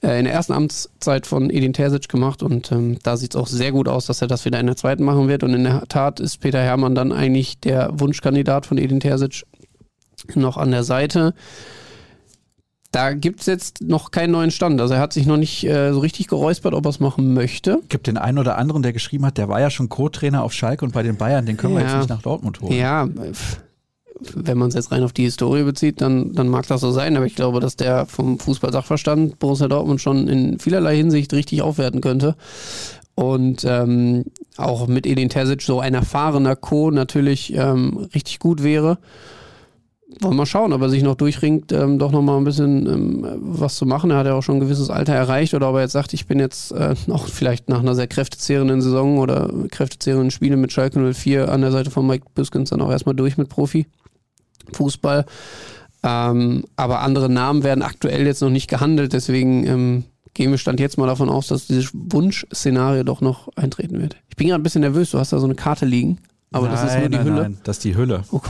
[0.03, 3.47] äh, in der ersten Amtszeit von Edin Terzic gemacht und ähm, da sieht es auch
[3.47, 5.43] sehr gut aus, dass er das wieder in der zweiten machen wird.
[5.43, 9.45] Und in der Tat ist Peter Hermann dann eigentlich der Wunschkandidat von Edin Terzic
[10.35, 11.35] noch an der Seite.
[12.93, 14.81] Da gibt es jetzt noch keinen neuen Stand.
[14.81, 17.81] Also er hat sich noch nicht äh, so richtig geräuspert, ob er es machen möchte.
[17.89, 20.85] Gibt den einen oder anderen, der geschrieben hat, der war ja schon Co-Trainer auf Schalke
[20.85, 21.89] und bei den Bayern, den können wir Ja.
[21.89, 22.73] jetzt nicht nach Dortmund holen.
[22.75, 23.09] Ja,
[24.35, 27.17] wenn man es jetzt rein auf die Historie bezieht, dann, dann mag das so sein,
[27.17, 32.01] aber ich glaube, dass der vom Fußball-Sachverstand Borussia Dortmund schon in vielerlei Hinsicht richtig aufwerten
[32.01, 32.37] könnte.
[33.15, 34.25] Und ähm,
[34.57, 36.91] auch mit Edin Terzic so ein erfahrener Co.
[36.91, 38.99] natürlich ähm, richtig gut wäre.
[40.21, 43.27] Wollen wir mal schauen, ob er sich noch durchringt, ähm, doch nochmal ein bisschen ähm,
[43.41, 44.11] was zu machen.
[44.11, 46.27] Er hat ja auch schon ein gewisses Alter erreicht oder ob er jetzt sagt, ich
[46.27, 51.13] bin jetzt äh, noch vielleicht nach einer sehr kräftezehrenden Saison oder kräftezehrenden Spiele mit Schalke
[51.13, 55.25] 04 an der Seite von Mike Büskens dann auch erstmal durch mit Profi-Fußball.
[56.05, 60.05] Ähm, aber andere Namen werden aktuell jetzt noch nicht gehandelt, deswegen ähm,
[60.35, 64.17] gehen wir Stand jetzt mal davon aus, dass dieses Wunschszenario doch noch eintreten wird.
[64.29, 66.19] Ich bin gerade ein bisschen nervös, du hast da so eine Karte liegen,
[66.51, 67.43] aber das ist nur die nein, Hülle.
[67.43, 68.25] Nein, das ist die Hülle.
[68.33, 68.41] Oh,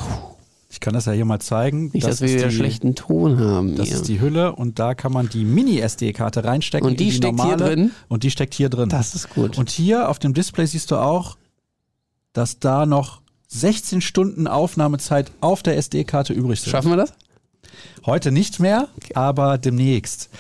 [0.73, 1.91] Ich kann das ja hier mal zeigen.
[1.93, 3.77] Nicht, dass wir wieder die, schlechten Ton haben.
[3.77, 3.97] Das hier.
[3.97, 6.89] ist die Hülle und da kann man die Mini-SD-Karte reinstecken.
[6.89, 7.91] Und die in die steckt hier normale, drin?
[8.09, 8.89] Und die steckt hier drin.
[8.89, 9.59] Das ist gut.
[9.59, 11.37] Und hier auf dem Display siehst du auch,
[12.33, 16.71] dass da noch 16 Stunden Aufnahmezeit auf der SD-Karte übrig sind.
[16.71, 17.13] Schaffen wir das?
[18.07, 20.31] Heute nicht mehr, aber demnächst.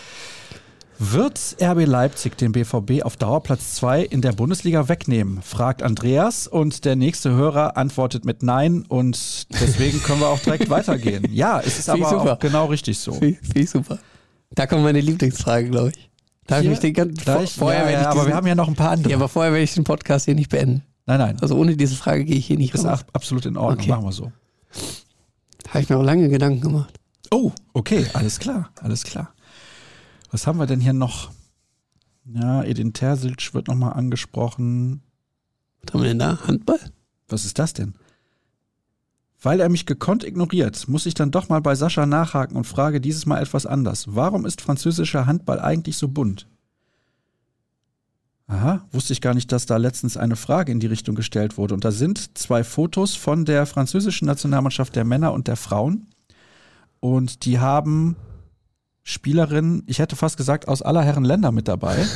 [1.04, 5.42] Wird RB Leipzig den BVB auf Dauerplatz 2 in der Bundesliga wegnehmen?
[5.42, 10.70] fragt Andreas und der nächste Hörer antwortet mit Nein und deswegen können wir auch direkt
[10.70, 11.26] weitergehen.
[11.32, 13.14] Ja, es ist Finde aber auch genau richtig so.
[13.14, 13.98] Finde ich- super.
[14.54, 16.08] Da kommt meine Lieblingsfrage, glaube ich.
[16.46, 18.68] Da habe ich den ganzen gleich, vorher ja, ja, aber diesen, wir haben ja noch
[18.68, 19.10] ein paar andere.
[19.10, 20.82] ja, aber vorher werde ich den Podcast hier nicht beenden.
[21.06, 23.00] nein, nein, Also ohne diese Frage gehe ich hier nicht ist raus.
[23.00, 23.78] ab- absolut in Ordnung.
[23.80, 23.88] Okay.
[23.90, 24.30] Machen wir so.
[25.70, 26.94] Habe ich mir auch lange Gedanken gemacht.
[27.32, 29.32] Oh, okay, alles klar, alles klar.
[30.32, 31.30] Was haben wir denn hier noch?
[32.24, 35.02] Ja, Edin Terzic wird nochmal angesprochen.
[35.82, 36.38] Was haben wir denn da?
[36.46, 36.80] Handball?
[37.28, 37.94] Was ist das denn?
[39.42, 43.00] Weil er mich gekonnt ignoriert, muss ich dann doch mal bei Sascha nachhaken und frage
[43.00, 44.14] dieses Mal etwas anders.
[44.14, 46.48] Warum ist französischer Handball eigentlich so bunt?
[48.46, 51.74] Aha, wusste ich gar nicht, dass da letztens eine Frage in die Richtung gestellt wurde.
[51.74, 56.06] Und da sind zwei Fotos von der französischen Nationalmannschaft der Männer und der Frauen.
[57.00, 58.16] Und die haben
[59.04, 62.06] Spielerinnen, ich hätte fast gesagt, aus aller Herren Länder mit dabei.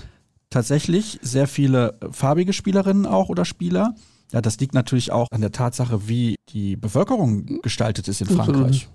[0.50, 3.94] Tatsächlich sehr viele farbige Spielerinnen auch oder Spieler.
[4.32, 8.88] Ja, das liegt natürlich auch an der Tatsache, wie die Bevölkerung gestaltet ist in Frankreich.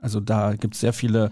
[0.00, 1.30] Also da gibt es sehr viele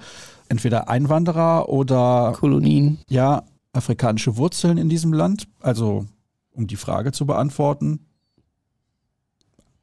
[0.49, 2.99] entweder Einwanderer oder Kolonien.
[3.09, 5.47] ja, afrikanische Wurzeln in diesem Land.
[5.61, 6.07] Also,
[6.51, 8.07] um die Frage zu beantworten,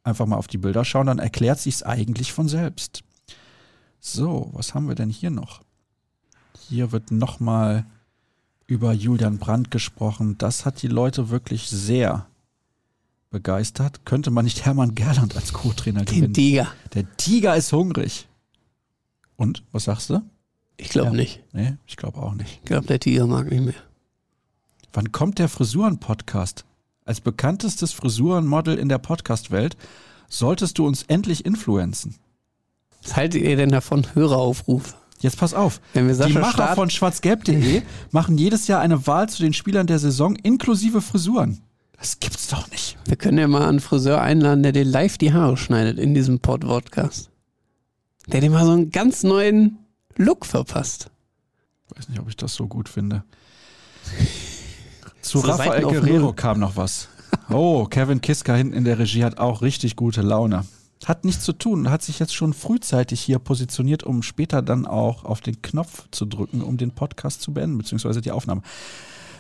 [0.04, 3.04] einfach mal auf die Bilder schauen, dann erklärt sich's eigentlich von selbst.
[4.00, 5.62] So, was haben wir denn hier noch?
[6.60, 7.86] Hier wird nochmal
[8.68, 10.38] über Julian Brandt gesprochen.
[10.38, 12.28] Das hat die Leute wirklich sehr
[13.30, 14.06] begeistert.
[14.06, 16.34] Könnte man nicht Hermann Gerland als Co-Trainer Den gewinnen?
[16.34, 16.68] Tiger.
[16.94, 18.28] Der Tiger ist hungrig.
[19.36, 20.22] Und, was sagst du?
[20.78, 21.14] Ich glaube Ja.
[21.14, 21.42] nicht.
[21.54, 22.60] Nee, ich glaube auch nicht.
[22.62, 23.74] Ich glaube, der Tiger mag nicht mehr.
[24.94, 26.66] Wann kommt der Frisuren-Podcast?
[27.06, 29.76] Als bekanntestes Frisurenmodel in der Podcast-Welt
[30.30, 32.16] solltest du uns endlich influenzen.
[33.02, 34.06] Was haltet ihr denn davon?
[34.14, 34.96] Höreraufruf.
[35.24, 35.80] Jetzt pass auf.
[35.94, 39.88] Wenn wir Die Macher starten- von schwarzgelb.de machen jedes Jahr eine Wahl zu den Spielern
[39.88, 41.62] der Saison inklusive Frisuren.
[41.98, 42.98] Das gibt's doch nicht.
[43.06, 46.40] Wir können ja mal einen Friseur einladen, der dir live die Haare schneidet in diesem
[46.42, 47.30] Pod-Podcast.
[48.28, 49.78] Der dir mal so einen ganz neuen
[50.18, 51.10] Look verpasst.
[51.96, 53.24] Weiß nicht, ob ich das so gut finde.
[55.22, 57.08] Zu So Rafael Guerrero kam noch was.
[57.50, 60.66] Oh, Kevin Kiska hinten in der Regie hat auch richtig gute Laune.
[61.06, 65.26] Hat nichts zu tun, hat sich jetzt schon frühzeitig hier positioniert, um später dann auch
[65.26, 68.62] auf den Knopf zu drücken, um den Podcast zu beenden, beziehungsweise die Aufnahme.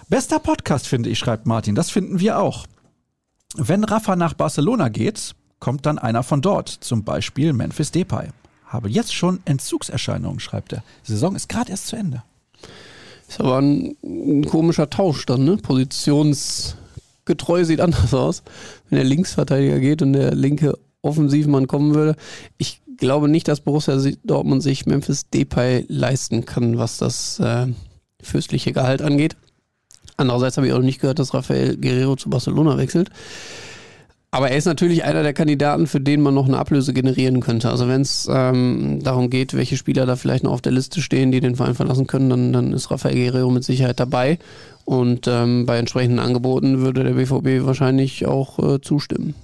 [0.09, 1.75] Bester Podcast, finde ich, schreibt Martin.
[1.75, 2.65] Das finden wir auch.
[3.55, 8.29] Wenn Rafa nach Barcelona geht, kommt dann einer von dort, zum Beispiel Memphis Depay.
[8.65, 10.83] Habe jetzt schon Entzugserscheinungen, schreibt er.
[11.07, 12.23] Die Saison ist gerade erst zu Ende.
[13.29, 15.55] Ist aber ein, ein komischer Tausch dann, ne?
[15.57, 18.43] Positionsgetreu sieht anders aus.
[18.89, 22.15] Wenn der Linksverteidiger geht und der linke Offensivmann kommen würde.
[22.57, 27.67] Ich glaube nicht, dass Borussia Dortmund sich Memphis Depay leisten kann, was das äh,
[28.21, 29.35] fürstliche Gehalt angeht.
[30.17, 33.09] Andererseits habe ich auch nicht gehört, dass Rafael Guerrero zu Barcelona wechselt.
[34.31, 37.69] Aber er ist natürlich einer der Kandidaten, für den man noch eine Ablöse generieren könnte.
[37.69, 41.31] Also wenn es ähm, darum geht, welche Spieler da vielleicht noch auf der Liste stehen,
[41.31, 44.39] die den Verein verlassen können, dann, dann ist Rafael Guerrero mit Sicherheit dabei.
[44.85, 49.35] Und ähm, bei entsprechenden Angeboten würde der BVB wahrscheinlich auch äh, zustimmen.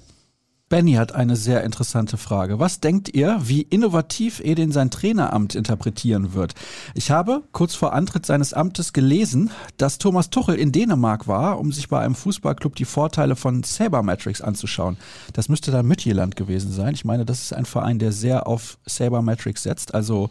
[0.69, 2.59] Benny hat eine sehr interessante Frage.
[2.59, 6.53] Was denkt ihr, wie innovativ Edin sein Traineramt interpretieren wird?
[6.93, 11.71] Ich habe kurz vor Antritt seines Amtes gelesen, dass Thomas Tuchel in Dänemark war, um
[11.71, 14.97] sich bei einem Fußballclub die Vorteile von Sabermetrics anzuschauen.
[15.33, 16.93] Das müsste dann Mütjeland gewesen sein.
[16.93, 20.29] Ich meine, das ist ein Verein, der sehr auf Sabermetrics setzt, also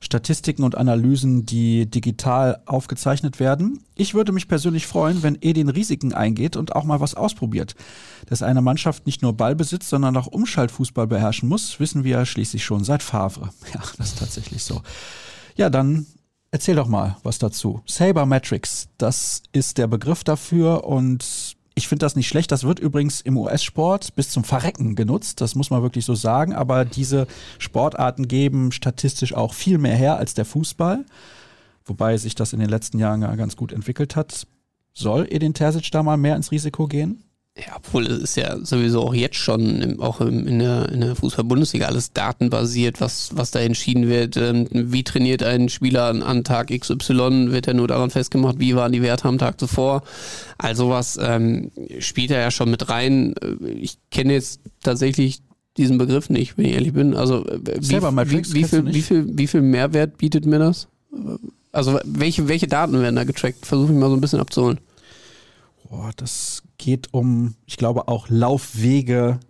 [0.00, 3.84] Statistiken und Analysen, die digital aufgezeichnet werden.
[3.94, 7.74] Ich würde mich persönlich freuen, wenn Edin Risiken eingeht und auch mal was ausprobiert.
[8.26, 12.84] Dass eine Mannschaft nicht nur Ballbesitz, sondern auch Umschaltfußball beherrschen muss, wissen wir schließlich schon
[12.84, 13.50] seit Favre.
[13.74, 14.82] Ja, das ist tatsächlich so.
[15.56, 16.06] Ja, dann
[16.50, 17.82] erzähl doch mal was dazu.
[17.86, 22.52] Sabermetrics, das ist der Begriff dafür und ich finde das nicht schlecht.
[22.52, 25.40] Das wird übrigens im US-Sport bis zum Verrecken genutzt.
[25.40, 26.52] Das muss man wirklich so sagen.
[26.52, 27.26] Aber diese
[27.58, 31.06] Sportarten geben statistisch auch viel mehr her als der Fußball.
[31.86, 34.46] Wobei sich das in den letzten Jahren ja ganz gut entwickelt hat.
[34.92, 37.22] Soll Edin Terzic da mal mehr ins Risiko gehen?
[37.66, 41.00] Ja, obwohl es ist ja sowieso auch jetzt schon, im, auch im, in der, in
[41.00, 44.36] der Fußball-Bundesliga alles datenbasiert, was, was da entschieden wird.
[44.36, 48.76] Ähm, wie trainiert ein Spieler an, an Tag XY, wird ja nur daran festgemacht, wie
[48.76, 50.04] waren die Werte am Tag zuvor.
[50.56, 53.34] Also was ähm, spielt er ja schon mit rein.
[53.42, 55.42] Äh, Ich kenne jetzt tatsächlich
[55.76, 57.14] diesen Begriff nicht, wenn ich ehrlich bin.
[57.14, 60.86] Also äh, wie, wie, wie, viel, wie, viel, wie viel Mehrwert bietet mir das?
[61.72, 63.66] Also welche, welche Daten werden da getrackt?
[63.66, 64.78] Versuche ich mal so ein bisschen abzuholen.
[65.88, 69.40] Boah, das geht um, ich glaube, auch Laufwege,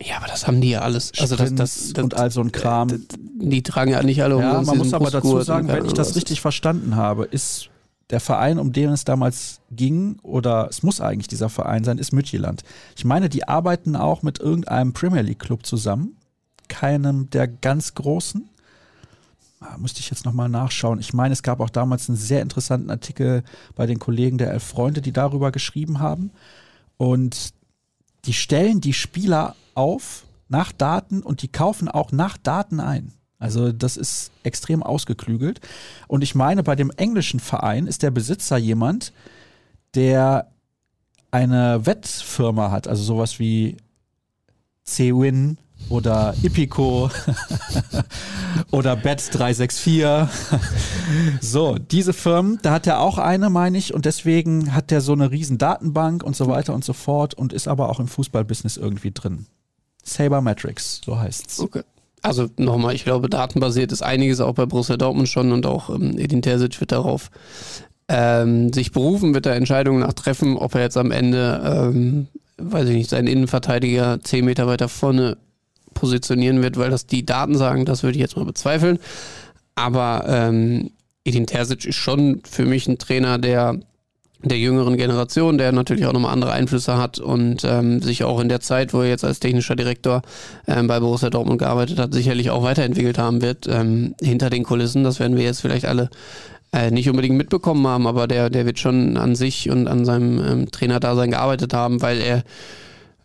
[0.00, 1.12] Ja, aber das haben die ja alles.
[1.18, 2.88] Also das, das, das, und all so ein Kram.
[2.88, 5.92] das, die tragen ja nicht alle um ja, man muss aber dazu sagen, wenn ich
[5.92, 7.68] das richtig verstanden habe, ist
[8.10, 12.12] der Verein, um den es damals ging, oder es muss eigentlich dieser Verein sein, ist
[12.12, 12.62] Mütjeland.
[12.96, 16.16] Ich meine, die arbeiten auch mit irgendeinem Premier League Club zusammen,
[16.68, 18.48] keinem der ganz großen.
[19.62, 20.98] Ah, Müsste ich jetzt nochmal nachschauen.
[20.98, 23.44] Ich meine, es gab auch damals einen sehr interessanten Artikel
[23.76, 26.32] bei den Kollegen der Elf Freunde, die darüber geschrieben haben.
[26.96, 27.54] Und
[28.24, 33.12] die stellen die Spieler auf nach Daten und die kaufen auch nach Daten ein.
[33.38, 35.60] Also das ist extrem ausgeklügelt.
[36.06, 39.12] Und ich meine, bei dem englischen Verein ist der Besitzer jemand,
[39.94, 40.48] der
[41.30, 43.78] eine Wettfirma hat, also sowas wie
[44.84, 47.10] C-Win oder Ipico
[48.70, 50.28] oder Bet364.
[51.40, 55.12] so, diese Firmen, da hat er auch eine, meine ich, und deswegen hat er so
[55.12, 58.76] eine riesen Datenbank und so weiter und so fort und ist aber auch im Fußballbusiness
[58.76, 59.46] irgendwie drin.
[60.02, 61.60] Sabermetrics, so heißt's.
[61.60, 61.82] Okay.
[62.22, 66.16] Also nochmal, ich glaube, datenbasiert ist einiges auch bei Borussia Dortmund schon und auch ähm,
[66.18, 67.30] Edin Terzic wird darauf
[68.08, 72.28] ähm, sich berufen, wird da Entscheidungen nach treffen, ob er jetzt am Ende, ähm,
[72.58, 75.36] weiß ich nicht, seinen Innenverteidiger zehn Meter weiter vorne
[75.94, 78.98] positionieren wird, weil das die Daten sagen, das würde ich jetzt mal bezweifeln.
[79.74, 80.90] Aber ähm,
[81.24, 83.78] Edin Terzic ist schon für mich ein Trainer, der
[84.44, 88.48] der jüngeren Generation, der natürlich auch nochmal andere Einflüsse hat und ähm, sich auch in
[88.48, 90.22] der Zeit, wo er jetzt als technischer Direktor
[90.66, 95.04] ähm, bei Borussia Dortmund gearbeitet hat, sicherlich auch weiterentwickelt haben wird ähm, hinter den Kulissen.
[95.04, 96.10] Das werden wir jetzt vielleicht alle
[96.72, 100.44] äh, nicht unbedingt mitbekommen haben, aber der, der wird schon an sich und an seinem
[100.44, 102.42] ähm, Trainerdasein gearbeitet haben, weil er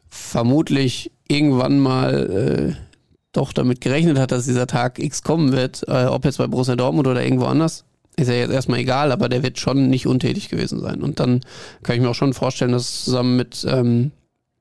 [0.09, 2.84] vermutlich irgendwann mal äh,
[3.31, 6.75] doch damit gerechnet hat, dass dieser Tag X kommen wird, äh, ob jetzt bei Borussia
[6.75, 7.85] Dortmund oder irgendwo anders
[8.17, 11.01] ist ja jetzt erstmal egal, aber der wird schon nicht untätig gewesen sein.
[11.03, 11.41] Und dann
[11.84, 14.11] kann ich mir auch schon vorstellen, dass zusammen mit ähm,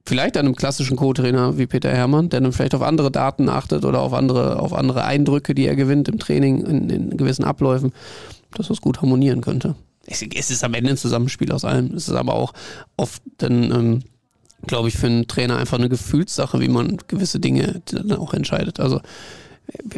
[0.04, 4.00] vielleicht einem klassischen Co-Trainer wie Peter Hermann, der dann vielleicht auf andere Daten achtet oder
[4.00, 7.92] auf andere, auf andere Eindrücke, die er gewinnt im Training, in, in gewissen Abläufen,
[8.54, 9.74] dass das gut harmonieren könnte.
[10.06, 11.94] Es, es ist am Ende ein Zusammenspiel aus allem.
[11.94, 12.52] Es ist aber auch
[12.98, 14.02] oft dann, ähm,
[14.66, 18.80] glaube ich, für einen Trainer einfach eine Gefühlssache, wie man gewisse Dinge dann auch entscheidet.
[18.80, 19.00] Also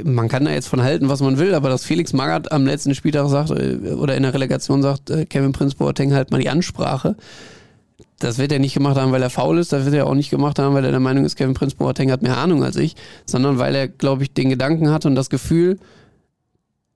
[0.04, 2.94] man kann da jetzt von halten, was man will, aber dass Felix Magath am letzten
[2.94, 6.48] Spieltag sagt äh, oder in der Relegation sagt, äh, Kevin Prince Boateng halt mal die
[6.48, 7.16] Ansprache,
[8.18, 10.30] das wird er nicht gemacht haben, weil er faul ist, das wird er auch nicht
[10.30, 12.96] gemacht haben, weil er der Meinung ist, Kevin Prince Boateng hat mehr Ahnung als ich,
[13.26, 15.78] sondern weil er, glaube ich, den Gedanken hat und das Gefühl,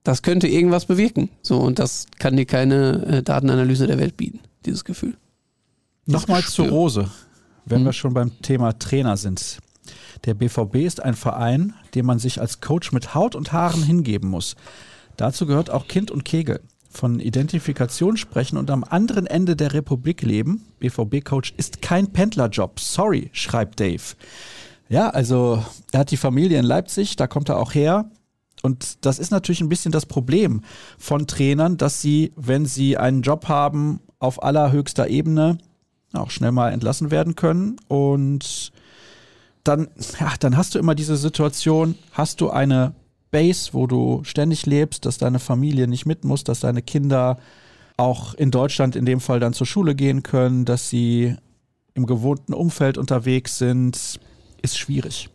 [0.02, 1.28] das könnte irgendwas bewirken.
[1.42, 5.14] So, und das kann dir keine äh, Datenanalyse der Welt bieten, dieses Gefühl.
[6.06, 7.08] Nochmal zu Rose,
[7.64, 7.86] wenn Mhm.
[7.86, 9.58] wir schon beim Thema Trainer sind.
[10.24, 14.28] Der BVB ist ein Verein, dem man sich als Coach mit Haut und Haaren hingeben
[14.28, 14.54] muss.
[15.16, 16.60] Dazu gehört auch Kind und Kegel.
[16.90, 20.62] Von Identifikation sprechen und am anderen Ende der Republik leben.
[20.78, 22.78] BVB-Coach ist kein Pendlerjob.
[22.78, 24.02] Sorry, schreibt Dave.
[24.88, 28.10] Ja, also er hat die Familie in Leipzig, da kommt er auch her.
[28.62, 30.60] Und das ist natürlich ein bisschen das Problem
[30.98, 35.58] von Trainern, dass sie, wenn sie einen Job haben auf allerhöchster Ebene,
[36.16, 37.76] auch schnell mal entlassen werden können.
[37.88, 38.72] Und
[39.64, 39.88] dann,
[40.20, 42.94] ja, dann hast du immer diese Situation, hast du eine
[43.30, 47.38] Base, wo du ständig lebst, dass deine Familie nicht mit muss, dass deine Kinder
[47.96, 51.36] auch in Deutschland in dem Fall dann zur Schule gehen können, dass sie
[51.94, 54.18] im gewohnten Umfeld unterwegs sind,
[54.62, 55.28] ist schwierig.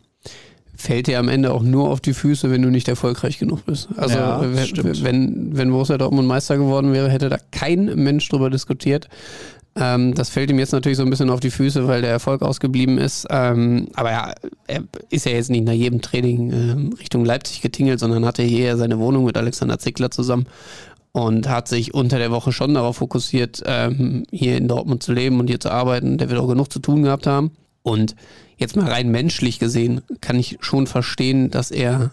[0.76, 3.88] fällt dir am Ende auch nur auf die Füße, wenn du nicht erfolgreich genug bist.
[3.96, 5.02] Also Ja, wenn, stimmt.
[5.02, 9.08] wenn, wenn Borussia Dortmund Meister geworden wäre, hätte da kein Mensch drüber diskutiert.
[9.78, 12.42] Ähm, das fällt ihm jetzt natürlich so ein bisschen auf die Füße, weil der Erfolg
[12.42, 13.26] ausgeblieben ist.
[13.30, 14.34] Ähm, aber ja,
[14.66, 18.76] er ist ja jetzt nicht nach jedem Training ähm, Richtung Leipzig getingelt, sondern hatte hier
[18.76, 20.46] seine Wohnung mit Alexander Zickler zusammen
[21.12, 25.38] und hat sich unter der Woche schon darauf fokussiert, ähm, hier in Dortmund zu leben
[25.38, 26.18] und hier zu arbeiten.
[26.18, 27.52] Der wird auch genug zu tun gehabt haben.
[27.82, 28.16] Und
[28.56, 32.12] jetzt mal rein menschlich gesehen, kann ich schon verstehen, dass er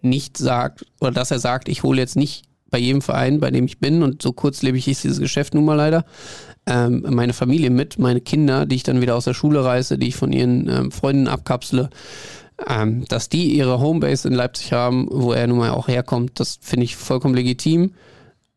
[0.00, 3.66] nicht sagt, oder dass er sagt, ich hole jetzt nicht bei jedem Verein, bei dem
[3.66, 6.04] ich bin, und so kurzlebig ist dieses Geschäft nun mal leider,
[6.66, 10.08] ähm, meine Familie mit, meine Kinder, die ich dann wieder aus der Schule reiße, die
[10.08, 11.90] ich von ihren ähm, Freunden abkapsle,
[12.68, 16.58] ähm, dass die ihre Homebase in Leipzig haben, wo er nun mal auch herkommt, das
[16.60, 17.92] finde ich vollkommen legitim.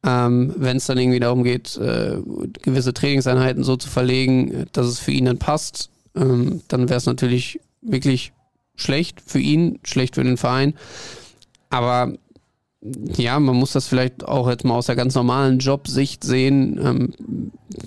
[0.03, 2.17] Ähm, Wenn es dann irgendwie darum geht, äh,
[2.61, 7.05] gewisse Trainingseinheiten so zu verlegen, dass es für ihn dann passt, ähm, dann wäre es
[7.05, 8.31] natürlich wirklich
[8.75, 10.73] schlecht für ihn, schlecht für den Verein.
[11.69, 12.13] Aber
[12.81, 16.79] ja, man muss das vielleicht auch jetzt mal aus der ganz normalen Jobsicht sehen.
[16.83, 17.13] Ähm,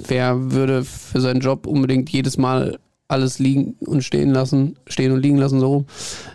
[0.07, 2.79] wer würde für seinen Job unbedingt jedes Mal
[3.09, 5.85] alles liegen und stehen lassen, stehen und liegen lassen, so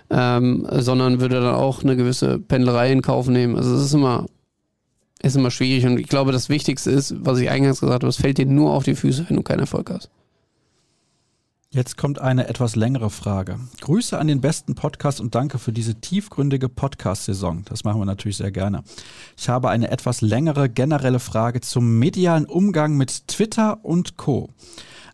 [0.09, 3.55] ähm, sondern würde dann auch eine gewisse Pendelerei in Kauf nehmen.
[3.55, 4.25] Also es ist immer,
[5.21, 8.17] ist immer schwierig und ich glaube, das Wichtigste ist, was ich eingangs gesagt habe, es
[8.17, 10.09] fällt dir nur auf die Füße, wenn du keinen Erfolg hast.
[11.77, 13.59] Jetzt kommt eine etwas längere Frage.
[13.81, 17.65] Grüße an den besten Podcast und danke für diese tiefgründige Podcast-Saison.
[17.65, 18.81] Das machen wir natürlich sehr gerne.
[19.37, 24.49] Ich habe eine etwas längere generelle Frage zum medialen Umgang mit Twitter und Co.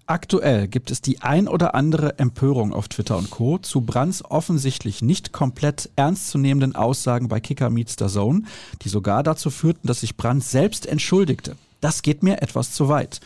[0.05, 3.57] Aktuell gibt es die ein oder andere Empörung auf Twitter und Co.
[3.57, 8.43] zu Brands offensichtlich nicht komplett ernstzunehmenden Aussagen bei Kicker Meets the Zone,
[8.83, 11.57] die sogar dazu führten, dass sich Brandt selbst entschuldigte.
[11.83, 13.19] Das geht mir etwas zu weit.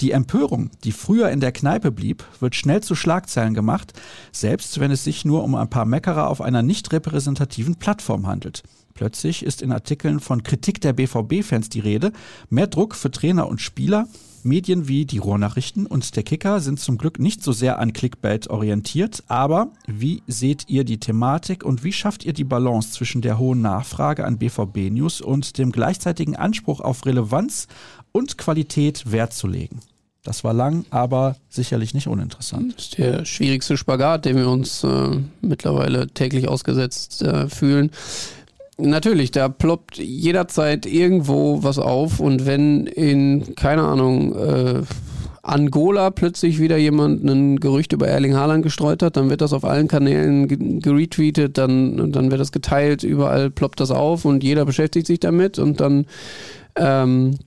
[0.00, 3.92] Die Empörung, die früher in der Kneipe blieb, wird schnell zu Schlagzeilen gemacht,
[4.32, 8.62] selbst wenn es sich nur um ein paar Meckerer auf einer nicht repräsentativen Plattform handelt.
[8.94, 12.12] Plötzlich ist in Artikeln von Kritik der BVB-Fans die Rede,
[12.48, 14.08] mehr Druck für Trainer und Spieler,
[14.42, 18.48] Medien wie die Ruhrnachrichten und der Kicker sind zum Glück nicht so sehr an Clickbait
[18.48, 23.38] orientiert, aber wie seht ihr die Thematik und wie schafft ihr die Balance zwischen der
[23.38, 27.68] hohen Nachfrage an BVB-News und dem gleichzeitigen Anspruch auf Relevanz
[28.12, 29.80] und Qualität Wert zu legen.
[30.22, 32.74] Das war lang, aber sicherlich nicht uninteressant.
[32.76, 37.90] Das ist der schwierigste Spagat, den wir uns äh, mittlerweile täglich ausgesetzt äh, fühlen.
[38.76, 44.82] Natürlich, da ploppt jederzeit irgendwo was auf und wenn in, keine Ahnung, äh,
[45.42, 49.64] Angola plötzlich wieder jemand ein Gerücht über Erling Haaland gestreut hat, dann wird das auf
[49.64, 55.06] allen Kanälen geretweetet, dann, dann wird das geteilt, überall ploppt das auf und jeder beschäftigt
[55.06, 56.06] sich damit und dann
[56.76, 57.38] ähm,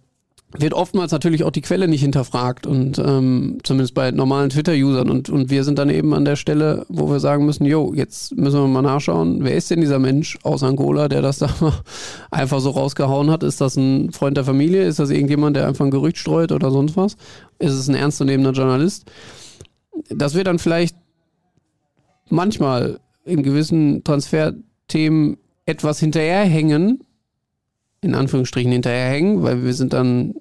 [0.57, 5.29] wird oftmals natürlich auch die Quelle nicht hinterfragt und ähm, zumindest bei normalen Twitter-Usern und,
[5.29, 8.59] und wir sind dann eben an der Stelle, wo wir sagen müssen, jo, jetzt müssen
[8.59, 11.49] wir mal nachschauen, wer ist denn dieser Mensch aus Angola, der das da
[12.31, 13.43] einfach so rausgehauen hat?
[13.43, 14.83] Ist das ein Freund der Familie?
[14.83, 17.17] Ist das irgendjemand, der einfach ein Gerücht streut oder sonst was?
[17.59, 19.09] Ist es ein ernstzunehmender Journalist?
[20.09, 20.95] Das wird dann vielleicht
[22.29, 27.03] manchmal in gewissen Transferthemen etwas hinterherhängen,
[28.03, 30.35] in Anführungsstrichen hinterherhängen, weil wir sind dann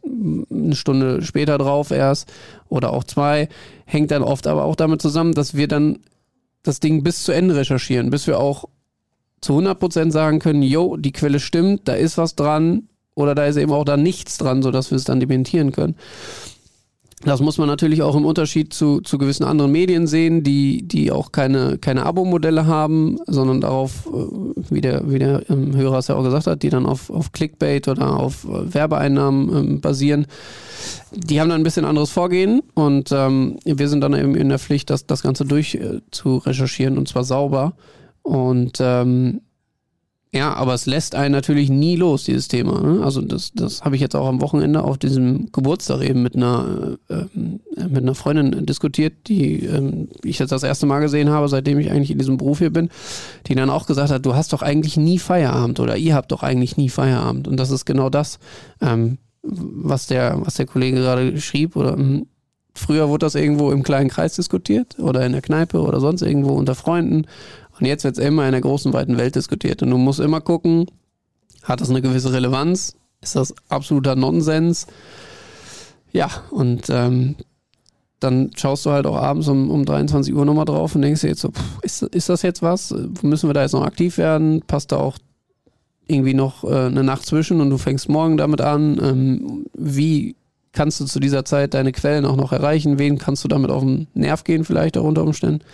[0.50, 2.30] eine Stunde später drauf erst
[2.68, 3.48] oder auch zwei,
[3.86, 6.00] hängt dann oft aber auch damit zusammen, dass wir dann
[6.62, 8.64] das Ding bis zu Ende recherchieren, bis wir auch
[9.40, 13.56] zu 100% sagen können, jo, die Quelle stimmt, da ist was dran oder da ist
[13.56, 15.96] eben auch da nichts dran, sodass wir es dann dementieren können.
[17.24, 21.12] Das muss man natürlich auch im Unterschied zu, zu gewissen anderen Medien sehen, die, die
[21.12, 26.08] auch keine, keine Abo-Modelle haben, sondern darauf, äh, wie der, wie der ähm, Hörer es
[26.08, 30.26] ja auch gesagt hat, die dann auf, auf Clickbait oder auf äh, Werbeeinnahmen ähm, basieren.
[31.14, 34.58] Die haben dann ein bisschen anderes Vorgehen und ähm, wir sind dann eben in der
[34.58, 37.74] Pflicht, das, das Ganze durch äh, zu recherchieren und zwar sauber.
[38.22, 39.42] Und ähm,
[40.34, 42.80] ja, aber es lässt einen natürlich nie los, dieses Thema.
[42.80, 43.04] Ne?
[43.04, 46.96] Also das, das habe ich jetzt auch am Wochenende auf diesem Geburtstag eben mit einer,
[47.10, 51.48] äh, äh, mit einer Freundin diskutiert, die äh, ich jetzt das erste Mal gesehen habe,
[51.48, 52.88] seitdem ich eigentlich in diesem Beruf hier bin,
[53.46, 56.42] die dann auch gesagt hat, du hast doch eigentlich nie Feierabend oder ihr habt doch
[56.42, 57.46] eigentlich nie Feierabend.
[57.46, 58.38] Und das ist genau das,
[58.80, 61.76] ähm, was, der, was der Kollege gerade schrieb.
[61.76, 62.26] Oder hm,
[62.74, 66.54] früher wurde das irgendwo im kleinen Kreis diskutiert oder in der Kneipe oder sonst irgendwo
[66.54, 67.26] unter Freunden.
[67.82, 69.82] Und jetzt wird es immer in der großen, weiten Welt diskutiert.
[69.82, 70.86] Und du musst immer gucken,
[71.64, 72.94] hat das eine gewisse Relevanz?
[73.20, 74.86] Ist das absoluter Nonsens?
[76.12, 77.34] Ja, und ähm,
[78.20, 81.30] dann schaust du halt auch abends um, um 23 Uhr nochmal drauf und denkst dir
[81.30, 82.94] jetzt so, pff, ist, ist das jetzt was?
[83.22, 84.62] Müssen wir da jetzt noch aktiv werden?
[84.64, 85.18] Passt da auch
[86.06, 89.00] irgendwie noch äh, eine Nacht zwischen und du fängst morgen damit an?
[89.02, 90.36] Ähm, wie
[90.70, 93.00] kannst du zu dieser Zeit deine Quellen auch noch erreichen?
[93.00, 95.64] Wen kannst du damit auf den Nerv gehen vielleicht auch unter Umständen?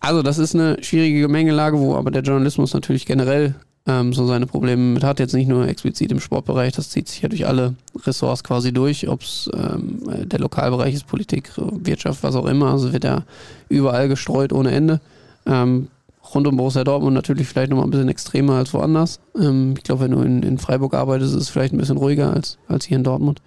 [0.00, 3.54] Also das ist eine schwierige Gemengelage, wo aber der Journalismus natürlich generell
[3.86, 5.20] ähm, so seine Probleme mit hat.
[5.20, 7.74] Jetzt nicht nur explizit im Sportbereich, das zieht sich ja durch alle
[8.04, 12.70] Ressorts quasi durch, ob es ähm, der Lokalbereich ist, Politik, Wirtschaft, was auch immer.
[12.70, 13.24] Also wird ja
[13.68, 15.00] überall gestreut ohne Ende.
[15.46, 15.88] Ähm,
[16.34, 19.20] rund um Borussia Dortmund natürlich vielleicht nochmal ein bisschen extremer als woanders.
[19.38, 22.32] Ähm, ich glaube, wenn du in, in Freiburg arbeitest, ist es vielleicht ein bisschen ruhiger
[22.32, 23.42] als, als hier in Dortmund.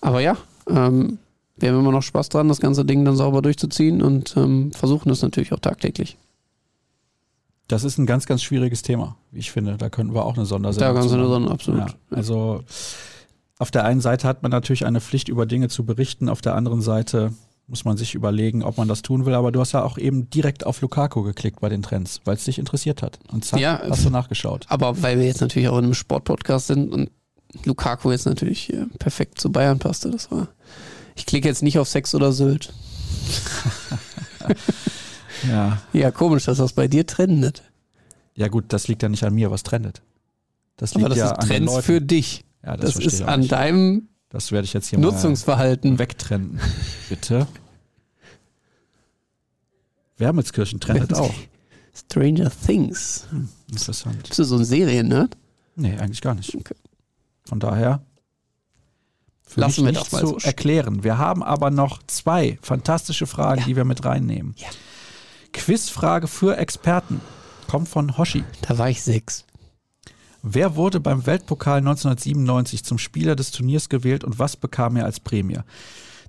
[0.00, 0.36] Aber ja,
[0.68, 1.18] ähm,
[1.60, 5.08] wir haben immer noch Spaß dran, das ganze Ding dann sauber durchzuziehen und ähm, versuchen
[5.08, 6.16] das natürlich auch tagtäglich.
[7.68, 9.76] Das ist ein ganz, ganz schwieriges Thema, wie ich finde.
[9.76, 11.90] Da könnten wir auch eine Sondersendung Da ganz eine Sondersendung, absolut.
[11.90, 12.64] Ja, also
[13.58, 16.56] auf der einen Seite hat man natürlich eine Pflicht, über Dinge zu berichten, auf der
[16.56, 17.32] anderen Seite
[17.70, 19.34] muss man sich überlegen, ob man das tun will.
[19.34, 22.44] Aber du hast ja auch eben direkt auf Lukaku geklickt bei den Trends, weil es
[22.44, 23.20] dich interessiert hat.
[23.30, 24.66] Und zack, ja, hast du nachgeschaut.
[24.68, 27.10] Aber weil wir jetzt natürlich auch in einem Sportpodcast sind und
[27.64, 30.48] Lukaku jetzt natürlich äh, perfekt zu Bayern passte, das war
[31.14, 32.72] ich klicke jetzt nicht auf Sex oder Sylt.
[35.48, 35.80] ja.
[35.92, 37.62] Ja, komisch, dass das bei dir trendet.
[38.34, 40.02] Ja, gut, das liegt ja nicht an mir, was trendet.
[40.76, 42.44] Das liegt Aber das ja ist an Trends für dich.
[42.64, 46.60] Ja, das, das ist an deinem das werde ich jetzt hier Nutzungsverhalten wegtrennen.
[47.08, 47.48] Bitte.
[50.18, 51.34] Wermelskirchen trendet auch.
[51.92, 53.26] Stranger Things.
[53.68, 54.28] Interessant.
[54.28, 55.36] Bist du so ein Serien-Nerd?
[55.74, 56.54] Nee, eigentlich gar nicht.
[56.54, 56.76] Okay.
[57.44, 58.02] Von daher
[59.50, 61.02] für Lassen mich wir nicht das mal zu so erklären.
[61.02, 63.66] Wir haben aber noch zwei fantastische Fragen, Ja.
[63.66, 64.54] die wir mit reinnehmen.
[64.56, 64.68] Ja.
[65.52, 67.20] Quizfrage für Experten
[67.68, 68.44] kommt von Hoshi.
[68.62, 69.44] Da war ich sechs.
[70.42, 75.20] Wer wurde beim Weltpokal 1997 zum Spieler des Turniers gewählt und was bekam er als
[75.20, 75.58] Prämie?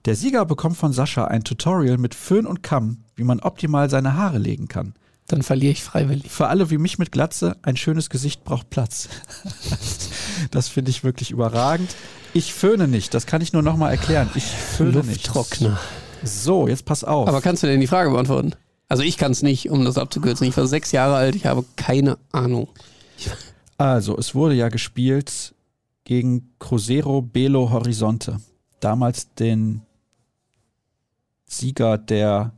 [0.05, 4.15] Der Sieger bekommt von Sascha ein Tutorial mit Föhn und Kamm, wie man optimal seine
[4.15, 4.95] Haare legen kann.
[5.31, 6.29] Dann verliere ich freiwillig.
[6.29, 9.07] Für alle wie mich mit Glatze, ein schönes Gesicht braucht Platz.
[10.49, 11.95] Das finde ich wirklich überragend.
[12.33, 14.29] Ich föhne nicht, das kann ich nur nochmal erklären.
[14.33, 15.27] Ich föhne nicht.
[15.27, 15.79] Lufttrockner.
[16.23, 17.27] So, jetzt pass auf.
[17.27, 18.55] Aber kannst du denn die Frage beantworten?
[18.89, 20.47] Also ich kann es nicht, um das abzukürzen.
[20.47, 22.67] Ich war sechs Jahre alt, ich habe keine Ahnung.
[23.77, 25.53] Also, es wurde ja gespielt
[26.03, 28.41] gegen Cruzeiro Belo Horizonte.
[28.79, 29.83] Damals den
[31.45, 32.51] Sieger der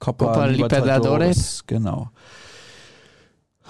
[0.00, 1.62] Copa, Copa Libertadores.
[1.66, 2.10] Genau.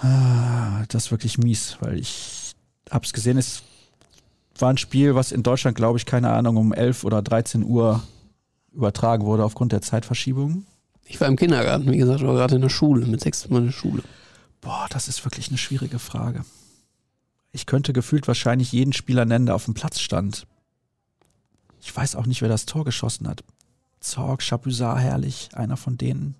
[0.01, 2.53] Ah, Das ist wirklich mies, weil ich
[2.89, 3.61] hab's gesehen, es
[4.57, 8.01] war ein Spiel, was in Deutschland, glaube ich, keine Ahnung, um 11 oder 13 Uhr
[8.73, 10.65] übertragen wurde aufgrund der Zeitverschiebung.
[11.03, 13.65] Ich war im Kindergarten, wie gesagt, war gerade in der Schule, mit sechs Mal in
[13.65, 14.03] der Schule.
[14.61, 16.45] Boah, das ist wirklich eine schwierige Frage.
[17.51, 20.47] Ich könnte gefühlt wahrscheinlich jeden Spieler nennen, der auf dem Platz stand.
[21.81, 23.43] Ich weiß auch nicht, wer das Tor geschossen hat.
[24.01, 25.49] Zorg, Chapuisat, herrlich.
[25.53, 26.35] Einer von denen,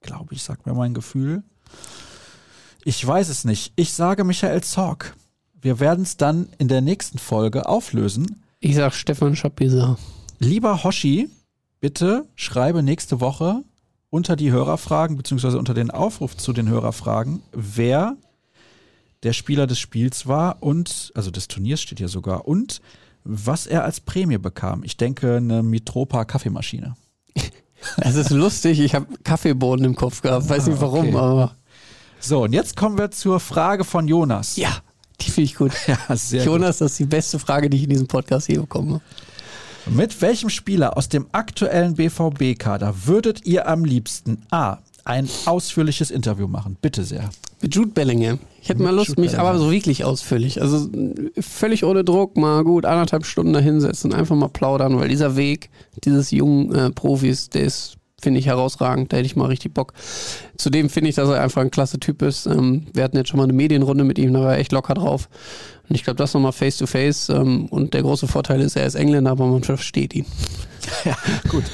[0.00, 1.42] glaube ich, sagt mir mein Gefühl.
[2.84, 3.72] Ich weiß es nicht.
[3.76, 5.16] Ich sage Michael Zorg.
[5.62, 8.44] Wir werden es dann in der nächsten Folge auflösen.
[8.60, 9.96] Ich sag Stefan Schapisa.
[10.38, 11.30] Lieber Hoshi,
[11.80, 13.62] bitte schreibe nächste Woche
[14.10, 18.16] unter die Hörerfragen, beziehungsweise unter den Aufruf zu den Hörerfragen, wer
[19.22, 22.80] der Spieler des Spiels war und, also des Turniers steht hier sogar, und
[23.24, 24.84] was er als Prämie bekam.
[24.84, 26.94] Ich denke, eine Mitropa Kaffeemaschine.
[27.98, 31.16] Es ist lustig, ich habe Kaffeebohnen im Kopf gehabt, weiß nicht Ah, warum, okay.
[31.16, 31.54] aber
[32.20, 34.56] So, und jetzt kommen wir zur Frage von Jonas.
[34.56, 34.78] ja,
[35.20, 35.72] die finde ich gut.
[35.86, 35.98] Ja,
[36.42, 38.66] Jonas, das ist die beste Frage, die ich in diesem Podcast je habe.
[38.66, 39.00] gut.
[39.86, 44.78] Mit welchem Spieler aus dem aktuellen BVB-Kader würdet ihr am liebsten A.
[45.04, 46.76] ein ausführliches Interview machen?
[46.80, 47.30] Bitte sehr.
[47.60, 48.38] Mit Jude Bellingham.
[48.62, 49.54] Ich hätte mal Mit Lust, Jude mich Bellingham.
[49.54, 50.60] aber so wirklich ausführlich.
[50.62, 50.88] Also
[51.38, 55.36] völlig ohne Druck, mal gut anderthalb Stunden da hinsetzen und einfach mal plaudern, weil dieser
[55.36, 55.70] Weg
[56.04, 59.12] dieses jungen äh, Profis, der ist, finde ich, herausragend.
[59.12, 59.92] Da hätte ich mal richtig Bock.
[60.56, 62.46] Zudem finde ich, dass er einfach ein klasse Typ ist.
[62.46, 64.94] Ähm, wir hatten jetzt schon mal eine Medienrunde mit ihm, da war er echt locker
[64.94, 65.28] drauf.
[65.88, 67.28] Und ich glaube, das nochmal face to face.
[67.28, 70.24] Ähm, und der große Vorteil ist, er ist Engländer, aber man versteht ihn.
[71.04, 71.16] Ja,
[71.48, 71.64] gut.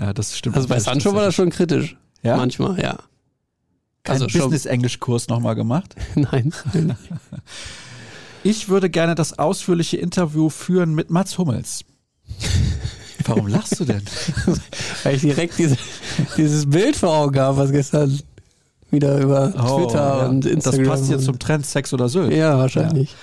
[0.00, 0.56] Ja, das stimmt.
[0.56, 1.96] Also bei Sancho war das schon kritisch.
[2.26, 2.36] Ja?
[2.36, 2.98] Manchmal, ja.
[4.02, 5.94] Kein also Business-Englisch-Kurs nochmal gemacht.
[6.14, 6.52] Nein.
[6.72, 6.96] nein.
[8.42, 11.84] Ich würde gerne das ausführliche Interview führen mit Mats Hummels.
[13.24, 14.02] Warum lachst du denn?
[15.02, 15.76] Weil ich direkt diese,
[16.36, 18.20] dieses Bild vor Augen habe, was gestern
[18.92, 19.90] wieder über Twitter Oh,
[20.22, 20.26] ja.
[20.26, 20.84] und Instagram.
[20.84, 22.32] Das passt hier zum Trend Sex oder Sylt.
[22.32, 23.16] Ja, wahrscheinlich.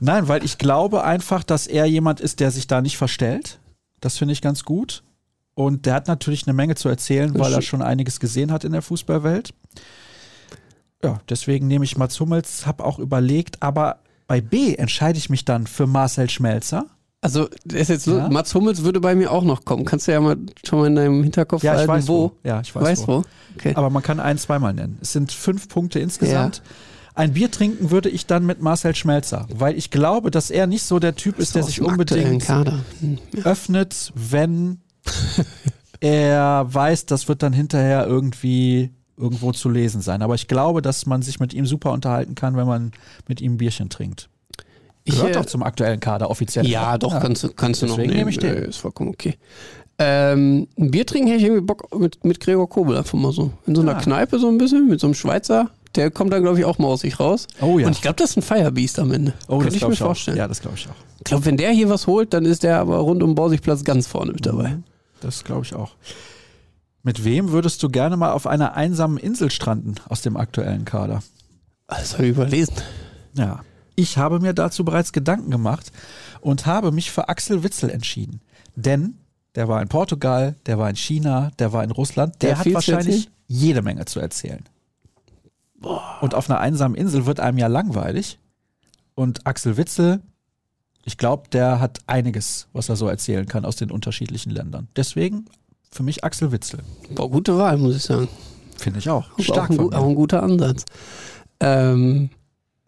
[0.00, 3.58] Nein, weil ich glaube einfach, dass er jemand ist, der sich da nicht verstellt.
[4.00, 5.02] Das finde ich ganz gut.
[5.54, 8.72] Und der hat natürlich eine Menge zu erzählen, weil er schon einiges gesehen hat in
[8.72, 9.52] der Fußballwelt.
[11.04, 13.98] Ja, deswegen nehme ich Mats Hummels, habe auch überlegt, aber
[14.28, 16.86] bei B entscheide ich mich dann für Marcel Schmelzer.
[17.20, 18.28] Also, ist jetzt so, Ja.
[18.28, 19.84] Mats Hummels würde bei mir auch noch kommen.
[19.84, 22.32] Kannst du ja mal schon mal in deinem Hinterkopf Ja, ich behalten, weiß wo.
[22.42, 22.48] wo.
[22.48, 23.18] Ja, ich weiß weißt wo.
[23.18, 23.24] wo?
[23.56, 23.72] Okay.
[23.74, 24.98] Aber man kann ein, zweimal nennen.
[25.00, 26.62] Es sind fünf Punkte insgesamt.
[27.14, 30.82] Ein Bier trinken würde ich dann mit Marcel Schmelzer, weil ich glaube, dass er nicht
[30.82, 32.48] so der Typ ist, der sich unbedingt.
[32.48, 33.18] Hm.
[33.44, 34.80] öffnet, wenn
[36.00, 40.22] er weiß, das wird dann hinterher irgendwie irgendwo zu lesen sein.
[40.22, 42.92] Aber ich glaube, dass man sich mit ihm super unterhalten kann, wenn man
[43.28, 44.28] mit ihm ein Bierchen trinkt.
[45.04, 46.66] Ich, Gehört äh, doch zum aktuellen Kader offiziell.
[46.66, 48.14] ja, doch, kannst du, kannst du noch nehmen.
[48.14, 48.54] nehme ich den.
[48.54, 49.36] Ist vollkommen okay.
[49.98, 53.50] Ähm, ein Bier trinken hätte ich irgendwie Bock mit, mit Gregor Kobel einfach mal so.
[53.66, 54.00] In so einer Ah.
[54.00, 55.70] Kneipe so ein bisschen, mit so einem Schweizer.
[55.94, 57.46] Der kommt dann, glaube ich, auch mal aus sich raus.
[57.60, 57.86] Oh ja.
[57.86, 59.34] Und ich glaube, das ist ein Firebeast am Ende.
[59.48, 60.38] oh, Könnte ich mir ich vorstellen.
[60.38, 60.94] Ja, das glaube ich auch.
[61.18, 64.06] Ich glaube, wenn der hier was holt, dann ist der aber rund um Borsigplatz ganz
[64.06, 64.78] vorne mit dabei.
[65.22, 65.92] Das glaube ich auch.
[67.02, 71.22] Mit wem würdest du gerne mal auf einer einsamen Insel stranden aus dem aktuellen Kader?
[72.02, 72.74] Ich überlesen.
[73.34, 73.60] Ja.
[73.94, 75.92] Ich habe mir dazu bereits Gedanken gemacht
[76.40, 78.40] und habe mich für Axel Witzel entschieden.
[78.74, 79.18] Denn
[79.54, 82.40] der war in Portugal, der war in China, der war in Russland.
[82.40, 84.64] Der, Der hat wahrscheinlich jede Menge zu erzählen.
[86.20, 88.38] Und auf einer einsamen Insel wird einem ja langweilig.
[89.14, 90.22] Und Axel Witzel,
[91.04, 94.88] ich glaube, der hat einiges, was er so erzählen kann aus den unterschiedlichen Ländern.
[94.96, 95.46] Deswegen
[95.90, 96.80] für mich Axel Witzel.
[97.14, 98.28] Boah, gute Wahl, muss ich sagen.
[98.76, 99.30] Finde ich auch.
[99.32, 100.84] auch, Stark ein, von gu- auch ein guter Ansatz.
[101.60, 102.30] Ähm,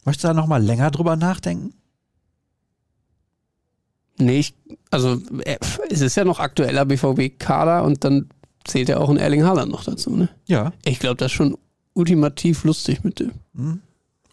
[0.05, 1.73] Möchtest du da noch mal länger drüber nachdenken?
[4.17, 4.53] nee, ich,
[4.91, 5.57] also äh,
[5.89, 8.29] es ist ja noch aktueller BVB-Kader und dann
[8.63, 10.29] zählt ja auch ein Erling Haaland noch dazu, ne?
[10.47, 11.57] Ja, Ich glaube, das ist schon
[11.93, 13.81] ultimativ lustig mit dem.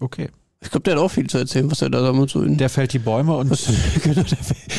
[0.00, 0.30] okay.
[0.62, 2.70] Ich glaube, der hat auch viel zu erzählen, was er da damals so in Der
[2.70, 3.66] fällt die Bäume und Was,
[4.02, 4.38] genau, der,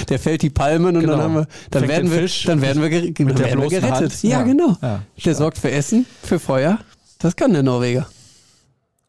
[0.10, 1.14] der fällt die Palmen und Genau.
[1.14, 4.23] dann haben wir, dann werden den wir, dann werden wir, dann werden wir bloßen gerettet.
[4.23, 4.43] Ja, Ja.
[4.43, 4.77] genau.
[4.81, 6.80] Ja, der sorgt für Essen, für Feuer.
[7.19, 8.07] Das kann der Norweger.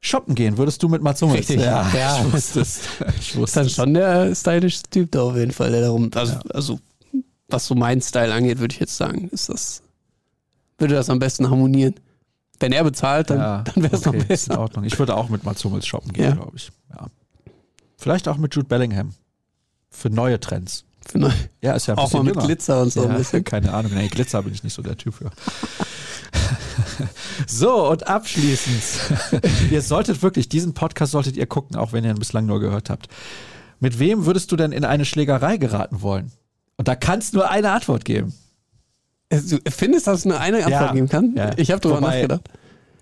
[0.01, 1.39] shoppen gehen würdest du mit Mats Hummels.
[1.49, 1.61] Richtig.
[1.61, 2.19] Ja, Ja.
[2.27, 2.81] ich wusste es.
[3.21, 3.73] Ich Ist wusste dann es.
[3.75, 6.79] schon der stylische Typ da auf jeden Fall, der darum, also, also
[7.49, 9.83] was so mein Style angeht, würde ich jetzt sagen, ist das,
[10.79, 11.95] würde das am besten harmonieren.
[12.61, 14.61] Wenn er bezahlt, dann, Ja, dann wäre es okay, noch ist in besser.
[14.61, 14.85] Ordnung.
[14.85, 16.31] Ich würde auch mit Mats Hummels shoppen gehen, Ja.
[16.33, 16.71] glaube ich.
[16.91, 17.07] Ja.
[17.97, 19.13] Vielleicht auch mit Jude Bellingham.
[19.91, 20.85] Für neue Trends.
[21.07, 22.39] Für neu- Ja, ist ja ein Auch mal mit.
[22.39, 23.45] Glitzer und so ein Ja, bisschen.
[23.45, 23.93] keine Ahnung.
[23.95, 25.31] Nee, Glitzer bin ich nicht so der Typ für.
[27.47, 29.43] so, und abschließend.
[29.71, 32.91] ihr solltet wirklich, diesen Podcast solltet ihr gucken, auch wenn ihr ihn bislang nur gehört
[32.91, 33.09] habt.
[33.81, 36.33] Mit wem würdest du denn in eine Schlägerei geraten wollen?
[36.77, 38.35] Und da kannst nur eine Antwort geben.
[39.31, 40.93] Du findest, dass es nur eine Antwort Ja.
[40.93, 41.35] geben kann?
[41.37, 41.51] Ja.
[41.57, 42.43] Ich habe drüber Wobei- nachgedacht.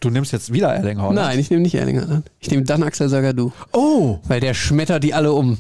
[0.00, 1.14] Du nimmst jetzt wieder Erling Haaland.
[1.16, 2.30] Nein, ich nehme nicht Erling Haaland.
[2.40, 5.58] Ich nehme dann Axel Sagadou, Oh, weil der schmettert die alle um.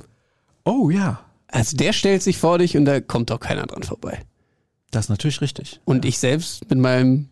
[0.64, 1.20] oh ja.
[1.48, 4.20] Also der stellt sich vor dich und da kommt doch keiner dran vorbei.
[4.90, 5.80] Das ist natürlich richtig.
[5.84, 7.28] Und ich selbst mit meinem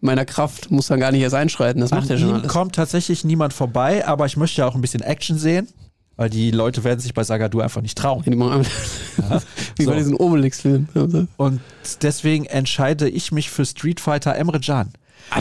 [0.00, 1.80] meiner Kraft muss dann gar nicht erst einschreiten.
[1.80, 2.48] Das macht An er schon alles.
[2.50, 5.68] kommt tatsächlich niemand vorbei, aber ich möchte ja auch ein bisschen Action sehen,
[6.20, 8.22] weil die Leute werden sich bei Sagadou einfach nicht trauen.
[8.36, 8.66] Machen
[9.76, 9.90] Wie So.
[9.90, 10.86] bei diesen Obelix-Filmen.
[10.94, 11.60] Also Und
[12.02, 14.92] deswegen entscheide ich mich für Street Fighter Emre Can.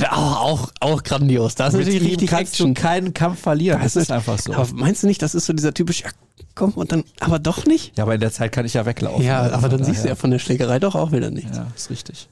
[0.09, 1.55] auch, auch, auch grandios.
[1.55, 2.73] Das ist natürlich richtig kannst Action.
[2.75, 3.81] du keinen Kampf verlieren.
[3.81, 4.53] Das, Das ist einfach so.
[4.53, 6.11] Aber meinst du nicht, das ist so dieser typische, ja,
[6.55, 7.97] komm, und dann, aber doch nicht?
[7.97, 9.21] ja, aber in der Zeit kann ich ja weglaufen.
[9.25, 11.57] Ja, Also aber dann von siehst du ja von der Schlägerei doch auch wieder nichts.
[11.57, 12.29] Ja, ist richtig.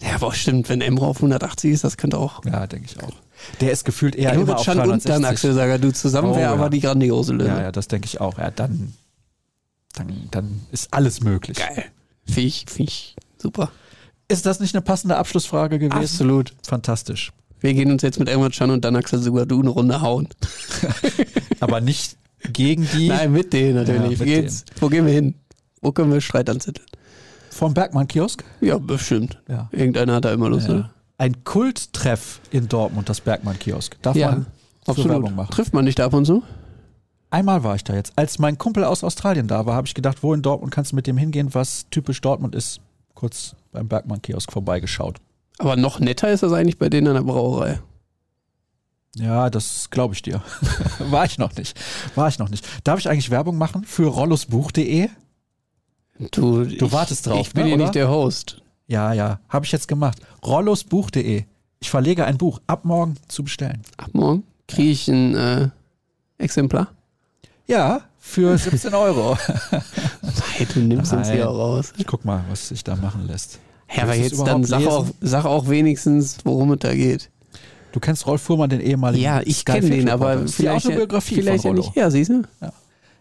[0.00, 2.42] Ja, aber stimmt, wenn Emre auf 180 ist, das könnte auch.
[2.46, 3.12] Ja, denke ich auch.
[3.60, 5.10] Der ist gefühlt eher Emre immer auf Can und 360.
[5.12, 6.52] dann Axel Sagadou zusammen Oh, wäre ja.
[6.52, 7.52] aber die grandiose Lösung.
[7.56, 8.38] Ja, ja, das denke ich auch.
[8.38, 8.92] Ja, dann,
[9.94, 11.58] dann, dann ist alles möglich.
[11.58, 11.84] Geil.
[12.26, 13.70] Find ich super.
[14.28, 15.98] Ist das nicht eine passende Abschlussfrage gewesen?
[16.02, 16.52] Absolut.
[16.66, 17.32] Fantastisch.
[17.60, 20.28] Wir gehen uns jetzt mit Emre Can und dann Axel Sagadou eine Runde hauen.
[21.60, 22.16] Aber nicht
[22.52, 24.18] gegen die Nein, mit denen Ja, natürlich.
[24.18, 24.64] mit Wie geht's?
[24.80, 25.34] Wo gehen wir hin?
[25.82, 26.86] Wo können wir Streit anzetteln?
[27.52, 28.44] vom Bergmann-Kiosk.
[28.62, 29.36] Ja, bestimmt.
[29.48, 29.68] Ja.
[29.72, 30.74] Irgendeiner hat da immer Lust, Ja.
[30.74, 30.90] oder?
[31.20, 34.00] Ein Kulttreff in Dortmund, das Bergmann-Kiosk.
[34.00, 34.46] Darf Ja, man
[34.86, 35.10] absolut.
[35.10, 35.50] Werbung machen?
[35.50, 36.42] Trifft man nicht ab und zu?
[37.28, 38.14] Einmal war ich da jetzt.
[38.16, 40.96] Als mein Kumpel aus Australien da war, habe ich gedacht, wo in Dortmund kannst du
[40.96, 42.80] mit dem hingehen, was typisch Dortmund ist.
[43.14, 45.18] Kurz beim Bergmann-Kiosk vorbeigeschaut.
[45.58, 47.80] Aber noch netter ist das eigentlich bei denen an der Brauerei.
[49.16, 50.40] Ja, das glaube ich dir.
[51.10, 51.78] war ich noch nicht.
[52.14, 52.66] War ich noch nicht.
[52.82, 55.10] Darf ich eigentlich Werbung machen für rollusbuch.de?
[56.30, 57.84] Du, Du wartest drauf, Ich bin ne, hier oder?
[57.84, 58.62] nicht der Host.
[58.90, 60.18] Ja, ja, habe ich jetzt gemacht.
[60.44, 61.44] rollusbuch.de.
[61.78, 63.82] Ich verlege ein Buch ab morgen zu bestellen.
[63.96, 65.68] Ab morgen kriege ich ein äh,
[66.38, 66.88] Exemplar.
[67.68, 69.38] Ja, für 17 Euro.
[70.56, 71.36] Hey, du nimmst uns Nein.
[71.36, 71.92] hier auch raus.
[71.98, 73.60] Ich guck mal, was sich da machen lässt.
[73.94, 77.30] Ja, aber jetzt dann sag auch, sag auch wenigstens, worum es da geht.
[77.92, 81.62] Du kennst Rolf Fuhrmann, den ehemaligen Ja, ich kenne den, aber vielleicht, die Autobiografie vielleicht
[81.62, 81.86] von ja Rollo.
[81.86, 81.96] nicht.
[81.96, 82.42] Ja, siehst du?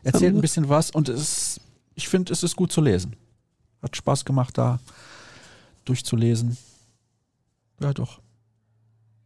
[0.03, 1.59] Erzählt Aber- ein bisschen was und es
[1.95, 3.15] ich finde, es ist gut zu lesen.
[3.83, 4.79] Hat Spaß gemacht, da
[5.90, 6.57] durchzulesen.
[7.82, 8.20] Ja, doch.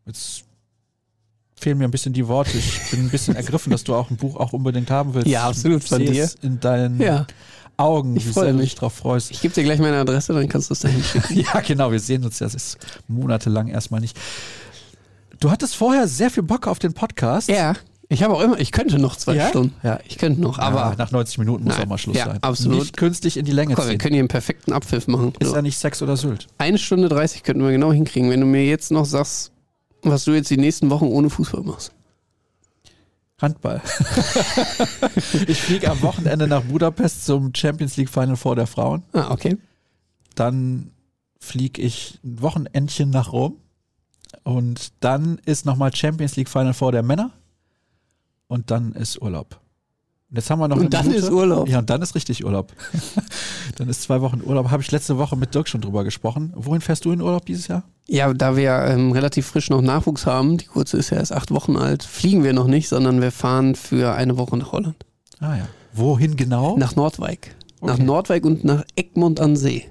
[0.05, 0.43] Jetzt
[1.55, 2.57] fehlen mir ein bisschen die Worte.
[2.57, 5.27] Ich bin ein bisschen ergriffen, dass du auch ein Buch auch unbedingt haben willst.
[5.27, 6.29] Ja, absolut, von dir.
[6.41, 7.25] in deinen Ja.
[7.77, 8.71] Augen, Ich wie sehr du mich.
[8.71, 9.31] dich drauf freust.
[9.31, 11.35] Ich gebe dir gleich meine Adresse, dann kannst du es dahin schicken.
[11.39, 12.77] Ja, genau, wir sehen uns ja das ist
[13.07, 14.15] monatelang erstmal nicht.
[15.39, 17.49] Du hattest vorher sehr viel Bock auf den Podcast.
[17.49, 17.73] ja,
[18.13, 19.49] ich habe auch immer, ich könnte noch zwei Ja?
[19.49, 19.75] Stunden.
[19.83, 19.99] Ja.
[20.07, 21.83] Ich könnte noch, Aber aber nach 90 Minuten muss Nein.
[21.85, 22.39] auch mal Schluss Ja, sein.
[22.41, 22.79] absolut.
[22.79, 23.97] Nicht künstlich in die Länge komm, wir ziehen.
[23.99, 25.33] können hier einen perfekten Abpfiff machen.
[25.39, 25.55] Ist So.
[25.55, 26.47] ja nicht Sex oder Sylt.
[26.57, 29.51] Eine Stunde 30 könnten wir genau hinkriegen, wenn du mir jetzt noch sagst,
[30.01, 31.91] was du jetzt die nächsten Wochen ohne Fußball machst.
[33.41, 33.81] Handball.
[35.47, 39.03] ich fliege am Wochenende nach Budapest zum Champions League Final Four der Frauen.
[39.13, 39.57] Ah, okay.
[40.35, 40.91] Dann
[41.39, 43.57] fliege ich ein Wochenendchen nach Rom.
[44.43, 47.31] Und dann ist nochmal Champions League Final Four der Männer.
[48.53, 49.59] Und dann ist Urlaub.
[50.29, 51.25] Und jetzt haben wir noch Und dann Minute.
[51.25, 51.67] ist Urlaub.
[51.67, 52.71] Ja, und dann ist richtig Urlaub.
[53.77, 54.69] dann ist zwei Wochen Urlaub.
[54.69, 56.53] Habe ich letzte Woche mit Dirk schon drüber gesprochen.
[56.55, 57.83] Wohin fährst du in Urlaub dieses Jahr?
[58.07, 61.49] Ja, da wir ähm, relativ frisch noch Nachwuchs haben, die kurze ist ja erst acht
[61.49, 64.97] Wochen alt, fliegen wir noch nicht, sondern wir fahren für eine Woche nach Holland.
[65.39, 65.67] Ah ja.
[65.93, 66.77] Wohin genau?
[66.77, 67.55] Nach Nordwijk.
[67.81, 68.03] Nach Okay.
[68.03, 69.85] Nordwijk und nach Egmont an See.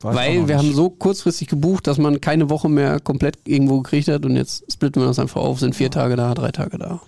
[0.00, 0.66] Weil wir nicht.
[0.66, 4.70] haben so kurzfristig gebucht, dass man keine Woche mehr komplett irgendwo gekriegt hat und jetzt
[4.72, 7.00] splitten wir das einfach auf, sind vier Tage da, drei Tage da.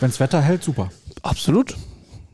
[0.00, 0.90] Wenn's Wetter hält, super.
[1.22, 1.72] Absolut.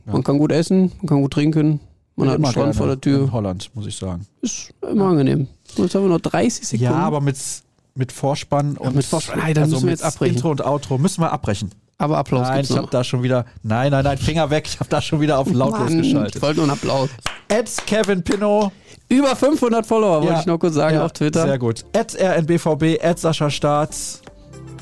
[0.05, 0.13] Ja.
[0.13, 1.79] Man kann gut essen, man kann gut trinken,
[2.15, 3.19] man Bin hat einen Strand vor der Tür.
[3.25, 4.25] In Holland, muss ich sagen.
[4.41, 5.47] Ist immer angenehm.
[5.75, 6.83] So, Jetzt haben wir noch 30 Sekunden.
[6.93, 7.37] Ja, aber mit,
[7.95, 9.39] mit Vorspann und mit Vorspann.
[9.39, 10.35] Nein, dann also müssen wir jetzt abbrechen.
[10.35, 11.71] Intro und Outro müssen wir abbrechen.
[11.99, 13.45] Aber Applaus nein, ich habe da schon wieder.
[13.63, 14.65] Nein, nein, nein, Finger weg.
[14.67, 16.41] Ich habe da schon wieder auf lautlos Mann, Ich geschaltet.
[16.41, 17.09] wollte nur einen Applaus.
[17.49, 18.71] Ed Kevin Pinot.
[19.09, 20.39] Über 500 Follower, wollte Ja.
[20.41, 21.43] ich noch kurz sagen Ja, auf Twitter.
[21.43, 21.85] Sehr gut.
[21.95, 24.21] At rnbvb, at Sascha Staats.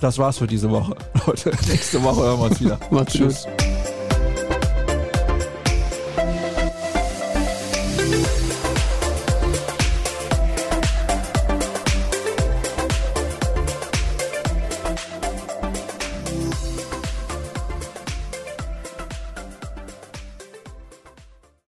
[0.06, 0.96] Das war's für diese Woche.
[1.26, 2.80] Leute, nächste Woche hören wir uns wieder.
[2.92, 3.14] Macht's.
[3.14, 3.48] Tschüss.